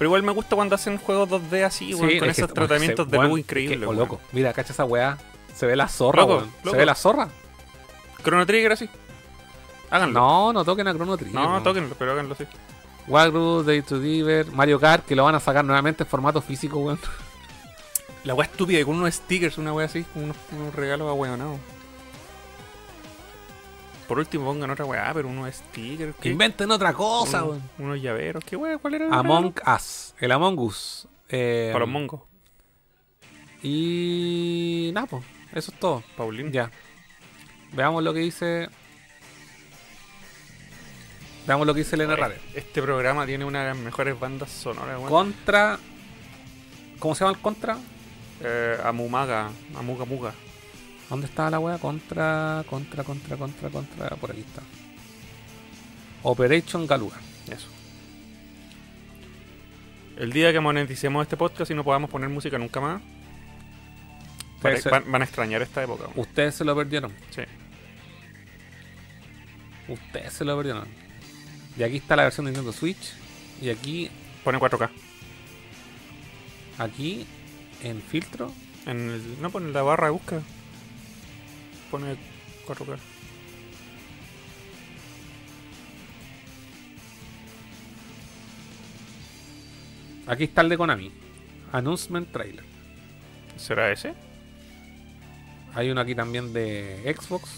[0.00, 3.10] Pero igual me gusta cuando hacen juegos 2D así, weón, con es esos tratamientos se-
[3.12, 3.78] de weón, luz increíbles.
[3.82, 3.96] oh, weón.
[3.98, 4.20] loco.
[4.32, 5.18] Mira, cacha esa weá.
[5.54, 6.50] Se ve la zorra, Loco, weón.
[6.64, 6.70] loco.
[6.70, 7.28] Se ve la zorra.
[8.24, 8.88] Chrono Trigger así.
[9.90, 10.18] Háganlo.
[10.18, 11.34] No, no toquen a Chrono Trigger.
[11.34, 11.62] No, weón.
[11.62, 12.44] tóquenlo, pero háganlo así.
[13.08, 16.78] Walrus, Day to Diver, Mario Kart, que lo van a sacar nuevamente en formato físico,
[16.78, 16.98] weón.
[18.24, 21.58] La weá estúpida, con unos stickers, una weá así, con unos, unos regalos ahueonados.
[24.10, 26.16] Por último pongan otra weá, pero unos stickers.
[26.16, 26.28] Que ¿qué?
[26.30, 27.62] inventen otra cosa, weón.
[27.78, 28.44] Unos llaveros.
[28.44, 28.76] ¿Qué weá?
[28.76, 30.16] ¿Cuál era el Among Us.
[30.18, 31.06] El Among Us.
[31.28, 31.72] Eh, regalo?
[31.74, 32.20] Para los mongos.
[33.62, 34.90] Y.
[34.92, 35.22] Nada, pues.
[35.54, 36.02] Eso es todo.
[36.16, 36.50] Paulín.
[36.50, 36.72] Ya.
[37.70, 38.68] Veamos lo que dice.
[41.46, 42.40] Veamos lo que dice Elena Rare.
[42.52, 45.08] Este programa tiene una de las mejores bandas sonoras, weón.
[45.08, 45.78] Contra.
[46.98, 47.78] ¿Cómo se llama el contra?
[48.40, 50.34] Eh, Amumaga, Amuga Muga.
[51.10, 51.76] ¿Dónde estaba la wea?
[51.78, 54.10] Contra, contra, contra, contra, contra.
[54.10, 54.62] Por aquí está.
[56.22, 57.16] Operation Galuga.
[57.50, 57.68] Eso.
[60.16, 63.02] El día que moneticemos este podcast y no podamos poner música nunca más,
[64.62, 66.04] van, a extrañar esta época.
[66.14, 67.12] Ustedes se lo perdieron.
[67.30, 67.42] Sí.
[69.88, 70.86] Ustedes se lo perdieron.
[71.76, 73.14] Y aquí está la versión de Nintendo Switch.
[73.60, 74.10] Y aquí,
[74.44, 74.90] Pone 4K.
[76.78, 77.26] aquí,
[77.82, 78.52] en filtro.
[78.86, 80.42] En el, no, pone en la barra de búsqueda.
[81.90, 82.16] Pone
[82.66, 82.98] 4K.
[90.26, 91.10] Aquí está el de Konami.
[91.72, 92.64] Announcement Trailer.
[93.56, 94.14] ¿Será ese?
[95.74, 97.50] Hay uno aquí también de Xbox.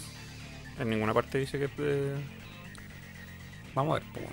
[0.79, 2.15] En ninguna parte dice que es de...
[3.75, 4.11] Vamos a ver.
[4.13, 4.25] pues.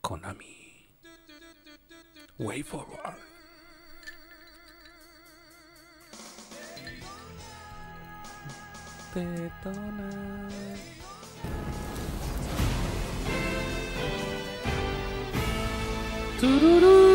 [0.00, 0.61] Konami.
[2.42, 3.16] way forward.
[9.14, 10.08] Detona.
[16.40, 17.11] Tururu.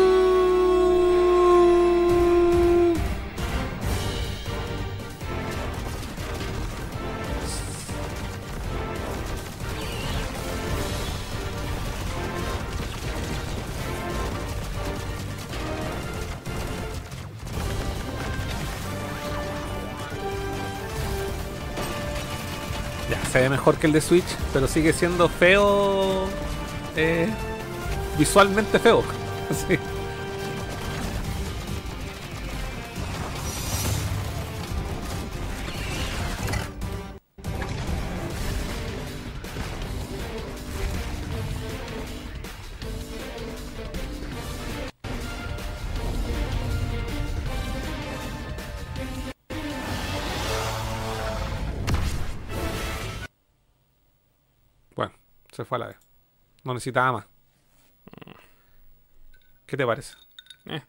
[23.38, 26.24] Se mejor que el de Switch, pero sigue siendo feo.
[26.96, 27.28] eh,
[28.18, 29.02] visualmente feo.
[29.66, 29.78] Sí.
[55.68, 56.00] Fue a la.
[56.64, 57.26] No necesitaba más.
[59.66, 60.14] ¿Qué te parece?
[60.66, 60.82] Eh.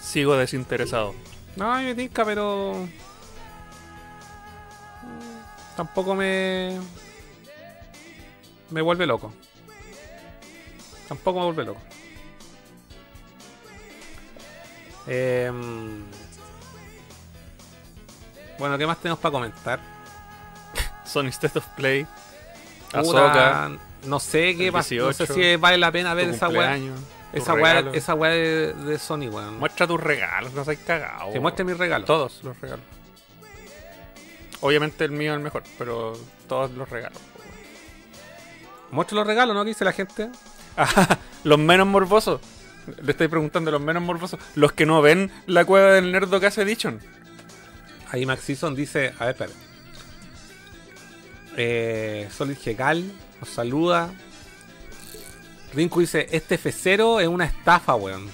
[0.00, 1.14] Sigo desinteresado.
[1.56, 2.86] No, me tinca, pero.
[5.02, 6.78] mm, Tampoco me.
[8.70, 9.32] Me vuelve loco.
[11.08, 11.80] Tampoco me vuelve loco.
[15.06, 16.02] Em,
[18.58, 19.80] Bueno, ¿qué más tenemos para comentar?
[21.04, 22.06] Sony State of Play.
[22.92, 24.94] No sé qué pasa.
[24.94, 26.78] No sé 18, si vale la pena ver esa weá.
[27.32, 27.94] Esa weá, regalo.
[27.94, 29.58] esa weá de, de Sony, weón.
[29.58, 31.32] Muestra tus regalos, no seas cagado.
[31.32, 32.06] Que muestre mis regalos.
[32.06, 32.84] Todos los regalos.
[34.60, 36.12] Obviamente el mío es el mejor, pero
[36.48, 37.18] todos los regalos.
[38.92, 39.64] Muestre los regalos, ¿no?
[39.64, 40.30] ¿Qué dice la gente?
[40.76, 42.40] Ah, los menos morbosos.
[43.02, 44.38] Le estoy preguntando los menos morbosos.
[44.54, 47.00] Los que no ven la cueva del Nerdo Case Edition.
[48.14, 49.50] Ahí Max Season dice, a ver, espera.
[51.56, 53.10] Eh, Solid Gecal
[53.40, 54.12] nos saluda.
[55.72, 58.28] Rinku dice, este F0 es una estafa, weón.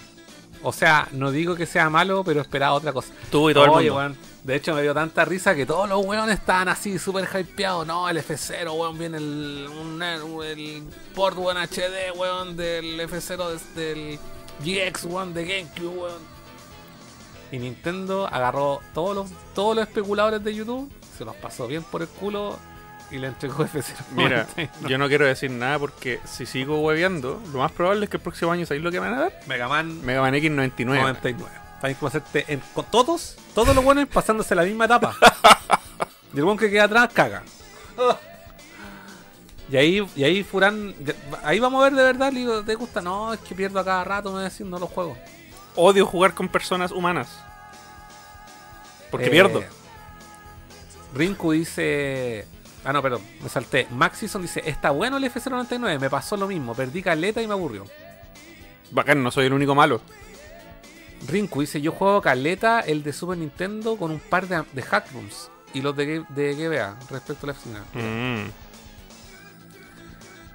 [0.63, 3.09] O sea, no digo que sea malo, pero esperaba otra cosa.
[3.31, 3.97] Tú y todo el Oye, mundo.
[3.97, 7.87] weón, de hecho me dio tanta risa que todos los weones estaban así, súper hypeados.
[7.87, 10.03] No, el F0, weón, viene el, un-
[10.43, 10.83] el
[11.15, 14.19] port, weón, HD, weón, del F0 des- del
[14.63, 16.40] GX, weón, de GameCube, weón.
[17.53, 22.03] Y Nintendo agarró todos los, todos los especuladores de YouTube, se los pasó bien por
[22.03, 22.57] el culo
[23.11, 23.83] y le entregó F0.
[24.15, 24.47] Mira,
[24.89, 28.23] yo no quiero decir nada porque si sigo hueveando, lo más probable es que el
[28.23, 29.41] próximo año, ¿sabéis lo que van a dar?
[29.47, 30.85] Mega Man Mega Man X99.
[30.85, 31.53] 99.
[31.81, 35.17] También como hacerte en- con todos, todos los buenos pasándose la misma etapa.
[36.35, 37.43] y el buen que queda atrás caga.
[39.73, 40.95] Y ahí, y ahí Furán,
[41.45, 43.01] ahí vamos a ver de verdad, le digo, ¿te gusta?
[43.01, 45.17] No, es que pierdo a cada rato, me voy a decir, no lo juego.
[45.77, 47.29] Odio jugar con personas humanas.
[49.11, 49.63] Porque Eh, pierdo.
[51.15, 52.47] Rinku dice.
[52.85, 53.87] Ah, no, perdón, me salté.
[53.91, 57.85] Maxison dice: Está bueno el F099, me pasó lo mismo, perdí caleta y me aburrió.
[58.91, 60.01] Bacán, no soy el único malo.
[61.29, 65.13] Rinku dice: Yo juego caleta el de Super Nintendo con un par de, de hack
[65.13, 67.83] rooms y los de, de GBA respecto a la final.
[67.93, 68.51] Mm.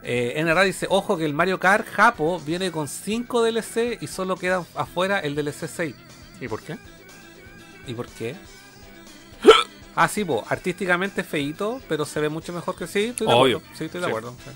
[0.07, 4.35] Eh, NRA dice: Ojo que el Mario Kart Japo viene con 5 DLC y solo
[4.37, 5.95] queda afuera el DLC 6.
[6.41, 6.77] ¿Y por qué?
[7.87, 8.35] ¿Y por qué?
[9.97, 13.05] Ah, sí, po, artísticamente es feíto, pero se ve mucho mejor que sí.
[13.05, 13.57] Estoy de Obvio.
[13.59, 13.77] acuerdo.
[13.77, 14.09] Sí, estoy de Sí.
[14.09, 14.35] acuerdo.
[14.43, 14.51] sí.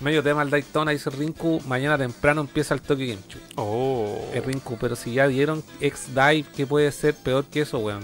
[0.00, 1.60] Medio tema el Daytona, dice Rinku.
[1.66, 3.40] Mañana temprano empieza el Tokyo Game Show.
[3.56, 4.30] Oh.
[4.32, 8.02] Eh, Rinku, pero si ya dieron X-Dive, ¿qué puede ser peor que eso, weón?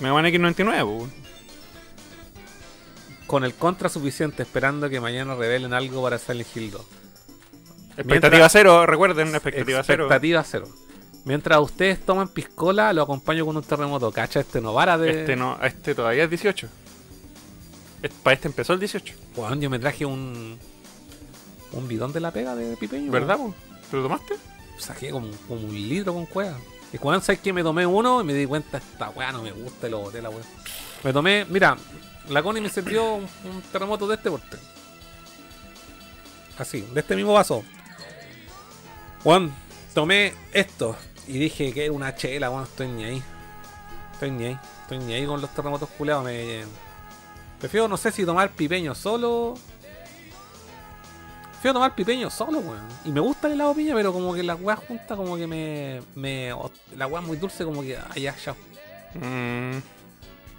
[0.00, 1.08] Mega Man X99, po.
[3.26, 6.82] Con el contra suficiente, esperando que mañana revelen algo para Silent Hill 2.
[7.96, 10.04] Expectativa Mientras- cero, recuerden, expectativa cero.
[10.04, 10.68] Expectativa cero.
[11.24, 14.12] Mientras ustedes toman piscola, lo acompaño con un terremoto.
[14.12, 15.20] Cacha, este no para de.
[15.20, 16.68] Este no, este todavía es 18.
[18.22, 19.14] Para este empezó el 18.
[19.36, 20.58] Weón, yo me traje un.
[21.72, 23.10] Un bidón de la pega de pipeño.
[23.10, 23.54] ¿Verdad, po?
[23.90, 24.34] ¿Te lo tomaste?
[24.78, 26.56] Saqué como, como un litro con cueva.
[26.92, 29.50] Y cuando sabes que me tomé uno y me di cuenta, esta weá no me
[29.50, 30.44] gusta y lo boté la weá.
[31.02, 31.76] Me tomé, mira,
[32.28, 34.56] la Connie me sirvió un, terremoto de este porte.
[36.58, 37.64] Así, de este mismo vaso.
[39.22, 39.54] Juan,
[39.92, 40.96] tomé esto
[41.26, 43.22] y dije que era una chela, weón, estoy ni ahí.
[44.12, 46.24] Estoy ni ahí, estoy ni ahí con los terremotos culeados.
[46.24, 46.64] Me...
[47.58, 49.54] Prefiero, no sé si tomar pipeño solo.
[51.52, 52.86] Prefiero tomar pipeño solo, weón.
[53.04, 56.02] Y me gusta el helado piña, pero como que la weá junta, como que me.
[56.14, 56.54] me
[56.96, 57.96] la weá muy dulce, como que.
[57.96, 58.54] Ah, ya, ya.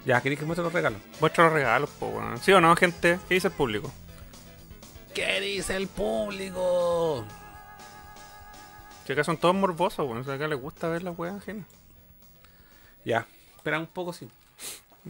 [0.06, 1.00] Ya, ¿queréis que muestre los regalos?
[1.20, 2.38] muestra los regalos, po, weón.
[2.38, 3.18] ¿Sí o no, gente?
[3.28, 3.92] ¿Qué dice el público?
[5.14, 7.24] ¿Qué dice el público?
[9.04, 10.20] Si acá son todos morbosos, weón.
[10.20, 11.66] O sea, acá les gusta ver las weas ajenas.
[13.04, 13.26] Ya.
[13.56, 14.28] Espera un poco, sí.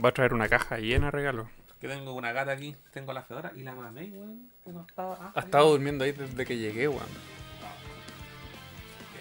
[0.02, 1.46] Va a traer una caja llena de regalos.
[1.80, 4.50] Que tengo una gata aquí, tengo la Fedora y la mamé, weón.
[4.64, 7.02] que no estaba- ah, Ha ahí estado durmiendo ahí desde que llegué, weón.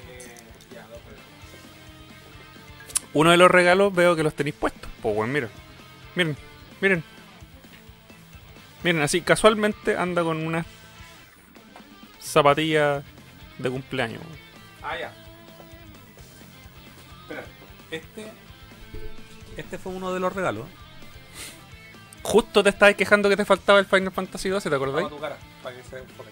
[0.10, 0.36] Eh,
[0.74, 1.26] ya, dos regalos.
[3.14, 4.90] Uno de los regalos veo que los tenéis puestos.
[5.02, 5.50] Pues, weón, miren.
[6.16, 6.38] Miren,
[6.82, 7.04] miren.
[8.84, 10.66] Miren, así casualmente anda con una
[12.22, 13.04] zapatilla
[13.58, 14.22] de cumpleaños.
[14.82, 15.14] Ah, ya.
[17.22, 17.44] Espera,
[17.92, 18.32] este.
[19.58, 20.66] Este fue uno de los regalos.
[22.22, 25.08] Justo te estabas quejando que te faltaba el Final Fantasy XII, ¿te acordáis?
[25.10, 26.30] Tu cara, para que se enfoque.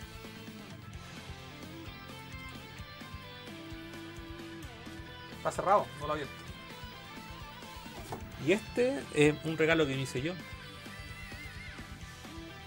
[5.38, 6.43] Está cerrado, no lo abierto.
[8.46, 10.34] Y este es un regalo que me hice yo.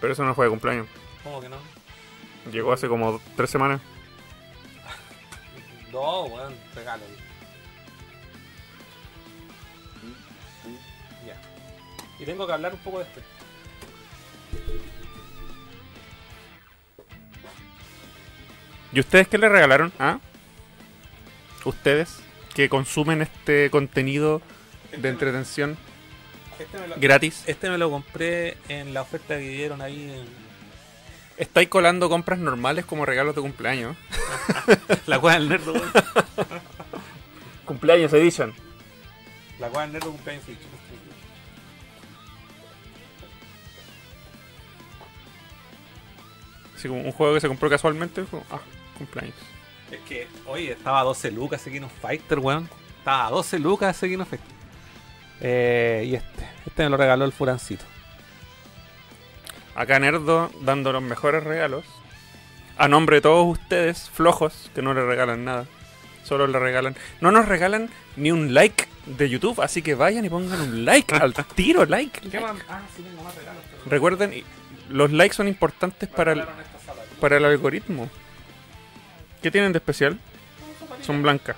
[0.00, 0.86] Pero eso no fue de cumpleaños.
[1.22, 1.56] ¿Cómo que no?
[2.50, 3.80] Llegó hace como tres semanas.
[5.92, 7.04] No, weón, regalo.
[11.26, 11.40] Ya.
[12.18, 13.22] Y tengo que hablar un poco de este.
[18.92, 19.92] ¿Y ustedes qué le regalaron?
[19.98, 20.18] ¿Ah?
[21.64, 22.18] ¿Ustedes
[22.54, 24.42] que consumen este contenido
[24.96, 25.76] de entretención
[26.58, 27.42] Este me lo, gratis?
[27.46, 30.46] este me lo compré en la oferta que dieron ahí en
[31.36, 33.94] ¿Estáis colando compras normales como regalos de cumpleaños?
[35.06, 35.92] la cueva del nerdo, weón.
[37.66, 38.54] Cumpleaños Edition.
[39.58, 40.64] La cueva del nerdo cumpleaños chicos.
[46.74, 48.24] Así como un juego que se compró casualmente.
[48.24, 48.60] como, ah,
[48.96, 49.36] cumpleaños.
[49.90, 52.68] Es que, oye, estaba a 12 lucas ese Kino Fighter, weón.
[52.98, 54.55] Estaba a 12 lucas ese Kino Fighter.
[55.40, 56.46] Eh, y este.
[56.66, 57.84] Este me lo regaló el Furancito.
[59.74, 61.84] Acá Nerdo dando los mejores regalos.
[62.78, 65.64] A nombre de todos ustedes, flojos, que no le regalan nada.
[66.24, 66.96] Solo le regalan.
[67.20, 71.14] No nos regalan ni un like de YouTube, así que vayan y pongan un like
[71.14, 72.28] al tiro, like.
[72.28, 72.56] ¿Qué más?
[72.68, 73.62] Ah, sí, tengo más regalos.
[73.70, 74.44] pero- Recuerden,
[74.90, 76.44] los likes son importantes para el,
[77.20, 78.10] para el algoritmo.
[79.42, 80.18] ¿Qué tienen de especial?
[81.02, 81.56] Son blancas.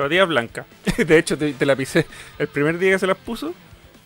[0.00, 0.66] Zapatillas blancas.
[0.96, 2.06] De hecho, te, la pisé.
[2.38, 3.52] El primer día que se las puso,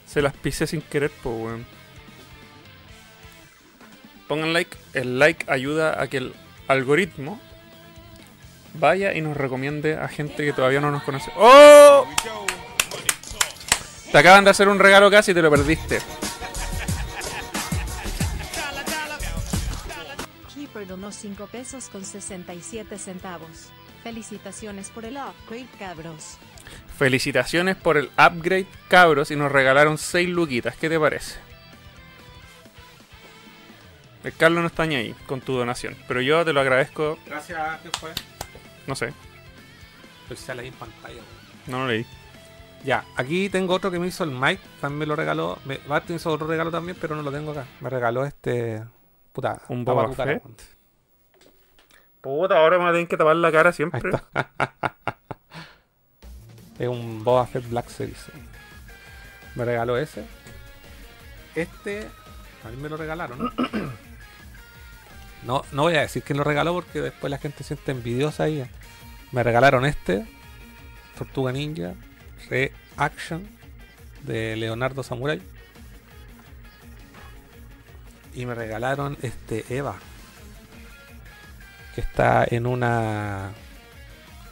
[0.06, 1.66] se las pisé sin querer, pues, weón.
[4.26, 4.76] Pongan like.
[4.92, 6.34] El like ayuda a que el
[6.66, 7.40] algoritmo
[8.72, 11.30] vaya y nos recomiende a gente que todavía no nos conoce.
[11.36, 12.08] ¡Oh!
[14.10, 16.00] Te acaban de hacer un regalo casi y te lo perdiste.
[20.52, 23.70] Keeper donó 5 pesos con 67 centavos.
[24.04, 26.36] Felicitaciones por el upgrade, cabros.
[26.96, 30.76] Felicitaciones por el upgrade, cabros, y nos regalaron 6 luquitas.
[30.76, 31.40] ¿Qué te parece?
[34.22, 37.80] El Carlos no está ni ahí con tu donación, pero yo te lo agradezco, Gracias,
[37.82, 38.10] ¿qué fue?
[38.86, 39.12] no sé,
[40.36, 41.26] sale ahí en pantalla, weón.
[41.66, 42.06] no lo leí.
[42.84, 45.58] Ya, aquí tengo otro que me hizo el Mike, también me lo regaló.
[45.64, 47.64] Me, Bart me hizo otro regalo también, pero no lo tengo acá.
[47.80, 48.82] Me regaló este.
[49.32, 50.42] Puta, ¿Un Boba cara, Fett?
[52.24, 54.00] Puta, ahora me tienen que tapar la cara siempre.
[56.78, 58.30] es un Boba Fett Black Series.
[59.54, 60.24] Me regaló ese.
[61.54, 62.08] Este,
[62.64, 63.52] a mí me lo regalaron.
[65.44, 68.44] No, no voy a decir quién lo regaló porque después la gente se siente envidiosa
[68.44, 68.66] ahí.
[69.30, 70.26] Me regalaron este,
[71.18, 71.92] Tortuga Ninja,
[72.48, 73.46] Reaction
[74.22, 75.42] de Leonardo Samurai.
[78.32, 79.96] Y me regalaron este Eva,
[81.94, 83.52] que está en una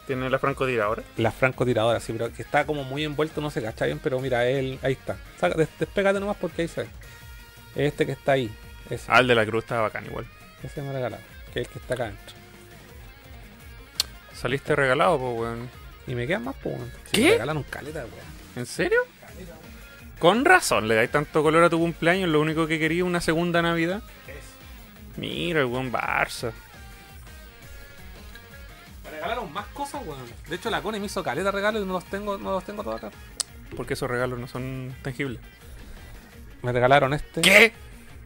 [0.07, 1.03] Tiene la francotiradora.
[1.17, 4.47] la francotiradora, sí, pero que está como muy envuelto, no se cacha bien, pero mira,
[4.47, 5.17] él, ahí está.
[5.41, 6.89] Saca, des- despégate nomás porque ahí se ve.
[7.75, 8.55] Este que está ahí,
[8.91, 10.27] ese, Ah, el de la cruz estaba bacán igual.
[10.63, 12.35] ese me regalaron, que es el que está acá adentro.
[14.35, 15.71] Saliste regalado, pues, weón.
[16.07, 16.77] Y me quedan más, pues.
[16.77, 16.91] weón.
[17.07, 17.23] Si ¿Qué?
[17.25, 18.33] Me regalan caleta, weón.
[18.57, 19.01] ¿En serio?
[20.19, 23.61] Con razón, le dais tanto color a tu cumpleaños, lo único que quería una segunda
[23.63, 24.03] Navidad.
[25.17, 26.53] Mira, el buen Barça.
[29.23, 30.19] Me regalaron más cosas, weón.
[30.49, 32.83] De hecho, la Cone me hizo caleta regalos y no los tengo, no los tengo
[32.83, 33.17] todos acá.
[33.77, 35.39] Porque esos regalos no son tangibles.
[36.63, 37.41] Me regalaron este.
[37.41, 37.73] ¿Qué?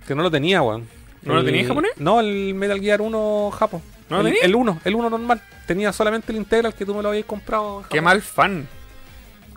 [0.06, 0.88] Que no lo tenía, weón.
[1.20, 1.90] ¿No lo tenía en japonés?
[1.98, 3.82] No, el Metal Gear 1 Japo.
[4.08, 4.40] ¿No lo tenía?
[4.40, 5.42] el 1, el 1 normal.
[5.66, 7.84] Tenía solamente el Integral que tú me lo habías comprado.
[7.90, 8.66] Qué mal fan.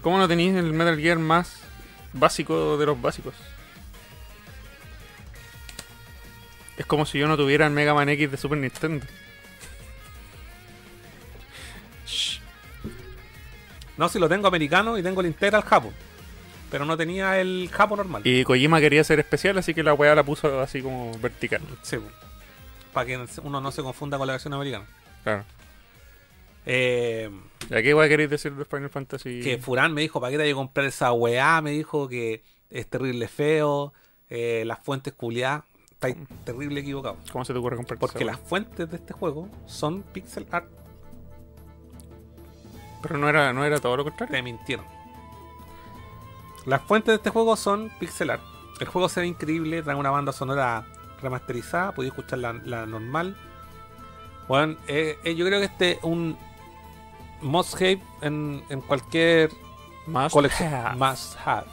[0.01, 1.61] ¿Cómo no tenéis el Metal Gear más
[2.11, 3.35] básico de los básicos?
[6.75, 9.05] Es como si yo no tuviera el Mega Man X de Super Nintendo.
[13.99, 15.91] No, si lo tengo americano y tengo el Integral Japo.
[16.71, 18.21] Pero no tenía el Japo normal.
[18.23, 21.61] Y Kojima quería ser especial, así que la weá la puso así como vertical.
[21.81, 21.97] Sí,
[22.93, 24.85] para que uno no se confunda con la versión americana.
[25.25, 25.43] Claro.
[26.65, 27.29] Eh,
[27.69, 29.41] ¿Ya qué igual queréis decir de Final Fantasy?
[29.41, 31.59] que Furán me dijo, ¿para qué te hay que comprar esa weá?
[31.59, 33.91] Me dijo que es terrible feo,
[34.29, 35.65] eh, las fuentes culiadas.
[35.91, 36.15] Estáis
[36.45, 37.17] terrible equivocado.
[37.33, 40.78] ¿Cómo se te ocurre comprar Porque las fuentes de este juego son pixel art.
[43.01, 44.35] Pero no era, no era todo lo contrario.
[44.35, 44.85] Te mintieron.
[46.65, 48.43] Las fuentes de este juego son pixel art.
[48.79, 50.85] El juego se ve increíble, trae una banda sonora
[51.21, 53.35] remasterizada, podéis escuchar la, la normal.
[54.47, 56.37] Bueno, eh, eh, yo creo que este es un
[57.41, 59.51] must have en, en cualquier
[60.07, 60.97] Más colección.
[60.97, 61.67] Must have.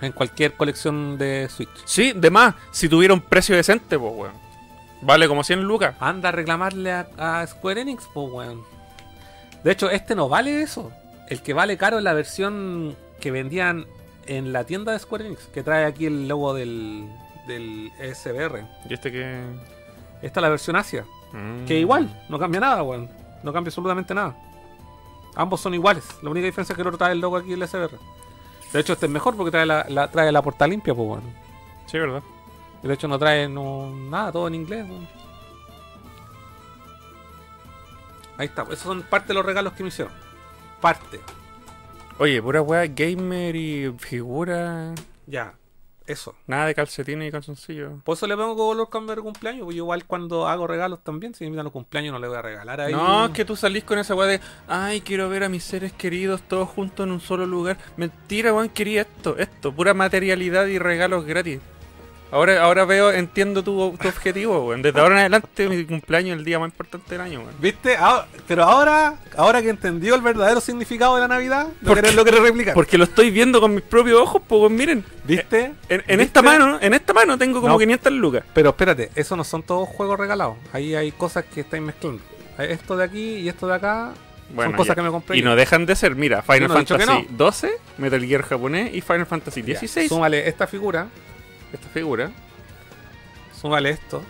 [0.00, 1.70] En cualquier colección de Switch.
[1.84, 4.43] Sí, de más, si tuviera un precio decente, pues, weón.
[5.04, 5.94] Vale como 100 lucas.
[6.00, 8.62] Anda a reclamarle a, a Square Enix, pues, weón.
[9.62, 10.90] De hecho, este no vale eso.
[11.28, 13.86] El que vale caro es la versión que vendían
[14.26, 17.08] en la tienda de Square Enix, que trae aquí el logo del,
[17.46, 18.64] del SBR.
[18.88, 19.40] Y este que.
[20.22, 21.64] Esta es la versión Asia, Mm.
[21.66, 23.08] que igual, no cambia nada, weón.
[23.42, 24.36] No cambia absolutamente nada.
[25.34, 26.04] Ambos son iguales.
[26.22, 27.98] La única diferencia es que el otro trae el logo aquí del SBR.
[28.72, 31.22] De hecho, este es mejor porque trae la, la- trae la portada limpia, pues, weón.
[31.86, 32.22] Sí, verdad.
[32.84, 34.86] Y de hecho no trae no, nada, todo en inglés.
[38.36, 40.12] Ahí está, esos son parte de los regalos que me hicieron.
[40.82, 41.18] Parte.
[42.18, 44.94] Oye, pura weá gamer y figura.
[45.26, 45.54] Ya,
[46.06, 46.34] eso.
[46.46, 48.02] Nada de calcetines y calzoncillos.
[48.02, 49.62] Por eso le pongo color cambio de cumpleaños.
[49.62, 52.36] Porque yo igual cuando hago regalos también, si me invitan los cumpleaños no le voy
[52.36, 52.92] a regalar ahí.
[52.92, 55.92] No, es que tú salís con esa weá de, ay, quiero ver a mis seres
[55.94, 57.78] queridos todos juntos en un solo lugar.
[57.96, 61.60] Mentira, weón, quería esto, esto, pura materialidad y regalos gratis.
[62.34, 64.82] Ahora, ahora veo, entiendo tu, tu objetivo, weón.
[64.82, 67.52] Desde ahora en adelante, mi cumpleaños es el día más importante del año, weón.
[67.60, 67.94] ¿Viste?
[67.96, 72.16] Ah, pero ahora, ahora que entendió el verdadero significado de la Navidad, lo ¿Por querés,
[72.16, 72.74] lo querés replicar.
[72.74, 75.04] Porque lo estoy viendo con mis propios ojos, pues, miren.
[75.22, 75.60] ¿Viste?
[75.60, 76.22] En, en ¿Viste?
[76.24, 77.78] esta mano, en esta mano tengo como No.
[77.78, 78.42] 500 lucas.
[78.52, 80.56] Pero espérate, esos no son todos juegos regalados.
[80.72, 82.20] Ahí hay cosas que estáis mezclando.
[82.58, 84.12] Esto de aquí y esto de acá
[84.52, 84.94] Bueno, son cosas ya.
[84.96, 85.38] que me compré.
[85.38, 89.26] Y no dejan de ser, mira, Final no Fantasy 12, Metal Gear japonés y Final
[89.26, 90.08] Fantasy Ya, 16.
[90.08, 91.06] Súmale esta figura,
[91.74, 92.30] Esta figura.
[93.60, 94.22] súmale esto.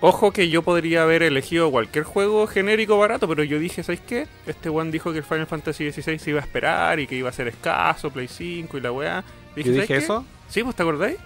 [0.00, 4.26] Ojo que yo podría haber elegido cualquier juego genérico barato, pero yo dije, ¿sabes qué?
[4.46, 7.30] Este one dijo que el Final Fantasy XVI se iba a esperar y que iba
[7.30, 9.24] a ser escaso, Play 5 y la weá.
[9.56, 9.96] ¿Yo ¿sabes dije qué?
[9.96, 10.24] eso?
[10.48, 11.16] Sí, pues te acordáis.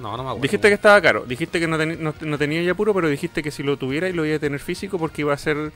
[0.00, 0.42] No, no me acuerdo.
[0.42, 3.50] Dijiste que estaba caro, dijiste que no, no- no tenía ya puro, pero dijiste que
[3.52, 5.72] si lo tuviera y lo iba a tener físico porque iba a ser...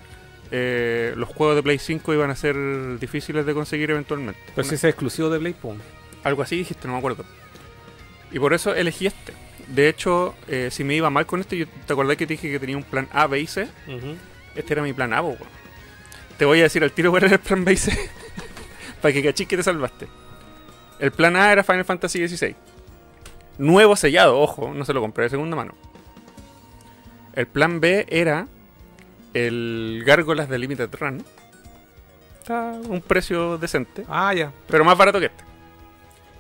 [0.53, 2.55] eh, los juegos de Play 5 iban a ser
[3.01, 4.39] difíciles de conseguir eventualmente.
[4.55, 5.77] Pero Una- si es exclusivo de Play, pum.
[6.23, 7.25] Algo así dijiste, no me acuerdo.
[8.31, 9.33] Y por eso elegí este.
[9.69, 12.51] De hecho, eh, si me iba mal con este, yo, ¿te acordás que te dije
[12.51, 13.67] que tenía un plan A, B y C?
[14.55, 15.39] Este era mi plan A, weón.
[16.39, 17.93] Te voy a decir al tiro cuál era el plan B y C.
[19.03, 20.07] Para que cachis que te salvaste.
[20.99, 22.55] El plan A era Final Fantasy XVI.
[23.59, 25.75] Nuevo sellado, ojo, no se lo compré de segunda mano.
[27.35, 28.47] El plan B era
[29.35, 31.25] el Gárgolas de Limited Run.
[32.41, 34.53] Está a un precio decente, Ah, ya.
[34.69, 35.45] pero más barato que este.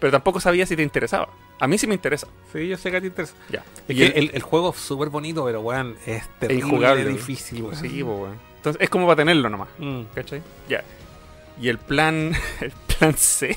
[0.00, 1.28] Pero tampoco sabía si te interesaba.
[1.60, 2.26] A mí sí me interesa.
[2.52, 3.34] Sí, yo sé que a ti te interesa.
[3.50, 3.62] Ya.
[3.86, 7.04] Es Y que el- el, el juego es súper bonito, pero weón, es terrible injugable.
[7.08, 7.76] difícil, weón.
[7.76, 8.36] Sí, weón.
[8.56, 9.68] Entonces es como para tenerlo nomás.
[9.78, 10.02] Mm.
[10.14, 10.42] ¿Cachai?
[10.68, 10.82] Ya.
[11.60, 12.32] Y el plan.
[12.60, 13.56] El plan C.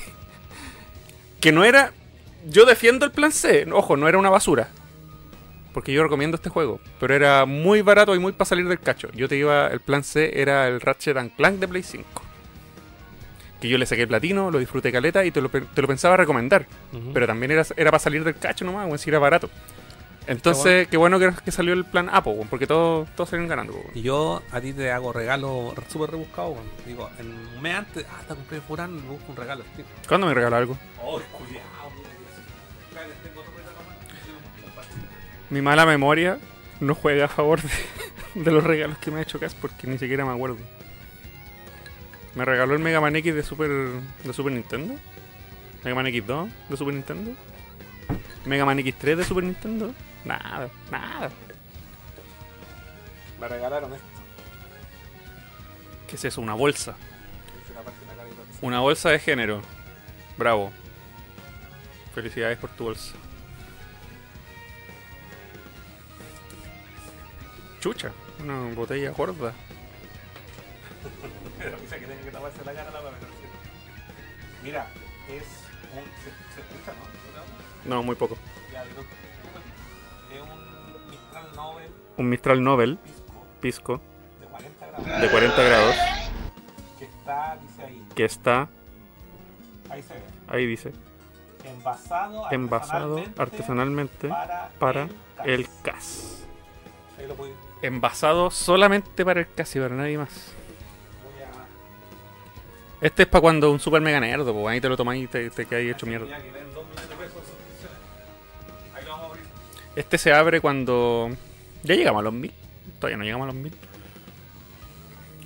[1.40, 1.92] Que no era.
[2.48, 3.66] Yo defiendo el plan C.
[3.72, 4.68] Ojo, no era una basura.
[5.76, 6.80] Porque yo recomiendo este juego.
[6.98, 9.10] Pero era muy barato y muy para salir del cacho.
[9.12, 9.66] Yo te iba.
[9.66, 12.22] El plan C era el Ratchet and Clank de Play 5.
[13.60, 16.64] Que yo le saqué platino, lo disfruté caleta y te lo, te lo pensaba recomendar.
[17.12, 19.50] Pero también era, era para salir del cacho nomás, weón, si era barato.
[20.26, 23.46] Entonces, qué bueno que, que salió el plan A, po, weón, porque todos, todos salieron
[23.50, 23.74] ganando.
[23.94, 26.56] Y yo a ti te hago regalo súper rebuscado.
[26.86, 29.84] Digo, en un mes antes, te compré Furán, me busco un regalo, tío.
[30.08, 30.78] ¿Cuándo me regaló algo?
[31.02, 31.66] Oh, cuidado,
[35.50, 36.38] Mi mala memoria
[36.80, 37.70] no juega a favor de,
[38.42, 40.58] de los regalos que me ha hecho Cas porque ni siquiera me acuerdo.
[42.34, 44.94] Me regaló el Mega Man X de Super, de Super Nintendo.
[45.82, 47.32] Mega Man X2 de Super Nintendo.
[48.44, 49.94] Mega Man X3 de Super Nintendo.
[50.24, 51.30] Nada, nada.
[53.40, 54.06] Me regalaron esto.
[56.08, 56.40] ¿Qué es eso?
[56.40, 56.94] Una bolsa.
[58.60, 59.62] Una bolsa de género.
[60.36, 60.72] Bravo.
[62.14, 63.14] Felicidades por tu bolsa.
[67.80, 68.12] Chucha,
[68.42, 69.52] una botella gorda.
[71.58, 73.16] Pero que tenga que taparse la cara la pero.
[74.62, 74.86] Mira,
[75.28, 75.44] es
[75.94, 76.04] un.
[76.04, 76.92] ¿Se, se escucha,
[77.84, 77.94] no?
[77.96, 78.36] No, muy poco.
[78.72, 79.02] Ya, digo,
[80.32, 84.00] Es un Mistral Nobel Un Mistral Nobel, Pisco pisco,
[84.40, 85.20] de 40 grados.
[85.20, 85.94] de 40 grados,
[86.98, 88.06] Que está, dice ahí.
[88.14, 88.68] que está,
[89.90, 90.20] Ahí se ve.
[90.48, 90.92] ahí dice,
[91.64, 94.28] Envasado, envasado artesanalmente
[94.78, 95.08] para
[95.44, 96.44] el CAS.
[97.18, 100.52] Ahí lo puedes- Envasado solamente para el CAS y para nadie más.
[103.00, 105.50] Este es para cuando un super mega nerd, pues ahí te lo tomáis y te,
[105.50, 106.38] te quedáis hecho mierda.
[109.94, 111.30] Este se abre cuando.
[111.82, 112.52] Ya llegamos a los mil.
[112.98, 113.72] Todavía no llegamos a los mil.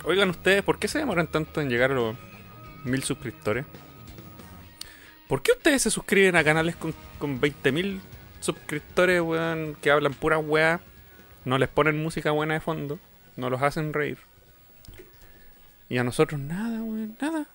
[0.03, 2.15] Oigan ustedes, ¿por qué se demoran tanto en llegar a los
[2.83, 3.65] mil suscriptores?
[5.31, 8.01] ¿Por qué ustedes se suscriben a canales con, con 20.000
[8.41, 10.81] suscriptores, weón, que hablan pura weá?
[11.45, 12.99] No les ponen música buena de fondo.
[13.35, 14.19] No los hacen reír.
[15.89, 17.47] Y a nosotros nada, weón, nada.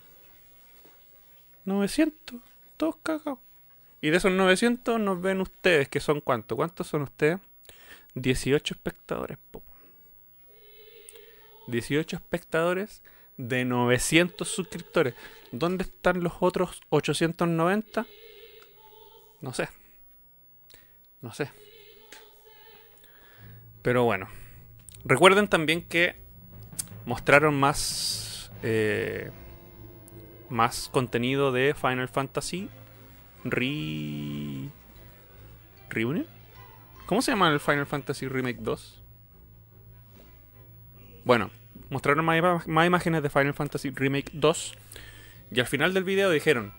[1.64, 2.40] 900,
[2.76, 3.38] todos cagados.
[4.00, 6.56] Y de esos 900 nos ven ustedes, que son cuántos.
[6.56, 7.38] ¿Cuántos son ustedes?
[8.14, 9.38] 18 espectadores.
[9.50, 9.62] po.
[11.68, 13.02] 18 espectadores
[13.36, 15.14] de 900 suscriptores.
[15.52, 18.06] ¿Dónde están los otros 890?
[19.40, 19.68] No sé.
[21.20, 21.50] No sé.
[23.86, 24.26] Pero bueno.
[25.04, 26.16] Recuerden también que
[27.04, 29.30] mostraron más eh,
[30.48, 32.68] más contenido de Final Fantasy
[33.44, 34.70] Re...
[35.88, 36.26] Reunion.
[37.06, 39.02] ¿Cómo se llama el Final Fantasy Remake 2?
[41.24, 41.52] Bueno,
[41.88, 44.74] mostraron más, más imágenes de Final Fantasy Remake 2
[45.52, 46.72] y al final del video dijeron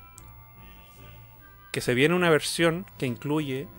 [1.72, 3.70] que se viene una versión que incluye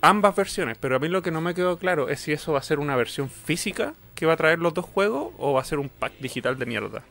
[0.00, 2.58] ambas versiones, pero a mí lo que no me quedó claro es si eso va
[2.60, 5.64] a ser una versión física que va a traer los dos juegos o va a
[5.64, 7.02] ser un pack digital de mierda.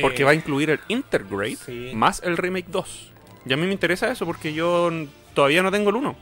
[0.00, 1.92] Porque Eh, va a incluir el Intergrade sí.
[1.94, 3.12] más el Remake 2.
[3.46, 4.90] Y a mí me interesa eso porque yo
[5.34, 6.16] todavía no tengo el 1.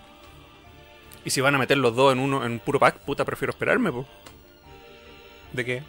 [1.24, 3.50] Y si van a meter los dos en uno en un puro pack, puta, prefiero
[3.50, 4.06] esperarme, po.
[5.52, 5.82] ¿De qué?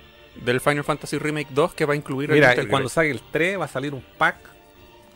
[0.44, 2.70] Del Final Fantasy Remake 2 que va a incluir Mira, el Intergrade.
[2.70, 4.38] cuando salga el 3 va a salir un pack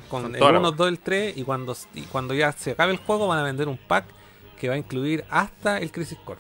[0.10, 0.78] con Con el toda la 1, wea.
[0.78, 3.68] 2, el 3 y cuando, y cuando ya se acabe el juego van a vender
[3.68, 4.06] un pack
[4.60, 6.40] que va a incluir hasta el Crisis Core.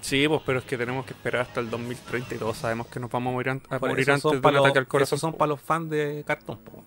[0.00, 2.98] Sí, pues, pero es que tenemos que esperar hasta el 2030 y todos sabemos que
[2.98, 4.86] nos vamos a morir, an- a Por morir eso antes de un los- ataque al
[4.88, 5.16] corazón.
[5.16, 6.58] esos son para los fans de cartón.
[6.58, 6.84] po.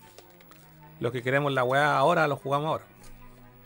[1.00, 2.84] Los que queremos la weá ahora, lo jugamos ahora.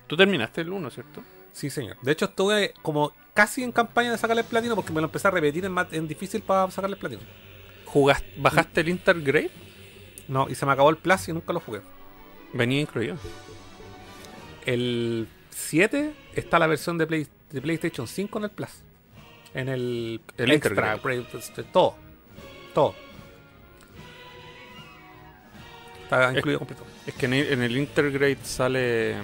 [0.06, 1.22] Tú terminaste el 1, ¿cierto?
[1.52, 1.96] Sí, señor.
[2.02, 5.28] De hecho, estuve como casi en campaña de sacarle el platino porque me lo empecé
[5.28, 7.22] a repetir en, difícil para sacarle el platino.
[7.86, 9.50] ¿Jugaste, ¿Bajaste el Intergrade?
[10.28, 11.80] No, y se me acabó el Plus y nunca lo jugué.
[12.52, 13.16] Venía incluido.
[14.66, 15.28] El
[15.61, 18.70] 7 está la versión de, Play- de PlayStation 5 en el Plus.
[19.55, 20.99] En el, El extra,
[21.35, 21.95] este, todo.
[22.74, 22.95] Todo.
[26.05, 26.85] Está Es- incluido completo.
[27.07, 29.16] Es que en el, en el Intergrade sale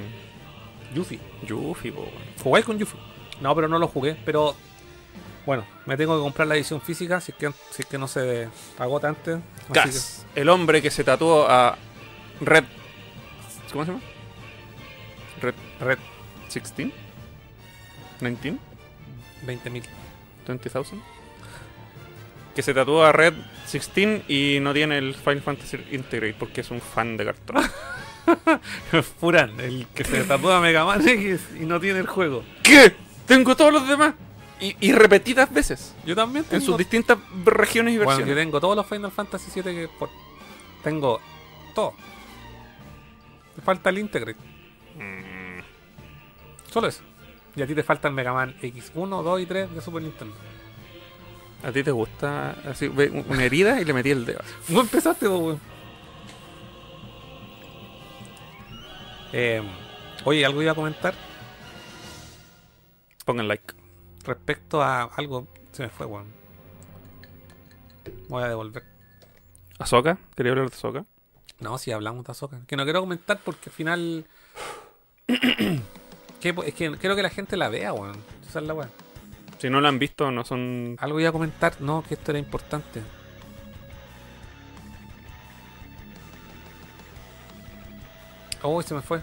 [0.95, 1.21] Yuffie.
[1.47, 2.09] Yuffie, po.
[2.43, 2.99] ¿Jugáis con Yuffie?
[3.41, 4.17] No, pero no lo jugué.
[4.25, 4.55] Pero
[5.45, 8.09] bueno, me tengo que comprar la edición física si es que, si es que no
[8.09, 8.49] se
[8.79, 9.37] agota antes.
[9.37, 11.77] Así Gas, el hombre que se tatuó a
[12.41, 12.65] Red.
[13.73, 14.03] ¿Cómo se llama?
[15.41, 15.99] Red que Red
[16.53, 16.93] 16?
[18.21, 18.59] 19?
[19.47, 19.83] 20.000.
[20.47, 21.03] 20,000.
[22.55, 23.35] Que se tatuó a Red
[23.71, 27.57] 16 y no tiene el Final Fantasy Integrate porque es un fan de cartón.
[29.21, 32.43] Furan, el que se tatúa Mega Man X y no tiene el juego.
[32.63, 32.95] ¿Qué?
[33.27, 34.15] Tengo todos los demás.
[34.59, 35.95] Y, y repetidas veces.
[36.07, 36.65] Yo también En tengo.
[36.65, 38.35] sus distintas regiones y Bueno, versiones.
[38.35, 40.09] yo tengo todos los Final Fantasy 7 que por-
[40.83, 41.21] tengo
[41.75, 41.93] todo.
[43.57, 44.39] Me falta el Integrate.
[44.97, 45.26] Mm,
[46.77, 47.03] Solo eso.
[47.55, 50.35] Y a ti te falta el Mega Man X1, 2 y 3 de Super Nintendo.
[51.65, 52.87] ¿A ti te gusta así?
[52.89, 54.41] una herida y le metí el dedo.
[54.69, 55.61] No empezaste, vos, weón.
[59.33, 59.63] Eh,
[60.27, 61.15] oye, algo iba a comentar
[63.25, 63.73] Pongan like.
[64.25, 65.49] respecto a algo.
[65.73, 66.27] Se me fue, weón.
[68.29, 68.85] Voy a devolver.
[69.79, 70.19] ¿Azoka?
[70.35, 71.07] ¿Quería hablar de Azoka?
[71.59, 72.61] No, si hablamos de Azoka.
[72.67, 74.27] Que no quiero comentar porque al final.
[76.41, 78.17] que, es que quiero que la gente la vea, weón.
[78.49, 78.91] Esa es la weón.
[79.59, 80.97] Si no la han visto, no son.
[81.01, 81.81] Algo iba a comentar.
[81.81, 83.01] No, que esto era importante.
[88.63, 89.21] Oh, se me fue.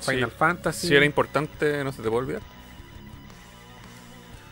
[0.00, 0.36] Final Sí.
[0.36, 0.88] Fantasy.
[0.88, 2.42] Si era importante, no se te puede olvidar.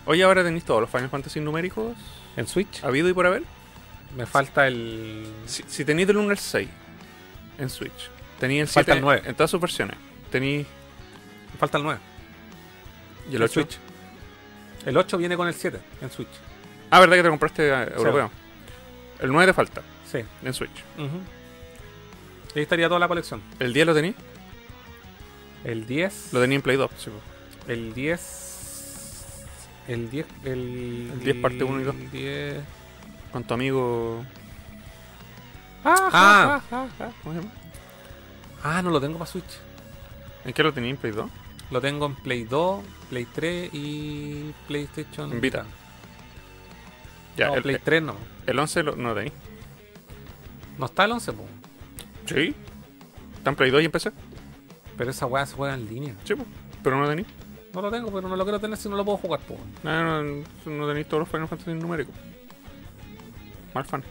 [0.07, 1.97] Oye, ahora tenéis todos los Final Fantasy numéricos
[2.37, 2.83] en Switch.
[2.85, 3.43] habido y por haber.
[4.17, 5.27] Me falta el.
[5.47, 6.69] Si, si tenéis del 1 al 6
[7.59, 9.23] en Switch, tenéis el Falta 7 el 9.
[9.27, 9.97] en todas sus versiones.
[10.33, 10.65] Me
[11.59, 12.01] falta el 9.
[13.31, 13.53] ¿Y el En 8?
[13.53, 13.79] Switch.
[14.87, 16.29] El 8 viene con el 7 en Switch.
[16.91, 18.31] Ah, ¿verdad que te compraste eh, europeo?
[19.21, 20.19] El 9 te falta Sí.
[20.45, 20.71] en Switch.
[20.97, 21.21] Ujú.
[22.57, 23.43] Ahí estaría toda la colección.
[23.59, 24.15] ¿El 10 lo tenéis?
[25.65, 26.33] El 10.
[26.33, 26.91] Lo tenía en Play 2.
[26.97, 27.71] sí, po.
[27.73, 28.45] El 10.
[29.89, 30.27] El 10.
[30.45, 31.95] El, El 10 parte uno y dos.
[31.95, 32.57] El 10.
[33.33, 34.25] Con tu amigo.
[35.85, 36.63] Ah, Ah.
[36.71, 37.53] ah, ah, ¿Cómo se llama?
[38.65, 39.59] ah, no lo tengo para Switch.
[40.45, 41.31] ¿En qué lo tenía en Play 2?
[41.71, 45.65] Lo tengo en Play 2, Play 3 y PlayStation En Vita.
[47.37, 48.15] Ya, no, el, Play 3 no.
[48.47, 49.33] el 11 lo, no lo tenéis.
[50.79, 51.45] No está el 11, po.
[52.27, 52.55] Sí.
[53.37, 54.13] ¿Está en Play 2 y en PC?
[54.97, 56.15] pero esa weá se juega en línea.
[56.25, 56.45] Sí, po.
[56.83, 57.29] pero no lo tenéis.
[57.73, 59.57] No lo tengo, pero no lo quiero tener si no lo puedo jugar, po.
[59.85, 62.15] No, no, no tenéis todos los Final Fantasy numéricos.
[63.75, 64.03] Mal fan.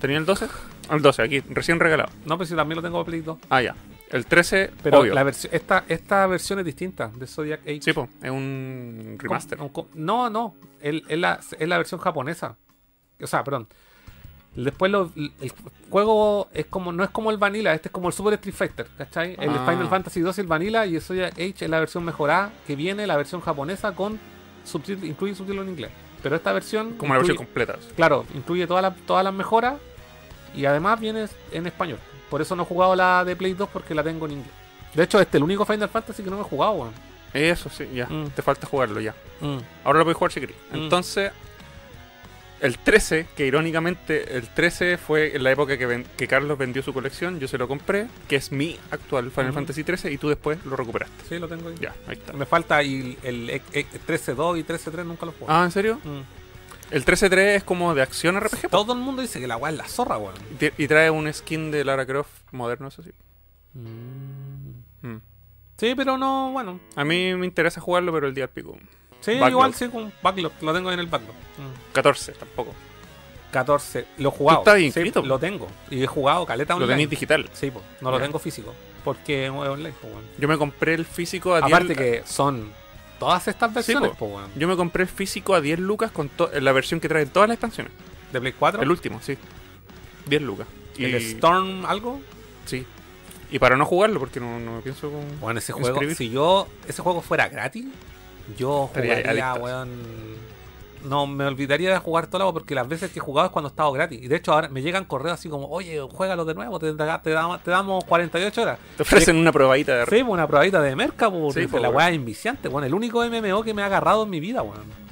[0.00, 0.48] ¿Tenía el 12?
[0.90, 2.10] El 12, aquí, recién regalado.
[2.26, 3.38] No, pero si también lo tengo para Play 2.
[3.50, 3.74] Ah, ya.
[4.10, 5.14] El 13, Pero obvio.
[5.14, 7.80] la esta, esta versión es distinta de Zodiac Age.
[7.82, 9.58] Sí, po, es un remaster.
[9.94, 12.56] No, no, es, la, es la versión japonesa.
[13.20, 13.66] O sea, perdón.
[14.54, 15.52] Después lo- el
[15.90, 18.86] juego es como no es como el Vanilla, este es como el Super Street Fighter,
[18.96, 19.34] ¿cachai?
[19.40, 19.66] El Ah.
[19.68, 23.04] Final Fantasy 2 el Vanilla y el Zodiac Age es la versión mejorada que viene
[23.08, 24.20] la versión japonesa con
[24.64, 25.90] subtítulos, incluye subtítulos en inglés.
[26.22, 27.76] Pero esta versión Como la versión completa.
[27.96, 29.74] Claro, incluye todas las todas las mejoras
[30.54, 31.98] y además viene en español.
[32.30, 34.50] Por eso no he jugado la de Play 2 porque la tengo en inglés.
[34.94, 36.92] De hecho, este es el único Final Fantasy que no me he jugado, weón.
[37.32, 38.06] Eso sí, ya.
[38.06, 38.30] Mm.
[38.30, 39.12] Te falta jugarlo ya.
[39.40, 39.58] Mm.
[39.84, 40.56] Ahora lo puedes jugar si querés.
[40.70, 40.76] Mm.
[40.76, 41.32] Entonces,
[42.60, 46.82] el 13, que irónicamente el 13 fue en la época que, ven- que Carlos vendió
[46.82, 49.52] su colección, yo se lo compré, que es mi actual Final.
[49.52, 51.24] Fantasy 13, y tú después lo recuperaste.
[51.28, 51.74] Sí, lo tengo ahí.
[51.80, 52.32] Ya, ahí está.
[52.32, 55.46] Me falta el, el, el 13.2 y 13.3 nunca lo juego.
[55.52, 55.98] Ah, ¿en serio?
[56.90, 56.94] Mm.
[56.94, 58.68] El 13-3 es como de acción RPG.
[58.70, 60.34] Todo el mundo dice que la weá es la zorra, weón.
[60.78, 63.10] Y trae un skin de Lara Croft moderno, eso sí.
[63.74, 65.16] Mm.
[65.76, 66.78] Sí, pero no, bueno.
[66.94, 68.78] A mí me interesa jugarlo, pero el día al pico.
[69.20, 69.50] Sí, Backlog.
[69.50, 70.52] igual sí, con backlog.
[70.62, 71.34] Lo tengo en el backlog.
[71.34, 71.92] Mm.
[71.92, 72.72] 14, tampoco.
[73.50, 74.06] 14.
[74.18, 74.58] Lo he jugado.
[74.60, 75.26] estás Sí, inscrito, po.
[75.26, 75.66] lo tengo.
[75.90, 76.92] Y he jugado caleta Lo online.
[76.92, 77.48] tenéis digital.
[77.52, 77.82] Sí, po.
[78.00, 78.72] No lo tengo físico.
[79.04, 80.08] Porque es online, po.
[80.38, 82.72] Yo me compré el físico a 10 Aparte que son
[83.18, 84.16] todas estas versiones, po.
[84.16, 84.50] po, weón.
[84.56, 86.30] Yo me compré el físico a 10 lucas con
[86.60, 87.92] la versión que trae todas las expansiones.
[88.32, 88.82] De Play 4.
[88.82, 89.36] El último, sí.
[90.26, 90.66] 10 lucas.
[90.96, 92.20] Y, el Storm algo.
[92.66, 92.86] Sí.
[93.50, 95.40] Y para no jugarlo, porque no, no pienso con...
[95.40, 96.16] Bueno, ese juego, Inscribir.
[96.16, 97.86] si yo ese juego fuera gratis,
[98.58, 99.90] yo Estaría jugaría, weón.
[101.04, 103.52] No, me olvidaría de jugar todo el agua porque las veces que he jugado es
[103.52, 104.22] cuando estaba gratis.
[104.22, 107.30] Y de hecho ahora me llegan correos así como, oye, juégalo de nuevo, te, te
[107.30, 108.78] damos, te damos 48 horas.
[108.96, 110.06] Te ofrecen una probadita de...
[110.06, 112.84] Sí, una probadita de merca, pues, Sí, porque pues, la weá es inviciante, weón.
[112.84, 115.04] El único MMO que me ha agarrado en mi vida, weón.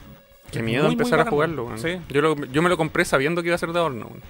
[0.51, 1.65] Qué miedo Muy, muy empezar a jugarlo.
[1.67, 1.79] weón.
[1.83, 2.01] weón.
[2.01, 2.05] Sí.
[2.09, 4.07] Yo, lo- yo me lo compré sabiendo que iba a ser de horno.
[4.07, 4.23] weón.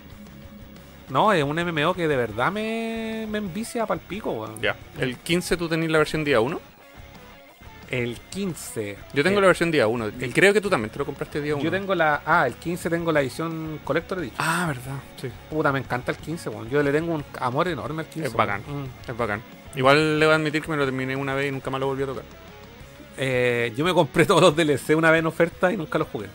[1.10, 4.60] No, es un MMO que de verdad me, me envicia para el pico, weón.
[4.62, 4.76] Ya.
[4.98, 6.58] El 15 tú tenés la versión día 1.
[7.92, 8.96] El 15.
[9.12, 10.12] Yo tengo eh, la versión día 1.
[10.32, 11.62] Creo que tú también te lo compraste día 1.
[11.62, 12.22] Yo tengo la.
[12.24, 14.38] Ah, el 15 tengo la edición Collector Edition.
[14.38, 14.98] Ah, verdad.
[15.20, 15.28] Sí.
[15.50, 16.70] Puta, me encanta el 15, weón.
[16.70, 18.28] Yo le tengo un amor enorme al 15.
[18.28, 18.62] Es bacán.
[18.62, 19.10] Mm.
[19.10, 19.42] Es bacán.
[19.76, 21.88] Igual le voy a admitir que me lo terminé una vez y nunca más lo
[21.88, 22.24] volví a tocar.
[23.18, 26.28] Eh, yo me compré todos los DLC una vez en oferta y nunca los jugué.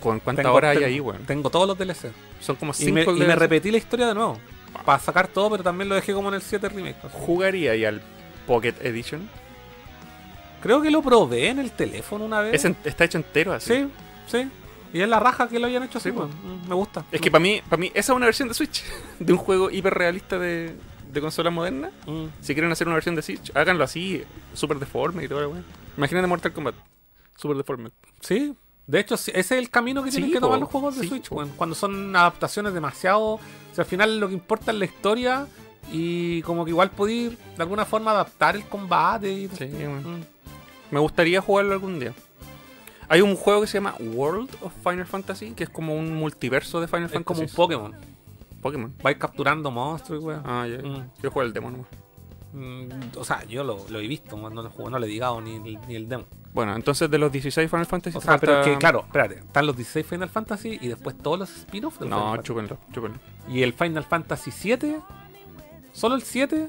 [0.00, 1.24] ¿Con cuántas horas hay ahí, weón?
[1.26, 2.12] Tengo todos los DLC.
[2.40, 4.38] Son como Y me, 5 y me repetí la historia de nuevo.
[4.84, 6.96] Para sacar todo, pero también lo dejé como en el 7 remake.
[7.10, 8.00] ¿Jugaría ya al
[8.46, 9.28] Pocket Edition?
[10.62, 12.54] Creo que lo probé en el teléfono una vez.
[12.54, 13.74] Es en- está hecho entero así.
[13.74, 13.88] Sí,
[14.26, 14.48] sí.
[14.94, 16.30] Y es la raja que lo hayan hecho así, Sí, weón.
[16.30, 17.04] Mm, Me gusta.
[17.10, 18.84] Es que para mí, para mí, esa es una versión de Switch.
[19.18, 20.74] De un juego hiperrealista de,
[21.10, 21.90] de consola moderna.
[22.06, 22.26] Mm.
[22.40, 24.22] Si quieren hacer una versión de Switch, háganlo así,
[24.54, 25.64] súper deforme y todo, weón.
[25.96, 26.74] Imagínate Mortal Kombat.
[27.36, 27.90] Súper deforme.
[28.20, 28.54] Sí.
[28.86, 31.02] De hecho, sí, ese es el camino que Sí, tienen que tomar los juegos de
[31.02, 31.50] Sí, Switch, weón.
[31.56, 33.22] Cuando son adaptaciones demasiado.
[33.34, 33.40] O
[33.72, 35.46] sea, al final lo que importa es la historia.
[35.90, 39.32] Y como que igual podéis de alguna forma adaptar el combate.
[39.32, 39.48] Y...
[39.48, 40.18] Sí, weón.
[40.20, 40.24] Mm.
[40.92, 42.12] Me gustaría jugarlo algún día.
[43.08, 46.80] Hay un juego que se llama World of Final Fantasy, que es como un multiverso
[46.80, 47.24] de Final Es Fantasy.
[47.24, 47.94] como un Pokémon.
[48.60, 48.94] Pokémon.
[49.02, 50.42] Vais capturando monstruos, y weón.
[50.46, 50.78] Ah, ya.
[50.78, 51.10] Mm.
[51.22, 51.84] Yo juego el demo, ¿no?
[52.52, 55.40] Mm, O sea, yo lo, lo he visto, no lo jugué, no le he digado
[55.40, 56.24] ni, ni el demo.
[56.54, 58.16] Bueno, entonces de los 16 Final Fantasy.
[58.18, 61.50] O sea, pero que, claro, espérate, están los 16 Final Fantasy y después todos los
[61.50, 63.18] spin-offs No, chúpenlo, chúpenlo.
[63.48, 65.00] Y el Final Fantasy 7,
[65.94, 66.68] solo el 7,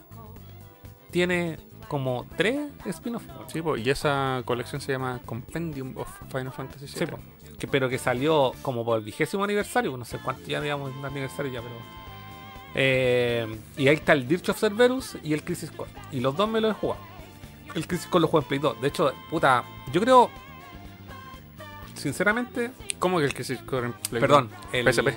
[1.11, 1.57] tiene
[1.93, 3.27] como 3 spin-offs.
[3.51, 7.07] Sí, po, y esa colección se llama Compendium of Final Fantasy Sí, VII.
[7.07, 7.19] po.
[7.59, 11.05] que, pero que salió como por el vigésimo aniversario, no sé cuánto ya digamos el
[11.05, 11.75] aniversario ya, pero...
[12.73, 15.91] Eh, y ahí está el Dirge of Cerberus y el Crisis Core.
[16.11, 16.99] Y los dos me los he jugado.
[17.75, 18.81] El Crisis Core lo juego en Play 2.
[18.81, 20.31] De hecho, puta, yo creo...
[21.93, 24.69] Sinceramente, ¿Cómo que el se corre en Play perdón, uno?
[24.73, 25.09] el PSP.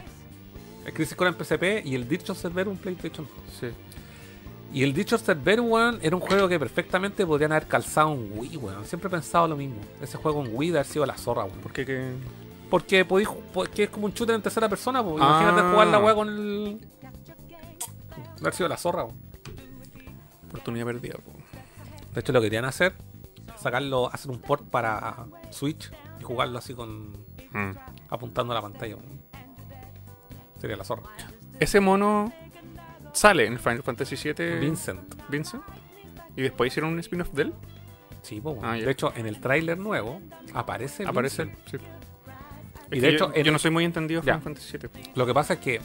[0.84, 3.54] El Crisis Core en PSP y el Dirge of Cerberus en PlayStation 2.
[3.58, 3.68] Sí.
[4.76, 8.30] Y el Ditch of Cerberus, weón, era un juego que perfectamente podrían haber calzado en
[8.34, 8.84] Wii, weón.
[8.84, 9.76] Siempre he pensado lo mismo.
[10.02, 11.58] Ese juego en Wii de haber sido la zorra, weón.
[11.60, 12.12] ¿Por qué que.?
[12.68, 15.16] Porque podéis porque es como un shooter en tercera persona, pues.
[15.16, 15.70] Imagínate Ah.
[15.70, 16.78] jugar la weá con el.
[16.80, 19.16] De haber sido la zorra, weón.
[20.50, 21.32] Oportunidad perdida, po.
[22.12, 22.92] De hecho, lo que querían hacer,
[23.58, 25.90] sacarlo, hacer un port para Switch
[26.20, 27.12] y jugarlo así con.
[27.52, 27.70] Mm.
[28.10, 29.22] apuntando a la pantalla, weón.
[30.60, 31.04] Sería la zorra.
[31.60, 32.30] Ese mono
[33.16, 35.00] sale en Final Fantasy VII Vincent.
[35.28, 35.62] Vincent.
[36.36, 37.54] Y después hicieron un spin-off de él.
[38.22, 38.64] Sí, po, weón.
[38.64, 38.74] Ah.
[38.74, 40.20] De hecho, en el tráiler nuevo
[40.52, 41.52] aparece Aparece él.
[41.70, 41.78] Sí.
[42.92, 44.22] Y de hecho, yo, no soy muy entendido.
[44.22, 44.90] Final Fantasy VII.
[45.14, 45.80] Lo que pasa es que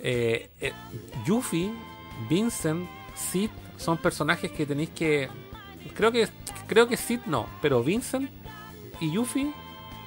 [0.00, 0.72] eh, eh,
[1.24, 1.72] Yuffie,
[2.28, 5.28] Vincent, Sid son personajes que tenéis que.
[5.94, 6.28] Creo que
[6.66, 8.30] creo que Sid no, pero Vincent
[9.00, 9.52] y Yuffie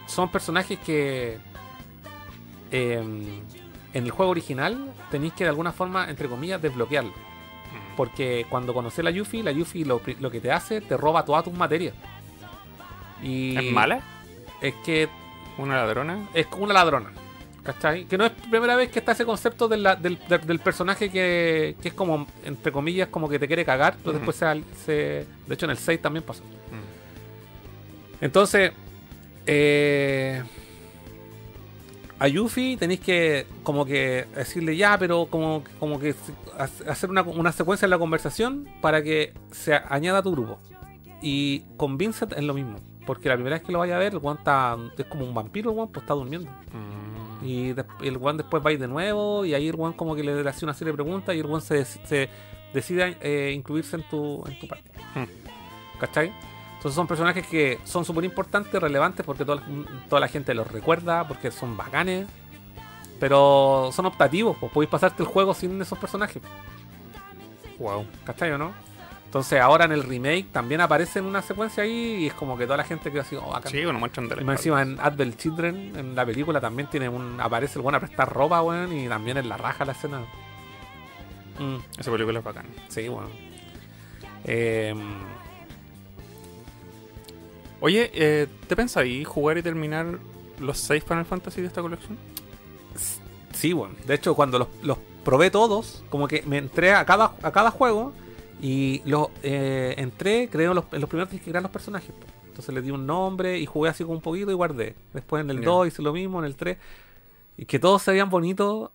[0.07, 1.37] son personajes que
[2.71, 3.03] eh,
[3.95, 7.13] en el juego original tenéis que de alguna forma, entre comillas, desbloquearlo.
[7.97, 11.25] Porque cuando conoces a la Yuffie, la Yuffie lo, lo que te hace, te roba
[11.25, 11.93] todas tus materias.
[13.23, 14.01] Y ¿Es mala?
[14.61, 15.07] Es que
[15.57, 16.27] ¿Una ladrona?
[16.33, 17.09] es como una ladrona.
[17.63, 18.05] ¿Cachai?
[18.05, 21.09] Que no es primera vez que está ese concepto de la- del, del- del personaje
[21.09, 25.25] que, que es como, entre comillas, como que te quiere cagar, pero después se, se-
[25.47, 26.43] De hecho, en el 6 también pasó.
[26.43, 28.23] Mm.
[28.25, 28.71] Entonces,
[29.47, 30.43] eh,
[32.19, 36.15] a Yuffie tenéis que como que decirle ya, pero como, como que
[36.57, 40.59] ha- hacer una, una secuencia en la conversación para que se añada a tu grupo.
[41.21, 42.77] Y con Vincent es lo mismo.
[43.05, 45.33] Porque la primera vez que lo vaya a ver, el weón está, es como un
[45.33, 46.49] vampiro, el weón, pues está durmiendo.
[46.73, 47.45] Mm.
[47.45, 50.15] Y des- el weón después va a ir de nuevo y ahí el weón como
[50.15, 52.29] que le hace una serie de preguntas y el weón se, se
[52.73, 54.89] decide eh, incluirse en tu, en tu parte.
[55.13, 55.25] Hmm.
[55.99, 56.31] ¿Cachai?
[56.85, 60.67] Entonces son personajes que son súper importantes, relevantes porque toda, la- toda la gente los
[60.71, 62.27] recuerda, porque son bacanes.
[63.19, 66.43] Pero son optativos, pues podéis pasarte el juego sin esos personajes.
[67.79, 68.05] Wow.
[68.23, 68.71] ¿Cachai o no?
[69.25, 72.65] Entonces ahora en el remake también aparece en una secuencia ahí y es como que
[72.65, 73.59] toda la gente queda así, oh.
[73.65, 77.09] Sí, bueno, muestran de la más encima en Advent Children, en la película, también tiene
[77.09, 77.41] un.
[77.41, 80.19] aparece el buen a prestar ropa, weón, y también en la raja la escena.
[81.57, 82.69] Mm, Esa película es bacana.
[82.89, 83.29] sí, weón.
[84.43, 84.93] Eh,
[87.85, 90.17] Oye, eh, ¿te pensáis jugar y terminar
[90.59, 92.17] los seis Final Fantasy de esta colección?
[93.53, 93.95] sí, weón.
[94.07, 97.71] De hecho, cuando los, los probé todos, como que me entré a cada, a cada
[97.71, 98.13] juego
[98.61, 102.09] y los eh, entré, creo, en los, en los primeros que crear los personajes.
[102.47, 104.95] Entonces le di un nombre y jugué así como un poquito y guardé.
[105.13, 105.65] Después en el Ya.
[105.65, 106.77] 2 hice lo mismo, en el 3.
[107.57, 108.91] Y que todos se veían bonitos.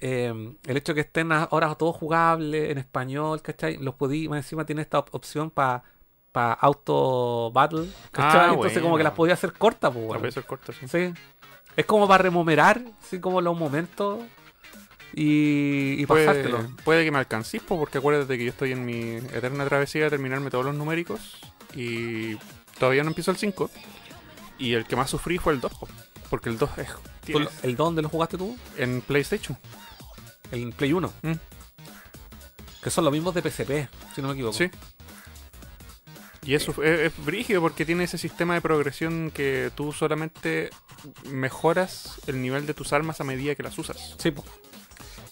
[0.00, 3.78] eh, el hecho de que estén ahora todos jugables en español, ¿cachai?
[3.78, 5.82] Los podí, más encima tiene esta op- opción para
[6.34, 7.88] pa auto battle.
[8.14, 8.96] Ah, Entonces como bueno.
[8.98, 10.20] que las podía hacer cortas, pues, La weón.
[10.20, 10.88] puede ser corta, sí.
[10.88, 11.14] Sí.
[11.76, 14.20] Es como para rememorar, así como los momentos
[15.12, 16.66] y, y Puede, pasártelo.
[16.84, 19.00] puede que me alcancís, po, porque acuérdate que yo estoy en mi
[19.32, 21.20] eterna travesía de terminarme todos los numéricos
[21.74, 22.36] y
[22.80, 23.70] todavía no empiezo el 5.
[24.58, 25.88] Y el que más sufrí fue el 2, po,
[26.30, 28.56] porque el 2 es ¿Tú tienes- lo- ¿El dónde lo jugaste tú?
[28.76, 29.56] en PlayStation.
[30.50, 31.12] El Play 1.
[31.22, 31.32] Mm.
[32.82, 34.52] Que son los mismos de PSP, si no me equivoco.
[34.56, 34.70] Sí.
[36.44, 40.70] Y eso es, es brígido porque tiene ese sistema de progresión que tú solamente
[41.30, 44.14] mejoras el nivel de tus armas a medida que las usas.
[44.18, 44.44] Sí, po.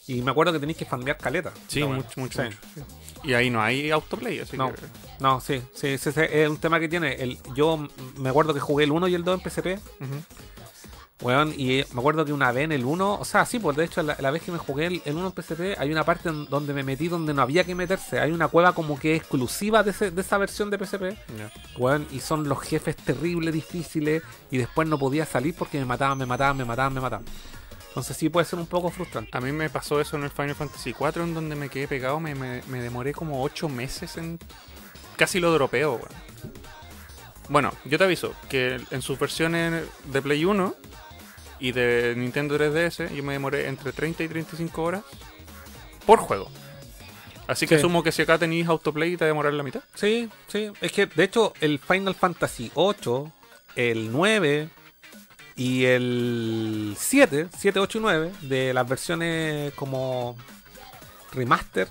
[0.08, 1.52] Y me acuerdo que tenéis que fandear caleta.
[1.68, 2.48] Sí, mucho, mucho, Sí.
[2.76, 2.86] mucho.
[3.24, 4.72] Y ahí no hay autoplay, así No.
[4.72, 4.80] que...
[5.20, 7.12] No, sí, sí, sí, es un tema que tiene.
[7.14, 9.66] El, yo me acuerdo que jugué el 1 y el 2 en PSP.
[10.00, 10.22] Ujú.
[11.22, 13.84] Weón, y me acuerdo que una vez en el 1, o sea, sí, pues de
[13.84, 16.28] hecho la, la vez que me jugué el, el 1 en PSP, hay una parte
[16.30, 18.18] en donde me metí donde no había que meterse.
[18.18, 21.16] Hay una cueva como que exclusiva de, ese- de esa versión de PSP.
[21.78, 26.18] Weón, y son los jefes terribles, difíciles, y después no podía salir porque me mataban,
[26.18, 27.24] me mataban, me mataban, me mataban.
[27.88, 29.30] Entonces sí puede ser un poco frustrante.
[29.36, 32.18] A mí me pasó eso en el Final Fantasy IV, en donde me quedé pegado,
[32.18, 34.40] me, me- me demoré como 8 meses en...
[35.16, 36.08] Casi lo dropeo, weón.
[37.48, 40.74] Bueno, yo te aviso que en sus versiones de Play 1
[41.62, 45.04] y de Nintendo 3DS, yo me demoré entre 30 y 35 horas
[46.04, 46.50] por juego.
[47.46, 47.78] Así que Sí.
[47.78, 49.82] asumo que si acá tenéis autoplay te va a demorar la mitad.
[49.94, 50.70] Sí, sí.
[50.80, 53.30] Es que, de hecho, el Final Fantasy 8,
[53.76, 54.68] el 9
[55.54, 60.36] y el 7, 7, 8 y 9, de las versiones como
[61.32, 61.88] remaster,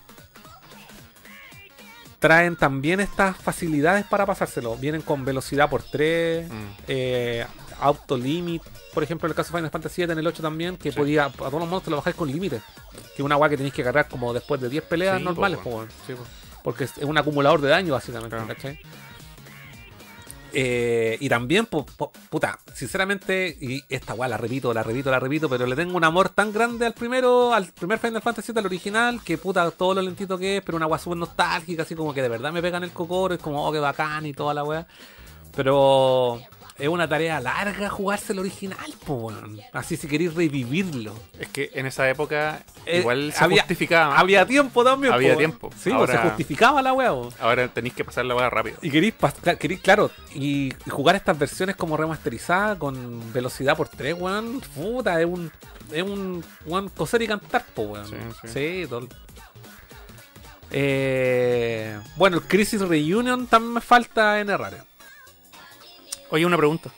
[2.22, 4.78] traen también estas facilidades para pasárselo.
[4.78, 6.54] Vienen con velocidad por 3, Mm.
[6.88, 7.46] eh,
[7.82, 8.62] auto limit.
[8.94, 10.98] Por ejemplo, en el caso de Final Fantasy 7 en el 8 también, que Sí.
[10.98, 12.62] podía, a todos los monos te lo bajáis con límite.
[13.16, 15.58] Que es una weá que tenéis que cargar como después de 10 peleas Sí, normales,
[15.60, 15.88] po, po,
[16.64, 18.48] porque es es un acumulador de daño básicamente, Claro.
[18.48, 18.80] ¿cachai?
[20.54, 25.66] Eh, y también, puta, sinceramente, y esta weá la repito, la repito, la repito, pero
[25.66, 29.38] le tengo un amor tan grande al primero, al primer Final Fantasy, al original, que
[29.38, 32.30] puta, todo lo lentito que es, pero una weá súper nostálgica, así como que de
[32.30, 34.88] verdad me pegan el cocoro, es como, oh, qué bacán y toda la weá.
[35.56, 36.42] Pero
[36.82, 39.60] es una tarea larga jugarse el original, po, weón.
[39.72, 41.14] Así si queréis revivirlo.
[41.40, 44.18] Es que en esa época Eh, igual se había- justificaba.
[44.18, 45.38] Había tiempo también, Había po.
[45.38, 45.70] tiempo.
[45.74, 47.12] Sí, pues, Ahora- se justificaba la weá.
[47.40, 48.78] Ahora tenéis que pasar la weá rápido.
[48.82, 49.14] Y queréis,
[49.60, 54.62] queréis, claro, y, y jugar estas versiones como remasterizadas con velocidad por 3, weón.
[54.76, 55.52] Puta, es un.
[55.92, 56.44] Es un.
[56.66, 58.08] Weón, coser y cantar, po, weón.
[58.08, 58.48] Sí, sí.
[58.84, 59.08] Sí, todo-
[60.72, 64.78] Eh, bueno, el Crisis Reunion también me falta en Errare.
[66.32, 66.90] Oye, una pregunta.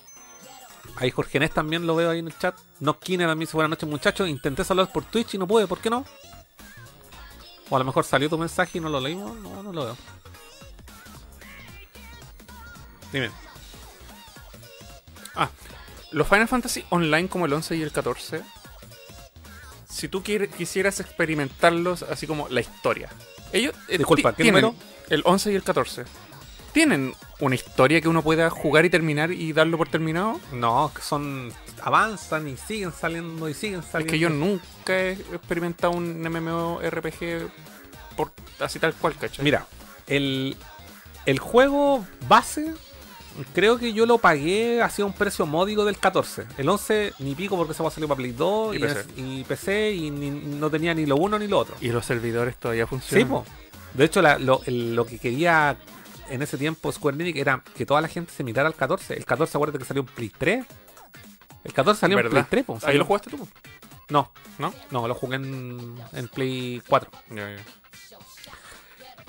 [0.95, 2.55] Ahí Jorge Nes también lo veo ahí en el chat.
[2.79, 4.29] No Kine también dice buenas noches muchachos.
[4.29, 6.05] Intenté saludar por Twitch y no pude, ¿por qué no?
[7.69, 9.35] O a lo mejor salió tu mensaje y no lo leímos.
[9.39, 9.97] No, no lo veo.
[13.11, 13.31] Dime.
[15.35, 15.49] Ah,
[16.11, 18.41] los Final Fantasy Online como el 11 y el 14.
[19.89, 23.09] Si tú quisieras experimentarlos así como la historia.
[23.51, 24.83] Ellos eh, Disculpa, ti- ¿qué tienen número?
[25.09, 26.05] el 11 y el 14.
[26.71, 30.39] ¿Tienen una historia que uno pueda jugar y terminar y darlo por terminado?
[30.51, 31.51] No, que son.
[31.81, 34.11] avanzan y siguen saliendo y siguen Es saliendo.
[34.11, 34.61] que yo nunca
[34.97, 37.49] he experimentado un MMORPG
[38.15, 39.43] por así tal cual, ¿cachai?
[39.43, 39.65] Mira,
[40.07, 40.55] el,
[41.25, 42.73] el juego base,
[43.53, 46.45] creo que yo lo pagué hacia un precio módico del 14.
[46.57, 48.99] El 11 ni pico porque se va a salir para Play 2 Y y, PC.
[48.99, 51.75] es- y PC y ni- no tenía ni lo uno ni lo otro.
[51.81, 53.27] Y los servidores todavía Sí, funcionan.
[53.29, 53.45] po.
[53.93, 55.75] De hecho, la- lo, el- lo que quería
[56.33, 59.13] en ese tiempo Square Enix era que toda la gente se mirara al 14.
[59.13, 60.65] El 14, acuérdate que salió en Play 3.
[61.63, 62.27] El 14 salió en.
[62.29, 62.79] Play 3, po.
[62.81, 63.47] Ahí lo jugaste tú.
[64.09, 64.73] No, ¿No?
[64.89, 67.11] no, lo jugué en, en Play 4.
[67.29, 67.63] Ya, ya.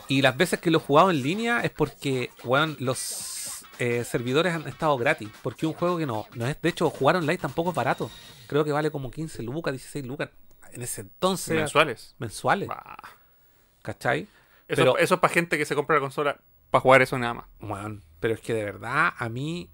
[0.08, 4.54] Y las veces que lo he jugado en línea es porque, weón, los eh, servidores
[4.54, 5.28] han estado gratis.
[5.42, 6.60] Porque un juego que no, no es.
[6.62, 8.10] De hecho, jugar online tampoco es barato.
[8.46, 10.30] Creo que vale como 15 lucas, 16 lucas.
[10.72, 11.54] En ese entonces.
[11.54, 12.14] Mensuales.
[12.18, 12.68] Mensuales.
[12.68, 12.96] Bah.
[13.82, 14.22] ¿Cachai?
[14.22, 16.38] Eso, Pero- eso es para gente que se compra la consola
[16.74, 17.44] para jugar eso nada más.
[17.60, 19.70] Weón, pero es que de verdad a mí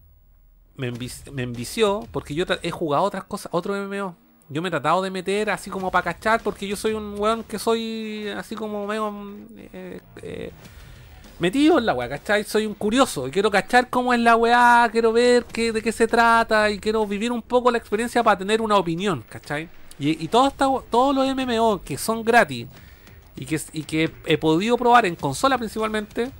[0.77, 4.15] me, envici- me envició porque yo he jugado otras cosas, otro MMO.
[4.51, 7.43] Yo me he tratado de meter así como para cachar porque yo soy un weón
[7.45, 9.11] que soy así como medio
[9.57, 10.51] eh, eh,
[11.39, 12.45] metido en la weá, ¿cachai?
[12.45, 15.93] Soy un curioso y quiero cachar cómo es la weá, quiero ver qué, de qué
[15.93, 19.71] se trata y quiero vivir un poco la experiencia para tener una opinión, ¿cachai?
[19.99, 22.67] Y, y todo todos los MMO que son gratis
[23.37, 26.31] y que, y que he podido probar en consola principalmente,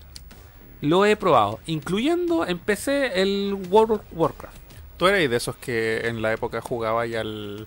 [0.81, 4.57] lo he probado, incluyendo en PC el World of Warcraft.
[4.97, 7.67] ¿Tú eres de esos que en la época jugaba ya al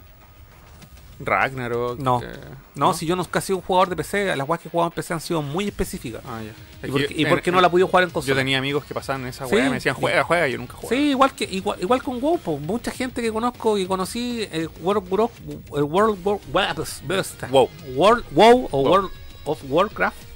[1.19, 1.99] Ragnarok?
[1.99, 2.21] No.
[2.23, 2.27] eh,
[2.75, 4.95] No, si yo no casi un jugador de PC, las weas que he jugado en
[4.95, 6.21] PC han sido muy específicas.
[6.25, 6.87] Ah, ya.
[6.87, 6.91] ¿Y
[7.25, 8.35] por, y en- no la he podido jugar en Yo consola?
[8.35, 10.73] tenía amigos que pasaban esa Sí, weá y me decían, juega, juega, y yo nunca
[10.73, 10.89] jugaba.
[10.95, 12.57] Sí, igual que igual, igual con WoW, po.
[12.57, 15.31] mucha gente que conozco y conocí el World, World,
[17.51, 17.69] Wow.
[17.95, 18.91] World WoW o Wow.
[18.91, 19.11] World
[19.45, 20.32] of Warcraft mm,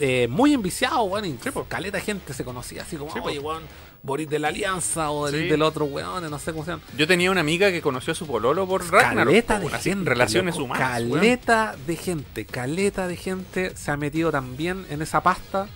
[0.00, 1.64] eh, muy enviciado, weón, y Sí, po.
[1.64, 3.26] caleta de gente se conocía así como, Sí, po.
[3.26, 3.62] oye, weón,
[4.02, 5.48] Boris de la Alianza o del, Sí.
[5.48, 6.82] del otro weón, no sé cómo se llama.
[6.96, 9.26] Yo tenía una amiga que conoció a su pololo por Ragnarok.
[9.32, 11.00] Caleta de así, gente, relaciones loco, humanas.
[11.02, 11.12] weón.
[11.14, 15.68] Caleta de gente, caleta de gente se ha metido también en esa pasta.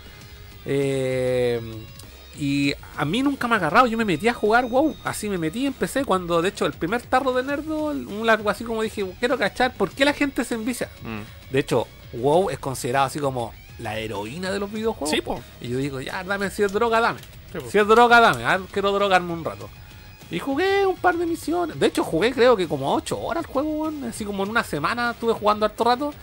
[0.64, 1.60] Eh,
[2.38, 3.86] y a mí nunca me ha agarrado.
[3.86, 4.94] Yo me metí a jugar WoW.
[5.04, 8.64] Así me metí, empecé cuando, de hecho, el primer tarro de nerdo, un largo así
[8.64, 10.90] como dije, quiero cachar, ¿por qué la gente se envicia?
[11.02, 11.52] Mm.
[11.52, 15.10] De hecho, WoW es considerado así como la heroína de los videojuegos.
[15.10, 15.40] Sí, po.
[15.60, 17.20] Y yo digo, ya, dame, si es droga, dame.
[17.52, 17.58] Sí.
[17.70, 18.44] Si es droga, dame.
[18.44, 19.68] A ver, quiero drogarme un rato.
[20.30, 21.78] Y jugué un par de misiones.
[21.78, 24.04] De hecho, jugué creo que como 8 horas el juego, weón.
[24.04, 26.14] Así como en una semana estuve jugando harto rato.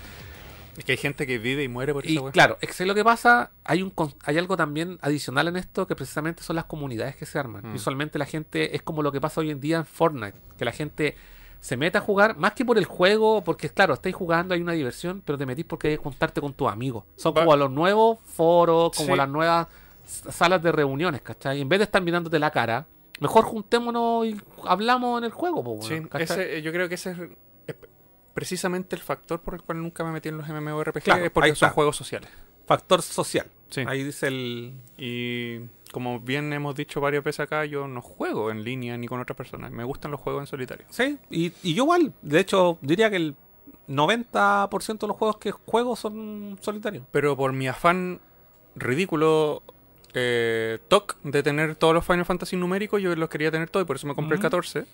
[0.78, 2.32] Es que hay gente que vive y muere por Y esa weá.
[2.32, 3.94] claro, es que lo que pasa, hay un
[4.24, 7.62] hay algo también adicional en esto que precisamente son las comunidades que se arman.
[7.70, 7.74] Mm.
[7.74, 10.72] Visualmente la gente es como lo que pasa hoy en día en Fortnite, que la
[10.72, 11.16] gente
[11.64, 14.74] se mete a jugar más que por el juego, porque claro, estáis jugando, hay una
[14.74, 17.06] diversión, pero te metís porque hay que juntarte con tus amigos.
[17.16, 19.16] Son Va- como los nuevos foros, como Sí.
[19.18, 19.68] las nuevas
[20.06, 21.62] salas de reuniones, ¿cachai?
[21.62, 22.86] En vez de estar mirándote la cara,
[23.22, 24.36] mejor juntémonos y
[24.66, 27.18] hablamos en el juego, po, Sí, ese, yo creo que ese es,
[27.68, 27.76] es
[28.34, 31.56] precisamente el factor por el cual nunca me metí en los MMORPG, Claro, es porque
[31.56, 32.30] son juegos sociales.
[32.66, 33.48] Factor social.
[33.70, 33.86] Sí.
[33.88, 34.74] Ahí dice el...
[34.98, 35.60] Y
[35.94, 39.38] como bien hemos dicho varias veces acá, yo no juego en línea ni con otras
[39.38, 39.72] personas.
[39.72, 40.86] Me gustan los juegos en solitario.
[40.90, 42.12] Sí, y, y yo igual.
[42.22, 43.36] De hecho, diría que el
[43.88, 47.06] 90% de los juegos que juego son solitarios.
[47.12, 48.20] Pero por mi afán
[48.76, 49.64] ridículo
[50.14, 53.88] eh, TOC de tener todos los Final Fantasy numéricos, yo los quería tener todos y
[53.88, 54.86] por eso me compré el 14.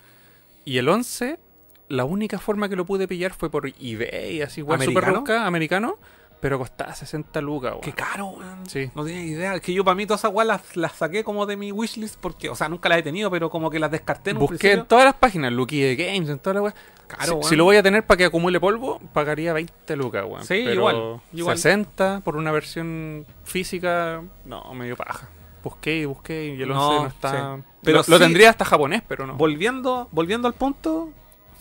[0.65, 1.39] Y el 11,
[1.87, 5.97] la única forma que lo pude pillar fue por eBay, así igual super rusca, americano,
[6.39, 7.81] pero costaba 60 lucas, weón.
[7.81, 8.65] Qué caro, weón.
[8.67, 8.89] Sí.
[8.95, 9.55] No tenía idea.
[9.55, 12.17] Es que yo para mí todas esas weas las, las saqué como de mi wishlist
[12.19, 14.57] porque, o sea, nunca las he tenido, pero como que las descarté en un Busqué
[14.57, 14.81] principio.
[14.81, 16.75] en todas las páginas, Lucky de Games, en todas las weas.
[17.07, 20.43] Caro, si, lo voy a tener para que acumule polvo, pagaría 20 lucas, weón.
[20.43, 21.57] Sí, Pero igual, igual.
[21.57, 25.27] 60 por una versión física, no, medio paja.
[25.63, 27.55] Busqué y busqué y el 11 No, no, está.
[27.57, 27.63] sí.
[27.83, 29.35] Pero lo, lo tendría hasta japonés, pero no.
[29.35, 31.09] Volviendo, volviendo al punto,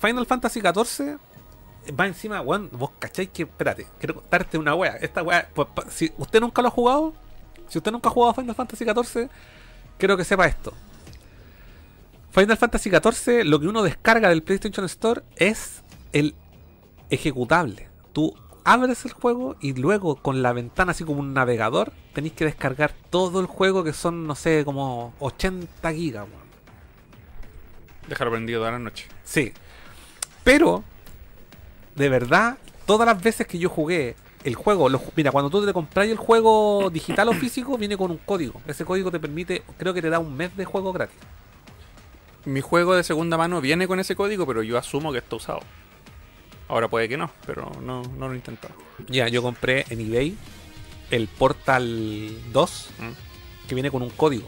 [0.00, 1.18] Final Fantasy XIV
[1.92, 2.70] va encima, weón.
[2.72, 4.96] Vos cacháis que, espérate, quiero contarte una wea.
[4.96, 7.14] Esta wea, pues, si usted nunca lo ha jugado,
[7.68, 9.28] si usted nunca ha jugado Final Fantasy XIV,
[9.98, 10.72] quiero que sepa esto.
[12.30, 15.82] Final Fantasy XIV, lo que uno descarga del PlayStation Store es
[16.12, 16.34] el
[17.10, 17.88] ejecutable.
[18.12, 18.34] Tú
[18.64, 22.92] abres el juego y luego con la ventana así como un navegador tenéis que descargar
[23.10, 26.24] todo el juego que son, no sé, como 80 gigas.
[26.24, 26.48] weón.
[28.08, 29.06] Dejarlo prendido toda la noche.
[29.24, 29.52] Sí.
[30.44, 30.84] Pero,
[31.98, 32.56] de verdad,
[32.86, 36.88] todas las veces que yo jugué el juego, mira, cuando tú te compras el juego
[36.90, 38.60] digital o físico, viene con un código.
[38.66, 41.16] Ese código te permite, creo que te da un mes de juego gratis.
[42.44, 45.60] Mi juego de segunda mano viene con ese código, pero yo asumo que está usado.
[46.68, 48.74] Ahora puede que no, pero no, no lo he intentado.
[49.08, 50.36] Ya, yo compré en eBay
[51.10, 53.68] el Portal 2 Mm.
[53.68, 54.46] que viene con un código.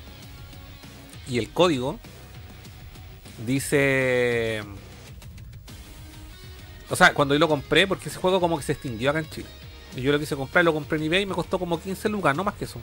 [1.28, 1.98] Y el código
[3.46, 4.62] dice.
[6.90, 9.30] O sea, cuando yo lo compré, porque ese juego como que se extinguió acá en
[9.30, 9.46] Chile.
[9.96, 12.36] Y yo lo quise comprar, lo compré en eBay y me costó como 15 lucas,
[12.36, 12.80] no más que eso.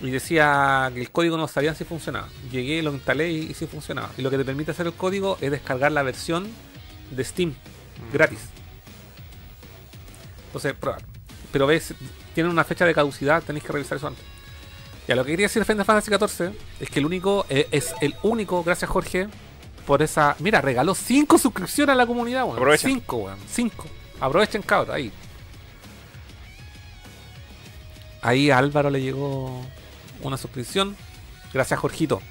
[0.00, 2.28] Y decía que el código no sabían si funcionaba.
[2.50, 4.10] Llegué, lo instalé y, y sí funcionaba.
[4.16, 6.48] Y lo que te permite hacer el código es descargar la versión
[7.10, 7.54] de Steam
[8.12, 8.40] gratis.
[10.46, 11.02] Entonces, probar.
[11.52, 11.94] Pero ves,
[12.34, 14.24] tienen una fecha de caducidad, tenéis que revisar eso antes.
[15.06, 17.94] Ya, lo que quería decir de Final Fantasy XIV es que el único, eh, es
[18.00, 19.28] el único, gracias Jorge,
[19.86, 20.36] por esa.
[20.38, 22.56] Mira, regaló 5 suscripciones a la comunidad, weón.
[22.56, 22.92] Aprovechen.
[22.94, 23.38] 5, weón.
[23.46, 23.86] 5.
[24.20, 25.12] Aprovechen, cabrón, ahí.
[28.20, 29.64] Ahí a Álvaro le llegó
[30.22, 30.96] una suscripción.
[31.52, 32.22] Gracias, Jorgito.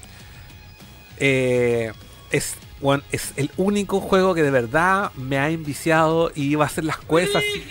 [1.18, 1.92] Eh,
[2.32, 6.68] es, weón, es el único juego que de verdad me ha enviciado y iba a
[6.68, 7.64] hacer las quests así.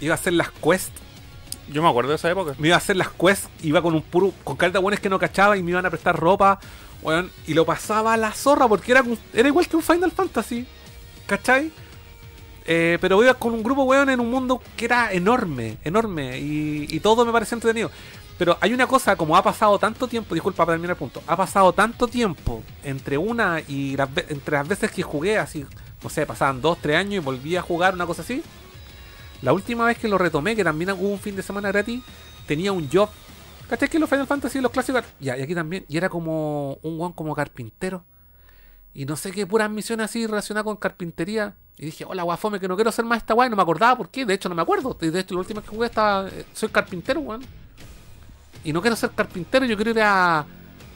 [0.00, 1.05] Iba a hacer las quests
[1.68, 2.54] Yo me acuerdo de esa época.
[2.58, 5.18] me iba a hacer las quests, iba con un puro, con cartas buenas que no
[5.18, 6.58] cachaba y me iban a prestar ropa,
[7.02, 10.66] weón, y lo pasaba a la zorra porque era, era igual que un Final Fantasy,
[11.26, 11.72] ¿cachai?
[12.64, 16.86] Eh, pero iba con un grupo, weón, en un mundo que era enorme, enorme, y,
[16.88, 17.90] y todo me parecía entretenido.
[18.38, 21.36] Pero hay una cosa, como ha pasado tanto tiempo, disculpa para terminar el punto, ha
[21.36, 25.64] pasado tanto tiempo entre una y las, entre las veces que jugué, así,
[26.02, 28.42] no sé, pasaban dos, tres años y volví a jugar una cosa así.
[29.46, 32.02] La última vez que lo retomé, que también hubo un fin de semana gratis,
[32.48, 33.08] tenía un job.
[33.70, 35.04] ¿Cachai que los Final Fantasy, los clásicos?
[35.20, 35.84] Ya, y aquí también.
[35.86, 38.04] Y era como un guan como carpintero.
[38.92, 41.54] Y no sé qué puras misiones así relacionadas con carpintería.
[41.78, 43.48] Y dije, hola, guafome, que no quiero hacer más esta guay.
[43.48, 44.26] No me acordaba por qué.
[44.26, 44.96] De hecho, no me acuerdo.
[45.00, 46.28] De hecho, la última que jugué estaba.
[46.28, 47.42] eh, Soy carpintero, weón.
[48.64, 50.44] Y no quiero ser carpintero, yo quiero ir a.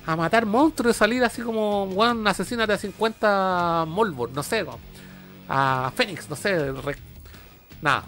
[0.07, 4.67] A matar monstruos y salir así como, weón, asesínate a 50 Molbor, no sé.
[5.49, 6.73] A Fénix, no sé.
[7.81, 8.05] Nada.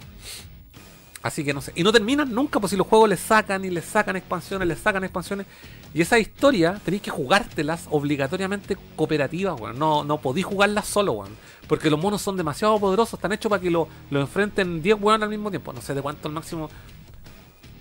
[1.23, 1.73] Así que no sé.
[1.77, 4.79] Y no terminan nunca, pues si los juegos les sacan y les sacan expansiones, les
[4.79, 5.47] sacan expansiones.
[5.95, 9.79] Y esa historia tenéis que jugártelas obligatoriamente cooperativas, weón.
[9.79, 11.37] No, no podéis jugarlas solo, weón.
[11.69, 15.23] Porque los monos son demasiado poderosos, están hechos para que lo, lo enfrenten 10 weón
[15.23, 15.73] al mismo tiempo.
[15.73, 16.69] No sé de cuánto el máximo.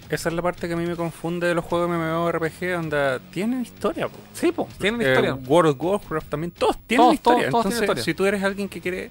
[0.09, 3.61] Esa es la parte que a mí me confunde de los juegos MMORPG, donde tienen
[3.61, 4.17] historia, po.
[4.33, 5.33] Sí, pues, tienen Eh, historia.
[5.35, 7.49] World of Warcraft también, todos tienen Todos, historia.
[7.49, 8.03] todos, todos Entonces, tienen historia.
[8.03, 9.09] si tú eres alguien que quiere.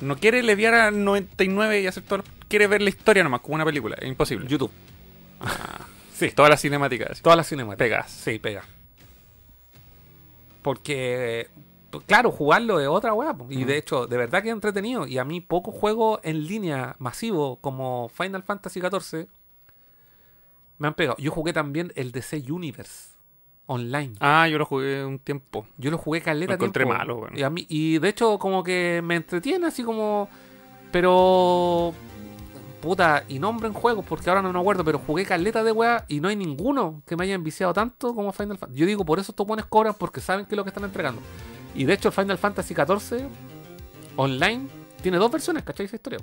[0.00, 2.22] No quiere leviar al 99 y hacer todo.
[2.48, 3.96] Quiere ver la historia nomás, como una película.
[4.00, 4.46] Es imposible.
[4.46, 4.70] YouTube.
[6.14, 6.30] sí.
[6.30, 7.22] Todas las cinemáticas.
[7.22, 7.78] Todas las cinemáticas.
[7.78, 8.10] Pegas.
[8.10, 8.62] Sí, pega.
[10.62, 11.48] Porque,
[12.06, 13.34] claro, jugarlo es otra weá.
[13.48, 15.06] Y de hecho, de verdad que es entretenido.
[15.06, 19.28] Y a mí, pocos juegos en línea masivo como Final Fantasy XIV
[20.78, 21.16] me han pegado.
[21.18, 23.15] Yo jugué también el DC Universe
[23.66, 24.14] online.
[24.20, 25.66] Ah, yo lo jugué un tiempo.
[25.78, 26.98] Yo lo jugué caleta Lo encontré tiempo.
[26.98, 27.36] malo, bueno.
[27.38, 30.28] Y, a mí, y de hecho, como que me entretiene así como.
[30.92, 31.92] Pero.
[32.80, 36.20] Puta, y nombren juegos, porque ahora no me acuerdo, pero jugué caleta de weá y
[36.20, 38.78] no hay ninguno que me haya enviciado tanto como Final Fantasy.
[38.78, 41.20] Yo digo, por eso estos buenos cobran, porque saben que es lo que están entregando.
[41.74, 43.26] Y de hecho, el Final Fantasy XIV
[44.16, 44.68] online
[45.02, 45.86] tiene dos versiones, ¿cachai?
[45.86, 46.18] Esa historia.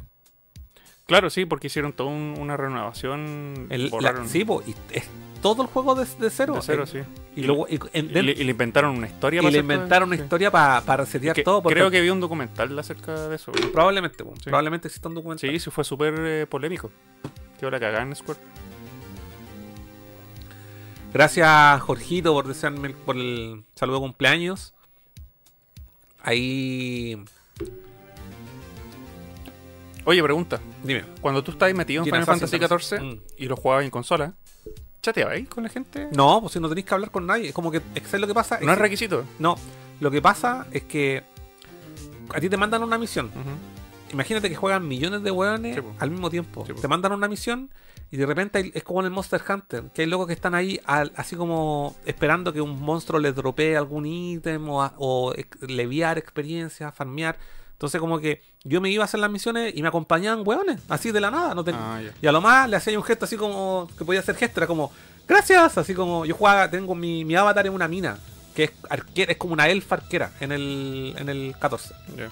[1.06, 3.68] Claro, sí, porque hicieron toda un- una renovación.
[3.70, 5.03] El, la- sí, po, y es
[5.44, 6.56] todo el juego de, de cero.
[6.56, 6.99] de cero, Eh, sí.
[7.40, 10.10] Y, luego, y, en- Y le, y le inventaron una historia y para le inventaron
[10.10, 10.24] una sí.
[10.24, 11.61] historia para resetear Que- todo.
[11.61, 13.52] porque- Creo que vi un documental acerca de eso.
[13.72, 14.44] Probablemente, Sí.
[14.45, 15.48] probablemente exista un documental.
[15.52, 16.90] Sí, sí, fue súper eh, polémico.
[17.60, 18.40] Qué hora cagada en Square.
[21.14, 24.74] Gracias, Jorgito, por desearme el, por el saludo de cumpleaños.
[26.24, 27.24] Ahí.
[30.06, 30.60] Oye, pregunta.
[30.84, 31.06] Dime.
[31.22, 32.57] Cuando tú estás metido en Final Fantasy.
[32.57, 33.20] XIV Mm.
[33.38, 34.34] y lo jugabas en consola,
[35.03, 36.07] ¿chateabais con la gente?
[36.11, 37.49] No, pues si no tenéis que hablar con nadie.
[37.49, 37.81] Es como que.
[37.93, 38.57] Es que lo que pasa.
[38.61, 39.23] No es requisito.
[39.38, 39.55] No,
[39.99, 41.21] lo que pasa es que.
[42.34, 43.30] A ti te mandan una misión.
[44.11, 46.65] Imagínate que juegan millones de hueones Sí, al mismo tiempo.
[46.65, 47.69] Sí, te mandan una misión
[48.11, 50.80] y de repente es como en el Monster Hunter, que hay locos que están ahí
[50.85, 56.91] al- así como esperando que un monstruo les dropee algún ítem o, o leviar experiencia,
[56.91, 57.38] farmear.
[57.84, 61.11] Entonces como que yo me iba a hacer las misiones y me acompañaban hueones, así
[61.11, 61.53] de la nada.
[61.53, 61.99] No ten- Ah.
[62.22, 64.68] Y a lo más le hacía un gesto así como que podía hacer gesto, era
[64.68, 64.89] como,
[65.27, 68.18] gracias, así como yo jugaba, tengo mi, mi avatar en una mina,
[68.55, 71.93] que es arquera, es como una elfa arquera en el, en el 14.
[72.15, 72.30] Ya.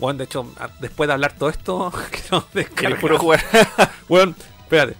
[0.00, 2.98] Bueno, de hecho, después de hablar todo esto, Quieres descargar.
[2.98, 3.40] puro jugar.
[4.08, 4.96] Bueno, espérate.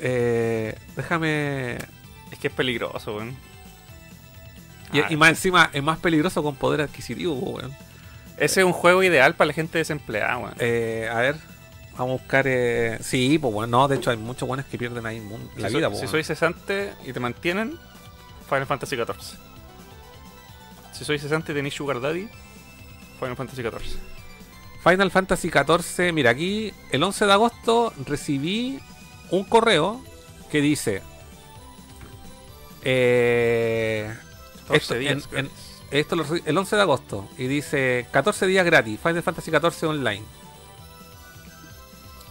[0.00, 1.74] Eh, déjame.
[2.32, 3.36] es que es peligroso, weón.
[4.94, 7.76] Y, Ah, y más encima es más peligroso con poder adquisitivo, weón.
[8.40, 10.54] Ese es un juego ideal para la gente desempleada, weón.
[10.58, 11.36] Eh, a ver,
[11.92, 12.46] vamos a buscar.
[12.48, 12.98] Eh...
[13.02, 15.22] Sí, pues bueno, no, de hecho hay muchos buenos que pierden ahí
[15.56, 17.78] la si vida, pues, si soy cesante y te mantienen,
[18.48, 19.38] Final Fantasy XIV.
[20.92, 22.28] Si soy cesante y tenéis Sugar Daddy,
[23.18, 23.98] Final Fantasy XIV.
[24.82, 28.80] Final Fantasy XIV, mira, aquí el 11 de agosto recibí
[29.30, 30.02] un correo
[30.50, 31.02] que dice.
[32.82, 34.10] Eh,
[34.68, 35.28] 14 esto, días.
[35.32, 35.50] en- en-
[35.90, 40.22] esto lo el 11 de agosto y dice 14 días gratis, Final Fantasy XIV online.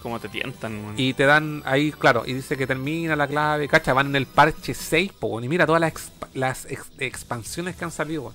[0.02, 0.94] Como te tientan, weón.
[0.98, 4.27] Y te dan ahí, claro, y dice que termina la clave, cacha, van en el
[4.27, 8.34] parche 6, po, weón, y mira todas las, exp- las ex- expansiones que han salido.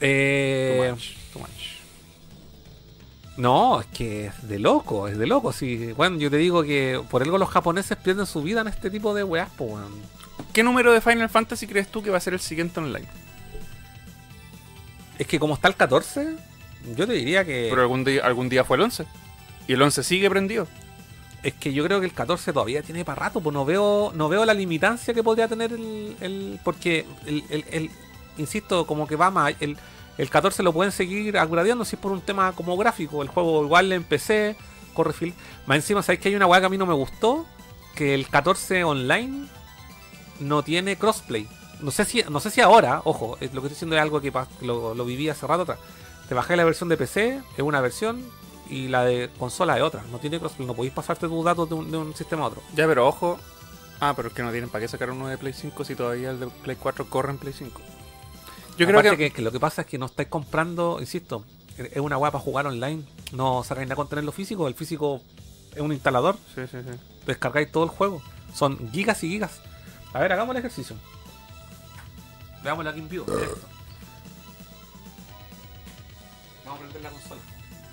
[0.00, 1.04] Eh, Too much,
[1.34, 1.50] too much.
[3.36, 5.52] no, es que es de loco, es de loco.
[5.52, 8.88] Sí, bueno, yo te digo que por algo los japoneses pierden su vida en este
[8.90, 9.92] tipo de weas, po, weón.
[10.54, 13.06] ¿Qué número de Final Fantasy crees tú que va a ser el siguiente online?
[15.20, 16.34] Es que como está el 14,
[16.96, 17.66] yo te diría que.
[17.68, 19.04] Pero algún día, algún día fue el 11.
[19.68, 20.66] Y el 11 sigue prendido.
[21.42, 24.28] Es que yo creo que el 14 todavía tiene para rato, pues no veo, no
[24.30, 26.16] veo la limitancia que podría tener el.
[26.22, 27.90] el- porque el, el- el-
[28.38, 29.54] insisto, como que va más.
[29.60, 29.76] El,
[30.16, 33.20] el 14 lo pueden seguir upgradeando si es por un tema como gráfico.
[33.22, 34.56] El juego igual en PC,
[34.94, 35.34] corre fil.
[35.66, 37.44] Más encima, ¿sabéis que hay una weá que a mí no me gustó?
[37.94, 39.46] Que el 14 online
[40.40, 41.46] no tiene crossplay.
[41.82, 44.32] No sé si, no sé si ahora, ojo, lo que estoy diciendo es algo que
[44.62, 45.78] lo, lo viví hace rato atrás.
[46.28, 48.24] Te bajé la versión de PC, es una versión,
[48.70, 50.02] y la de consola es otra.
[50.10, 52.62] No tiene no podéis pasarte tus datos de un, de un sistema a otro.
[52.74, 53.38] Ya, pero ojo.
[53.98, 56.30] Ah, pero es que no tienen para qué sacar uno de Play 5 si todavía
[56.30, 57.80] el de Play 4 corre en Play 5.
[58.78, 61.44] Yo creo que, que, lo que pasa es que no estáis comprando, insisto,
[61.76, 63.02] es una para jugar online.
[63.32, 64.68] No sacáis nada con tenerlo físico.
[64.68, 65.20] El físico
[65.74, 66.36] es un instalador.
[66.54, 66.98] Sí, sí, sí.
[67.26, 68.22] Descargáis todo el juego.
[68.54, 69.60] Son gigas y gigas.
[70.12, 70.96] A ver, hagamos el ejercicio.
[72.62, 73.24] Veámoslo aquí en vivo.
[73.26, 73.66] directo.
[76.64, 77.40] Vamos a prender la consola.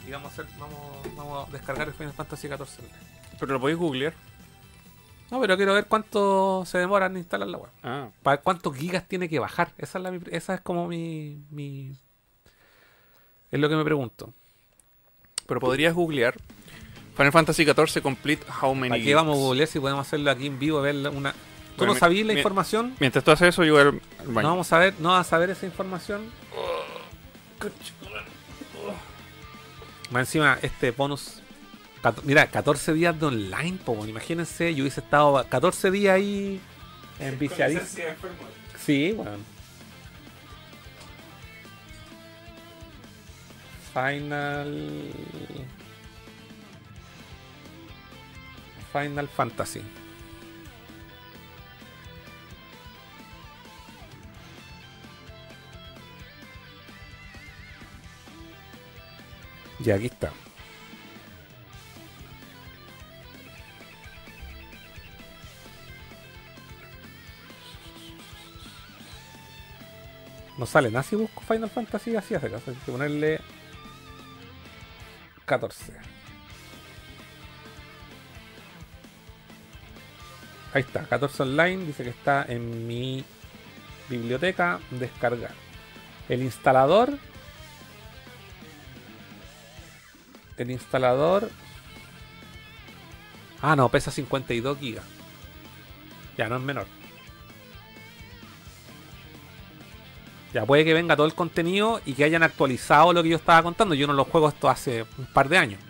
[0.07, 0.79] Y vamos a, hacer, vamos,
[1.15, 2.85] vamos a descargar el Final Fantasy XIV.
[3.39, 4.13] Pero lo podéis googlear.
[5.29, 7.69] No, pero quiero ver cuánto se demora en instalar la web.
[7.83, 9.73] Ah, Para cuántos gigas tiene que bajar.
[9.77, 11.91] Esa es, la, esa es como mi, mi.
[13.51, 14.33] Es lo que me pregunto.
[15.45, 16.35] pero podrías googlear
[17.17, 19.15] Final Fantasy XIV Complete How Many ¿Para qué Gigs.
[19.15, 20.79] vamos a googlear si podemos hacerlo aquí en vivo?
[20.81, 21.33] Ver una.
[21.77, 22.95] ¿Tú Bueno, no sabías la información?
[22.99, 24.47] Mientras tú haces eso, yo voy al al No baño.
[24.49, 26.21] vamos a ver, no vas a saber esa información.
[30.09, 31.39] Más encima, este bonus.
[32.23, 36.59] Mira, 14 días de online, po, imagínense, yo hubiese estado 14 días ahí
[37.19, 38.07] en viciadísimo.
[38.83, 39.37] Sí, bueno.
[43.93, 45.11] Final.
[48.93, 49.81] Final Fantasy.
[59.79, 60.31] Y aquí está.
[70.57, 72.71] No sale nada si busco Final Fantasy así hace caso.
[72.71, 73.39] Hay que ponerle
[75.45, 75.93] 14.
[80.73, 81.85] Ahí está, 14 online.
[81.85, 83.23] Dice que está en mi
[84.09, 84.79] biblioteca.
[84.91, 85.53] Descargar.
[86.27, 87.17] El instalador.
[90.57, 91.49] El instalador.
[93.61, 95.05] Ah, no, pesa 52 gigas.
[96.37, 96.85] Ya no es menor.
[100.53, 103.61] Ya puede que venga todo el contenido y que hayan actualizado lo que yo estaba
[103.63, 103.95] contando.
[103.95, 105.81] Yo no lo juego esto hace un par de años.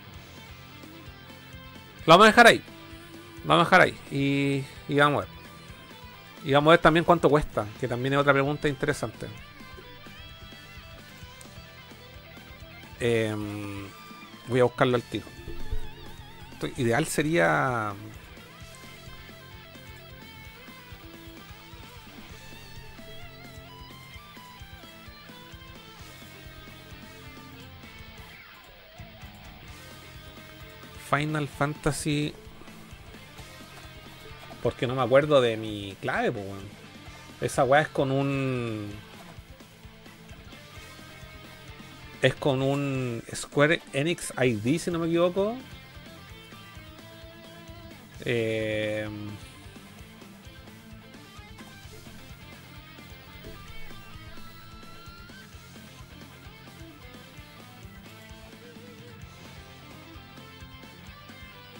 [2.05, 2.61] Lo vamos a dejar ahí.
[3.43, 3.97] Lo vamos a dejar ahí.
[4.11, 5.37] Y, y vamos a ver.
[6.45, 7.65] Y vamos a ver también cuánto cuesta.
[7.79, 9.27] Que también es otra pregunta interesante.
[12.99, 13.87] Em,
[14.47, 15.25] voy a buscarlo al tiro.
[16.53, 17.93] Esto ideal sería.
[31.09, 32.33] Final Fantasy.
[34.61, 36.63] Porque no me acuerdo de mi clave, pues, weón.
[37.39, 38.89] Esa weá es con un.
[42.21, 45.55] Es con un Square Enix ID, si no me equivoco.
[48.25, 49.07] Eh,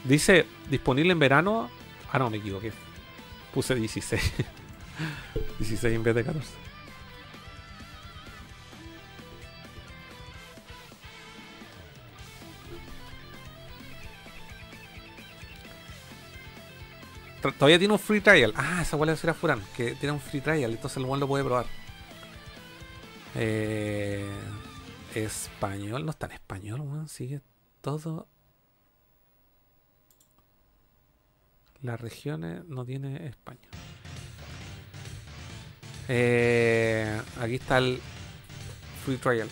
[0.03, 1.69] dice disponible en verano.
[2.11, 2.71] Ah, no, me equivoqué.
[3.53, 4.33] Puse 16.
[5.59, 6.66] 16 en vez de 14.
[17.53, 18.53] Todavía tiene un free trial.
[18.55, 19.61] Ah, esa decir a Furán.
[19.75, 20.71] Que tiene un free trial.
[20.71, 21.65] Entonces el buen lo puede probar.
[23.35, 24.29] Eh,
[25.15, 26.05] español.
[26.05, 27.07] No está en español, weón.
[27.07, 27.41] Sigue
[27.81, 28.27] todo.
[31.81, 33.71] Las regiones no tiene español.
[36.09, 37.99] Eh, aquí está el
[39.05, 39.49] free trial.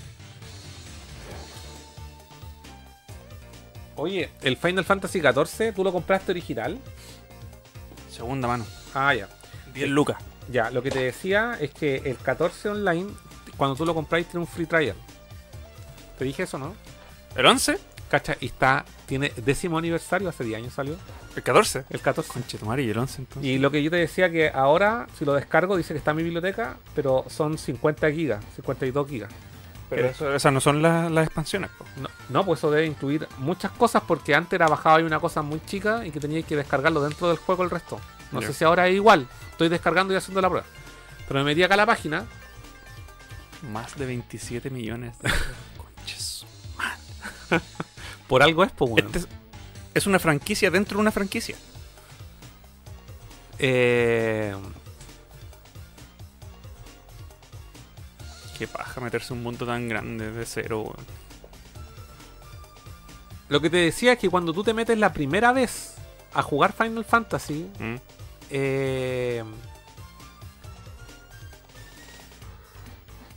[3.98, 6.80] Oye, el Final Fantasy XIV, ¿tú lo compraste original?
[8.16, 8.66] Segunda mano.
[8.94, 9.28] Ah, ya.
[9.74, 10.18] 10 lucas.
[10.50, 13.08] Ya, lo que te decía es que el 14 online,
[13.58, 14.96] cuando tú lo compráis, tiene un free trial.
[16.18, 16.74] Te dije eso, ¿no?
[17.36, 17.78] ¿El 11?
[18.10, 20.96] Cacha, y está, tiene décimo aniversario, hace 10 años salió.
[21.36, 21.86] ¿El 14?
[21.90, 22.32] El 14.
[22.32, 23.52] Conchetumare, y el 11 entonces.
[23.52, 26.18] Y lo que yo te decía que ahora, si lo descargo, dice que está en
[26.18, 29.34] mi biblioteca, pero son 50 gigas, 52 gigas.
[29.90, 31.70] Pero eso- esas no son las, las expansiones.
[31.78, 31.86] po.
[31.98, 35.42] No, no, pues eso debe incluir muchas cosas porque antes era bajado ahí una cosa
[35.42, 38.00] muy chica y que teníais que descargarlo dentro del juego el resto.
[38.32, 39.28] No sé si ahora es igual.
[39.52, 40.66] Estoy descargando y haciendo la prueba.
[41.28, 42.26] Pero me metí acá a la página.
[43.72, 45.30] Más de 27 millones de
[45.78, 46.46] conches.
[48.28, 49.08] Por algo es, pues, bueno.
[49.08, 49.28] Este es,
[49.94, 51.56] es una franquicia dentro de una franquicia.
[53.60, 54.54] Eh,
[58.58, 61.06] Qué paja meterse un mundo tan grande de cero, weón.
[63.50, 65.96] lo que te decía es que cuando tú te metes la primera vez
[66.34, 67.96] a jugar Final Fantasy, Mm.
[68.50, 69.44] eh,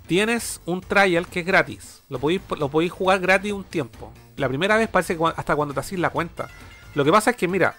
[0.06, 2.02] tienes un trial que es gratis.
[2.08, 4.12] Lo podéis, lo podéis jugar gratis un tiempo.
[4.36, 6.48] La primera vez parece que hasta cuando te haces la cuenta.
[6.94, 7.76] Lo que pasa es que, mira,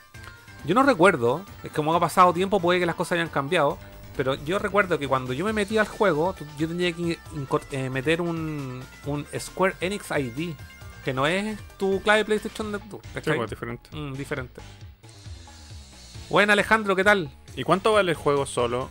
[0.66, 3.78] yo no recuerdo, es como ha pasado tiempo, puede que las cosas hayan cambiado.
[4.20, 7.18] Pero yo recuerdo que cuando yo me metí al juego, yo tenía que
[7.72, 10.56] eh, meter un, un Square Enix ID,
[11.06, 13.06] que no es tu clave de PlayStation Network.
[13.14, 13.90] Sí, pues, diferente.
[13.96, 14.62] Mm, diferente.
[16.30, 17.32] Bueno, Alejandro, ¿qué tal?
[17.56, 18.90] ¿Y cuánto vale el juego solo?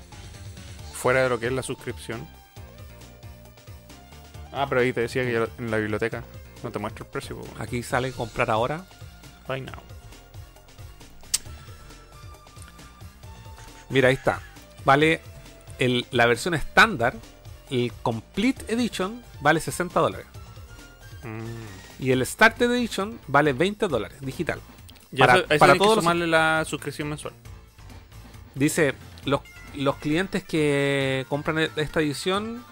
[0.94, 2.26] Fuera de lo que es la suscripción.
[4.50, 6.24] Ah, pero ahí te decía que ya en la biblioteca
[6.62, 7.36] no te muestra el precio.
[7.36, 7.50] weón.
[7.58, 8.86] Aquí sale comprar ahora.
[9.46, 9.82] Now.
[13.90, 14.40] Mira, ahí está.
[14.88, 15.20] Vale
[15.78, 17.14] el- la versión estándar,
[17.70, 20.26] el Complete Edition, vale 60 dólares.
[21.22, 22.02] Mm.
[22.04, 24.60] Y el Started Edition vale 20 dólares, digital.
[25.10, 27.34] Ya Para- eso- eso para que todos los- sumarle la suscripción mensual.
[28.54, 28.94] Dice,
[29.26, 29.42] los,
[29.74, 32.64] los clientes que compran e- esta edición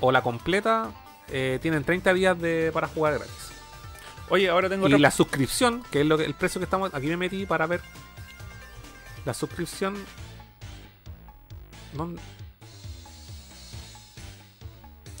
[0.00, 0.90] o la completa
[1.28, 3.34] eh, tienen 30 días de, para jugar gratis.
[4.30, 4.98] Oye, ahora tengo Y otra...
[4.98, 6.94] la suscripción, que es lo que, el precio que estamos.
[6.94, 7.82] Aquí me metí para ver.
[9.26, 9.94] La suscripción.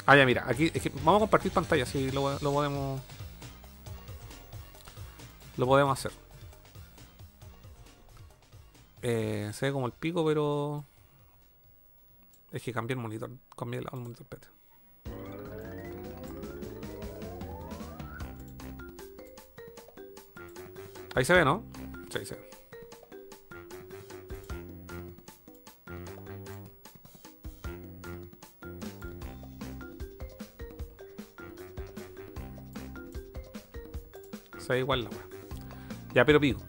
[0.06, 0.44] Ah, ya, mira.
[0.48, 1.86] Aquí es que vamos a compartir pantalla.
[1.86, 3.00] Si lo, lo podemos.
[5.56, 6.12] Lo podemos hacer.
[9.02, 10.84] Eh, se ve como el pico, pero.
[12.50, 13.30] Es que cambié el monitor.
[13.56, 14.26] Cambié el, monitor.
[14.28, 14.48] espérate.
[21.14, 21.64] Ahí se ve, ¿no?
[22.10, 22.49] Sí, se ve.
[34.70, 35.20] Se ve igual la weá.
[36.14, 36.60] Ya, pero pico.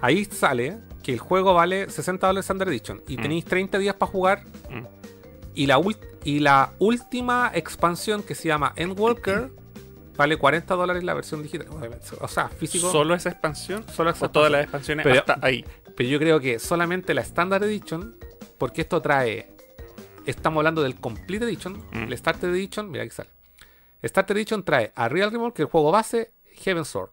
[0.00, 3.22] Ahí sale que el juego vale 60 dólares Standard Edition y Mm.
[3.22, 4.44] tenéis 30 días para jugar.
[4.70, 4.82] Mm.
[5.54, 5.80] Y la,
[6.24, 9.52] y la última expansión que se llama Endwalker
[10.16, 11.68] vale 40 dólares la versión digital.
[12.20, 12.90] O sea, físico.
[12.90, 13.84] ¿Solo esa expansión?
[13.88, 15.64] Solo esa ¿O todas las expansiones Pero- hasta ahí?
[15.96, 18.16] Pero yo creo que solamente la Standard Edition,
[18.58, 19.48] porque esto trae.
[20.26, 22.04] Estamos hablando del Complete Edition, Mm.
[22.10, 23.30] el Starter Edition, mira aquí sale.
[24.02, 26.32] Starter Edition trae a Real Remorque, el juego base,
[26.64, 27.10] Heaven Sword.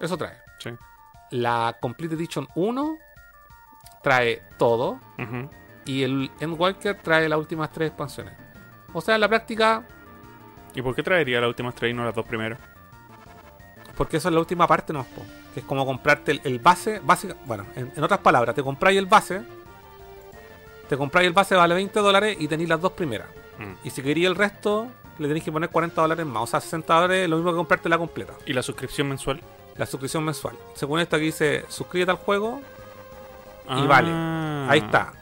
[0.00, 0.36] Eso trae.
[0.58, 0.70] Sí.
[1.30, 2.98] La Complete Edition 1
[4.02, 5.00] trae todo.
[5.84, 8.34] Y el Endwalker trae las últimas tres expansiones.
[8.92, 9.84] O sea, en la práctica,
[10.74, 12.58] ¿Y por qué traería las últimas tres y no las dos primeras?
[13.96, 15.06] porque eso es la última parte, no
[15.54, 18.98] que es como comprarte el, el base, básica, bueno, en, en otras palabras, te compráis
[18.98, 19.40] el base,
[20.86, 23.28] te compráis el base vale 20 dólares y tenéis las dos primeras.
[23.58, 23.86] Mm.
[23.86, 26.42] Y si queréis el resto, le tenéis que poner 40 dólares más.
[26.42, 28.34] O sea, 60 dólares es lo mismo que comprarte la completa.
[28.44, 29.40] ¿Y la suscripción mensual?
[29.78, 30.56] La suscripción mensual.
[30.74, 32.60] Según esto aquí dice, suscríbete al juego
[33.66, 33.84] y Ah.
[33.86, 34.10] vale.
[34.70, 35.12] Ahí está.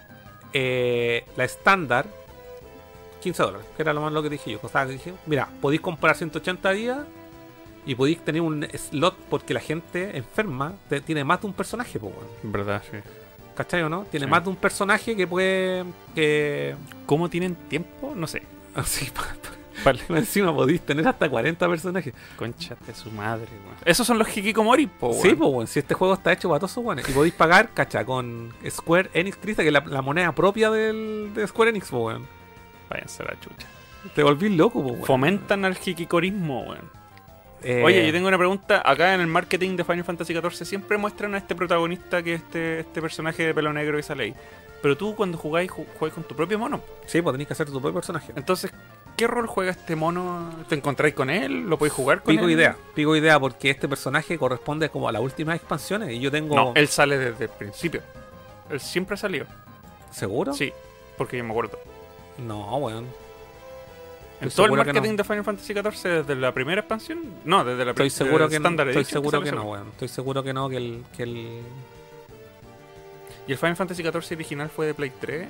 [0.53, 2.07] Eh, la estándar,
[3.23, 4.61] 15 dólares, que era lo más lo que dije yo.
[4.63, 6.99] O sea, dije, mira, podéis comprar 180 días
[7.87, 11.99] Y podéis tener un slot porque la gente enferma te- tiene más de un personaje,
[12.01, 12.27] po, weón.
[12.43, 12.97] En verdad, sí.
[13.55, 14.05] ¿Cachai o no?
[14.11, 14.31] Tiene Sí.
[14.31, 15.85] más de un personaje que puede.
[16.15, 16.77] que.
[17.05, 18.15] ¿Cómo tienen tiempo?
[18.17, 18.43] No sé.
[18.75, 19.11] Así,
[20.09, 22.15] Encima podéis tener hasta 40 personajes.
[22.37, 23.77] Concha de su madre, weón.
[23.85, 25.23] Esos son los Hikikomori, po, weón.
[25.23, 25.67] Sí, pues, weón.
[25.67, 27.09] Si este juego está hecho para todos esos weones.
[27.09, 31.31] Y podéis pagar, cacha, con Square Enix Crista, que es la, la moneda propia del,
[31.35, 32.27] de Square Enix, po, weón.
[32.91, 33.67] Váyanse a la chucha.
[34.15, 35.05] Te volvís loco, po, weón.
[35.05, 37.05] Fomentan al Hikikorismo, weón.
[37.63, 38.83] Eh, Oye, yo tengo una pregunta.
[38.85, 42.43] Acá en el marketing de Final Fantasy XIV siempre muestran a este protagonista que es
[42.43, 44.35] este, este personaje de pelo negro que sale ahí.
[44.83, 46.83] Pero tú cuando jugáis, ju- jugáis con tu propio mono.
[47.07, 48.35] Sí, pues tenéis que hacer tu propio personaje.
[48.37, 48.71] Entonces,
[49.17, 50.51] ¿qué rol juega este mono?
[50.69, 51.69] ¿Te encontráis con él?
[51.69, 52.53] ¿Lo podéis jugar con Pico él?
[52.53, 56.11] idea, pico idea, porque este personaje corresponde como a las últimas expansiones.
[56.13, 56.55] Y yo tengo.
[56.55, 58.03] No, él sale desde el principio.
[58.71, 59.47] Él siempre ha salido.
[60.11, 60.53] ¿Seguro?
[60.53, 60.73] Sí,
[61.17, 61.79] porque yo me acuerdo.
[62.39, 63.07] No, weón.
[64.41, 65.17] En todo el que marketing no.
[65.17, 68.69] de Final Fantasy XIV, desde la primera expansión, no, desde la Estoy seguro que no.
[68.83, 69.89] Estoy seguro sale que no, weón.
[69.89, 71.05] Estoy seguro que no, que el.
[71.17, 71.63] Que el...
[73.47, 75.49] Y el Final Fantasy XIV original fue de Play 3.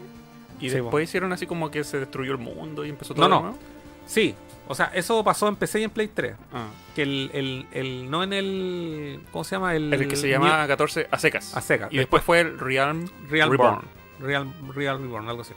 [0.61, 3.43] Y Sí, después hicieron así como que se destruyó el mundo y empezó todo No,
[3.43, 3.59] no.
[4.07, 4.35] Sí,
[4.69, 6.35] o sea, eso pasó en PC y en Play 3.
[6.53, 6.67] Ah.
[6.95, 9.21] Que el, el, el- no en el.
[9.33, 9.75] ¿Cómo se llama?
[9.75, 11.57] El, El que se llama 14 a secas.
[11.57, 11.93] A secas.
[11.93, 13.81] Y después fue el Realm Real Reborn.
[14.21, 15.53] Real, Real Reborn, algo así.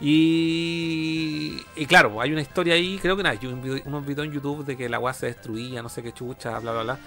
[0.00, 4.26] Y, y claro, hay una historia ahí, creo que nada, yo un video- unos videos
[4.28, 6.98] en YouTube de que la weá se destruía, no sé qué chucha, bla, bla, bla.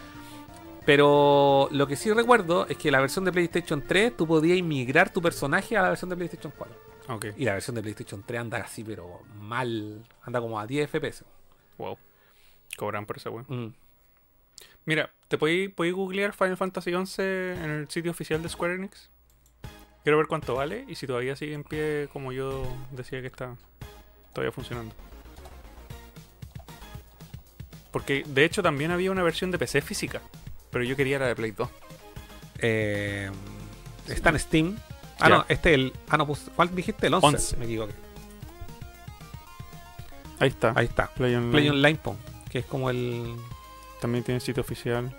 [0.85, 5.11] Pero lo que sí recuerdo es que la versión de PlayStation 3 tú podías migrar
[5.13, 6.75] tu personaje a la versión de PlayStation 4.
[7.07, 7.25] Ok.
[7.37, 11.25] Y la versión de PlayStation 3 anda así, pero mal, anda como a 10 FPS.
[11.77, 11.97] Wow.
[12.77, 13.45] Cobran por esa weón.
[13.47, 13.73] Mm.
[14.85, 19.09] Mira, ¿te podéis podéis googlear Final Fantasy XI en el sitio oficial de Square Enix?
[20.03, 23.55] Quiero ver cuánto vale y si todavía sigue en pie como yo decía que está
[24.33, 24.95] todavía funcionando.
[27.91, 30.21] Porque de hecho también había una versión de PC física,
[30.71, 31.69] pero yo quería la de Play 2.
[32.59, 33.29] Eh,
[34.07, 34.77] está en Steam.
[35.21, 35.93] Ah, no, este el.
[36.09, 37.07] Ah, no, pues, ¿cuál dijiste?
[37.07, 37.27] El 11.
[37.27, 37.57] 11.
[37.57, 37.93] Me equivoqué.
[40.39, 40.73] Ahí está.
[40.75, 41.07] Ahí está.
[41.07, 41.51] Play Online.
[41.51, 42.17] Play Online, po,
[42.49, 43.35] que es como el.
[43.99, 45.15] También tiene sitio oficial.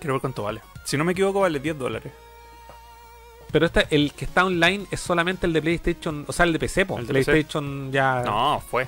[0.00, 0.60] Quiero ver cuánto vale.
[0.84, 2.12] Si no me equivoco, vale 10 dólares.
[3.50, 6.58] Pero este, el que está online es solamente el de PlayStation, o sea, el de
[6.58, 6.98] PC, po.
[6.98, 7.32] El de PC.
[7.32, 8.22] PlayStation ya.
[8.22, 8.86] No, fue.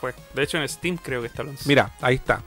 [0.00, 0.14] Fue.
[0.34, 1.66] De hecho, en Steam creo que está el 11.
[1.66, 2.42] Mira, ahí está.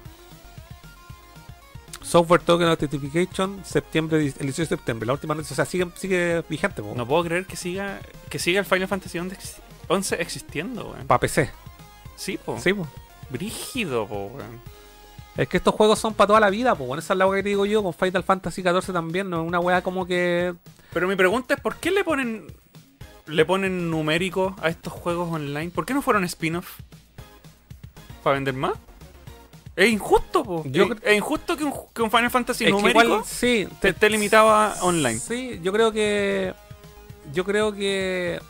[2.07, 5.53] Software Token Authentication, septiembre, el 18 de septiembre, la última noticia.
[5.53, 6.93] O sea, sigue, sigue vigente, po.
[6.95, 9.57] No puedo creer que siga que siga el Final Fantasy 11 ex-
[9.89, 11.05] 11 existiendo, weón.
[11.07, 11.49] Para PC.
[12.15, 12.57] Sí, po.
[12.61, 12.87] Sí, po.
[13.29, 14.61] Brígido, po, weón.
[15.35, 16.85] Es que estos juegos son para toda la vida, po.
[16.85, 19.41] Bueno, esa es la weá que te digo yo, con Final Fantasy XIV también, no
[19.41, 20.53] es una weá como que.
[20.93, 22.47] Pero mi pregunta es, ¿por qué le ponen
[23.27, 25.71] le ponen numérico a estos juegos online?
[25.71, 26.79] ¿Por qué no fueron spin-off?
[28.23, 28.73] ¿Para vender más?
[29.77, 30.63] Es injusto, po.
[30.65, 34.09] Yo es, injusto que un, que un Final Fantasy Es numérico igual, sí, te- esté
[34.09, 35.19] limitado a online.
[35.19, 36.53] Sí, yo creo que.
[37.31, 38.41] Yo creo que.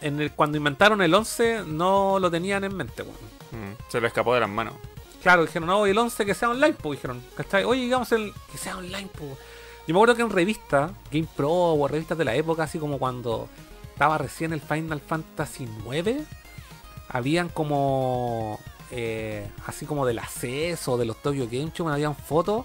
[0.00, 3.16] En el, cuando inventaron el 11, no lo tenían en mente, weón.
[3.50, 4.74] Mm, se le escapó de las manos.
[5.22, 7.64] Claro, dijeron, no, el 11 que sea online, pues dijeron, ¿cachai?
[7.64, 9.32] Oye, digamos el que sea online, pues.
[9.88, 12.98] Yo me acuerdo que en revistas, Game Pro o revistas de la época, así como
[12.98, 13.48] cuando
[13.92, 16.22] estaba recién el Final Fantasy 9,
[17.08, 18.60] habían como.
[18.90, 22.64] Eh, así como del acceso de los Tokyo Game Show, habían fotos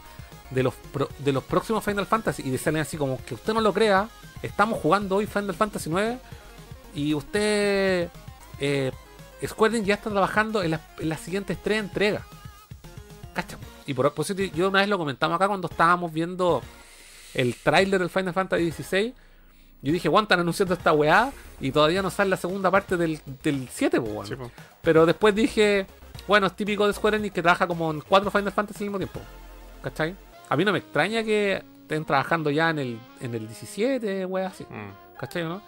[0.50, 3.62] de los, pro- de los próximos Final Fantasy y decían así como que usted no
[3.62, 4.10] lo crea,
[4.42, 6.18] estamos jugando hoy Final Fantasy 9
[6.94, 8.10] y usted.
[8.60, 8.92] Eh,
[9.46, 12.24] Square Enix ya está trabajando en, las- en las siguientes tres entregas.
[13.34, 13.58] Cacha.
[13.88, 16.62] Y por, te- yo una vez lo comentamos acá cuando estábamos viendo
[17.34, 19.14] el tráiler del Final Fantasy XVI.
[19.82, 21.32] Yo dije, ¿cuánto están anunciando esta weá?
[21.60, 24.28] Y todavía no sale la segunda parte del, del 7, pues, weón.
[24.28, 24.52] Sí, po.
[24.84, 25.88] Pero después dije,
[26.28, 28.98] bueno, es típico de Square Enix que trabaja como en cuatro Final Fantasy al mismo
[28.98, 29.20] tiempo.
[29.82, 30.16] ¿Cachai?
[30.50, 34.48] A mí no me extraña que estén trabajando ya en el, en el 17, weá,
[34.48, 34.64] así.
[34.64, 35.18] Mm.
[35.18, 35.62] ¿Cachai, no?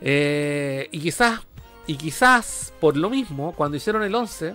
[0.00, 1.40] Eh, y quizás,
[1.86, 4.54] y quizás por lo mismo, cuando hicieron el 11,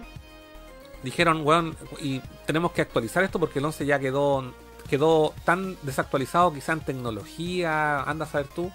[1.04, 4.54] dijeron, weón, y tenemos que actualizar esto porque el 11 ya quedó,
[4.90, 8.72] quedó tan desactualizado, quizá en tecnología, anda a saber tú.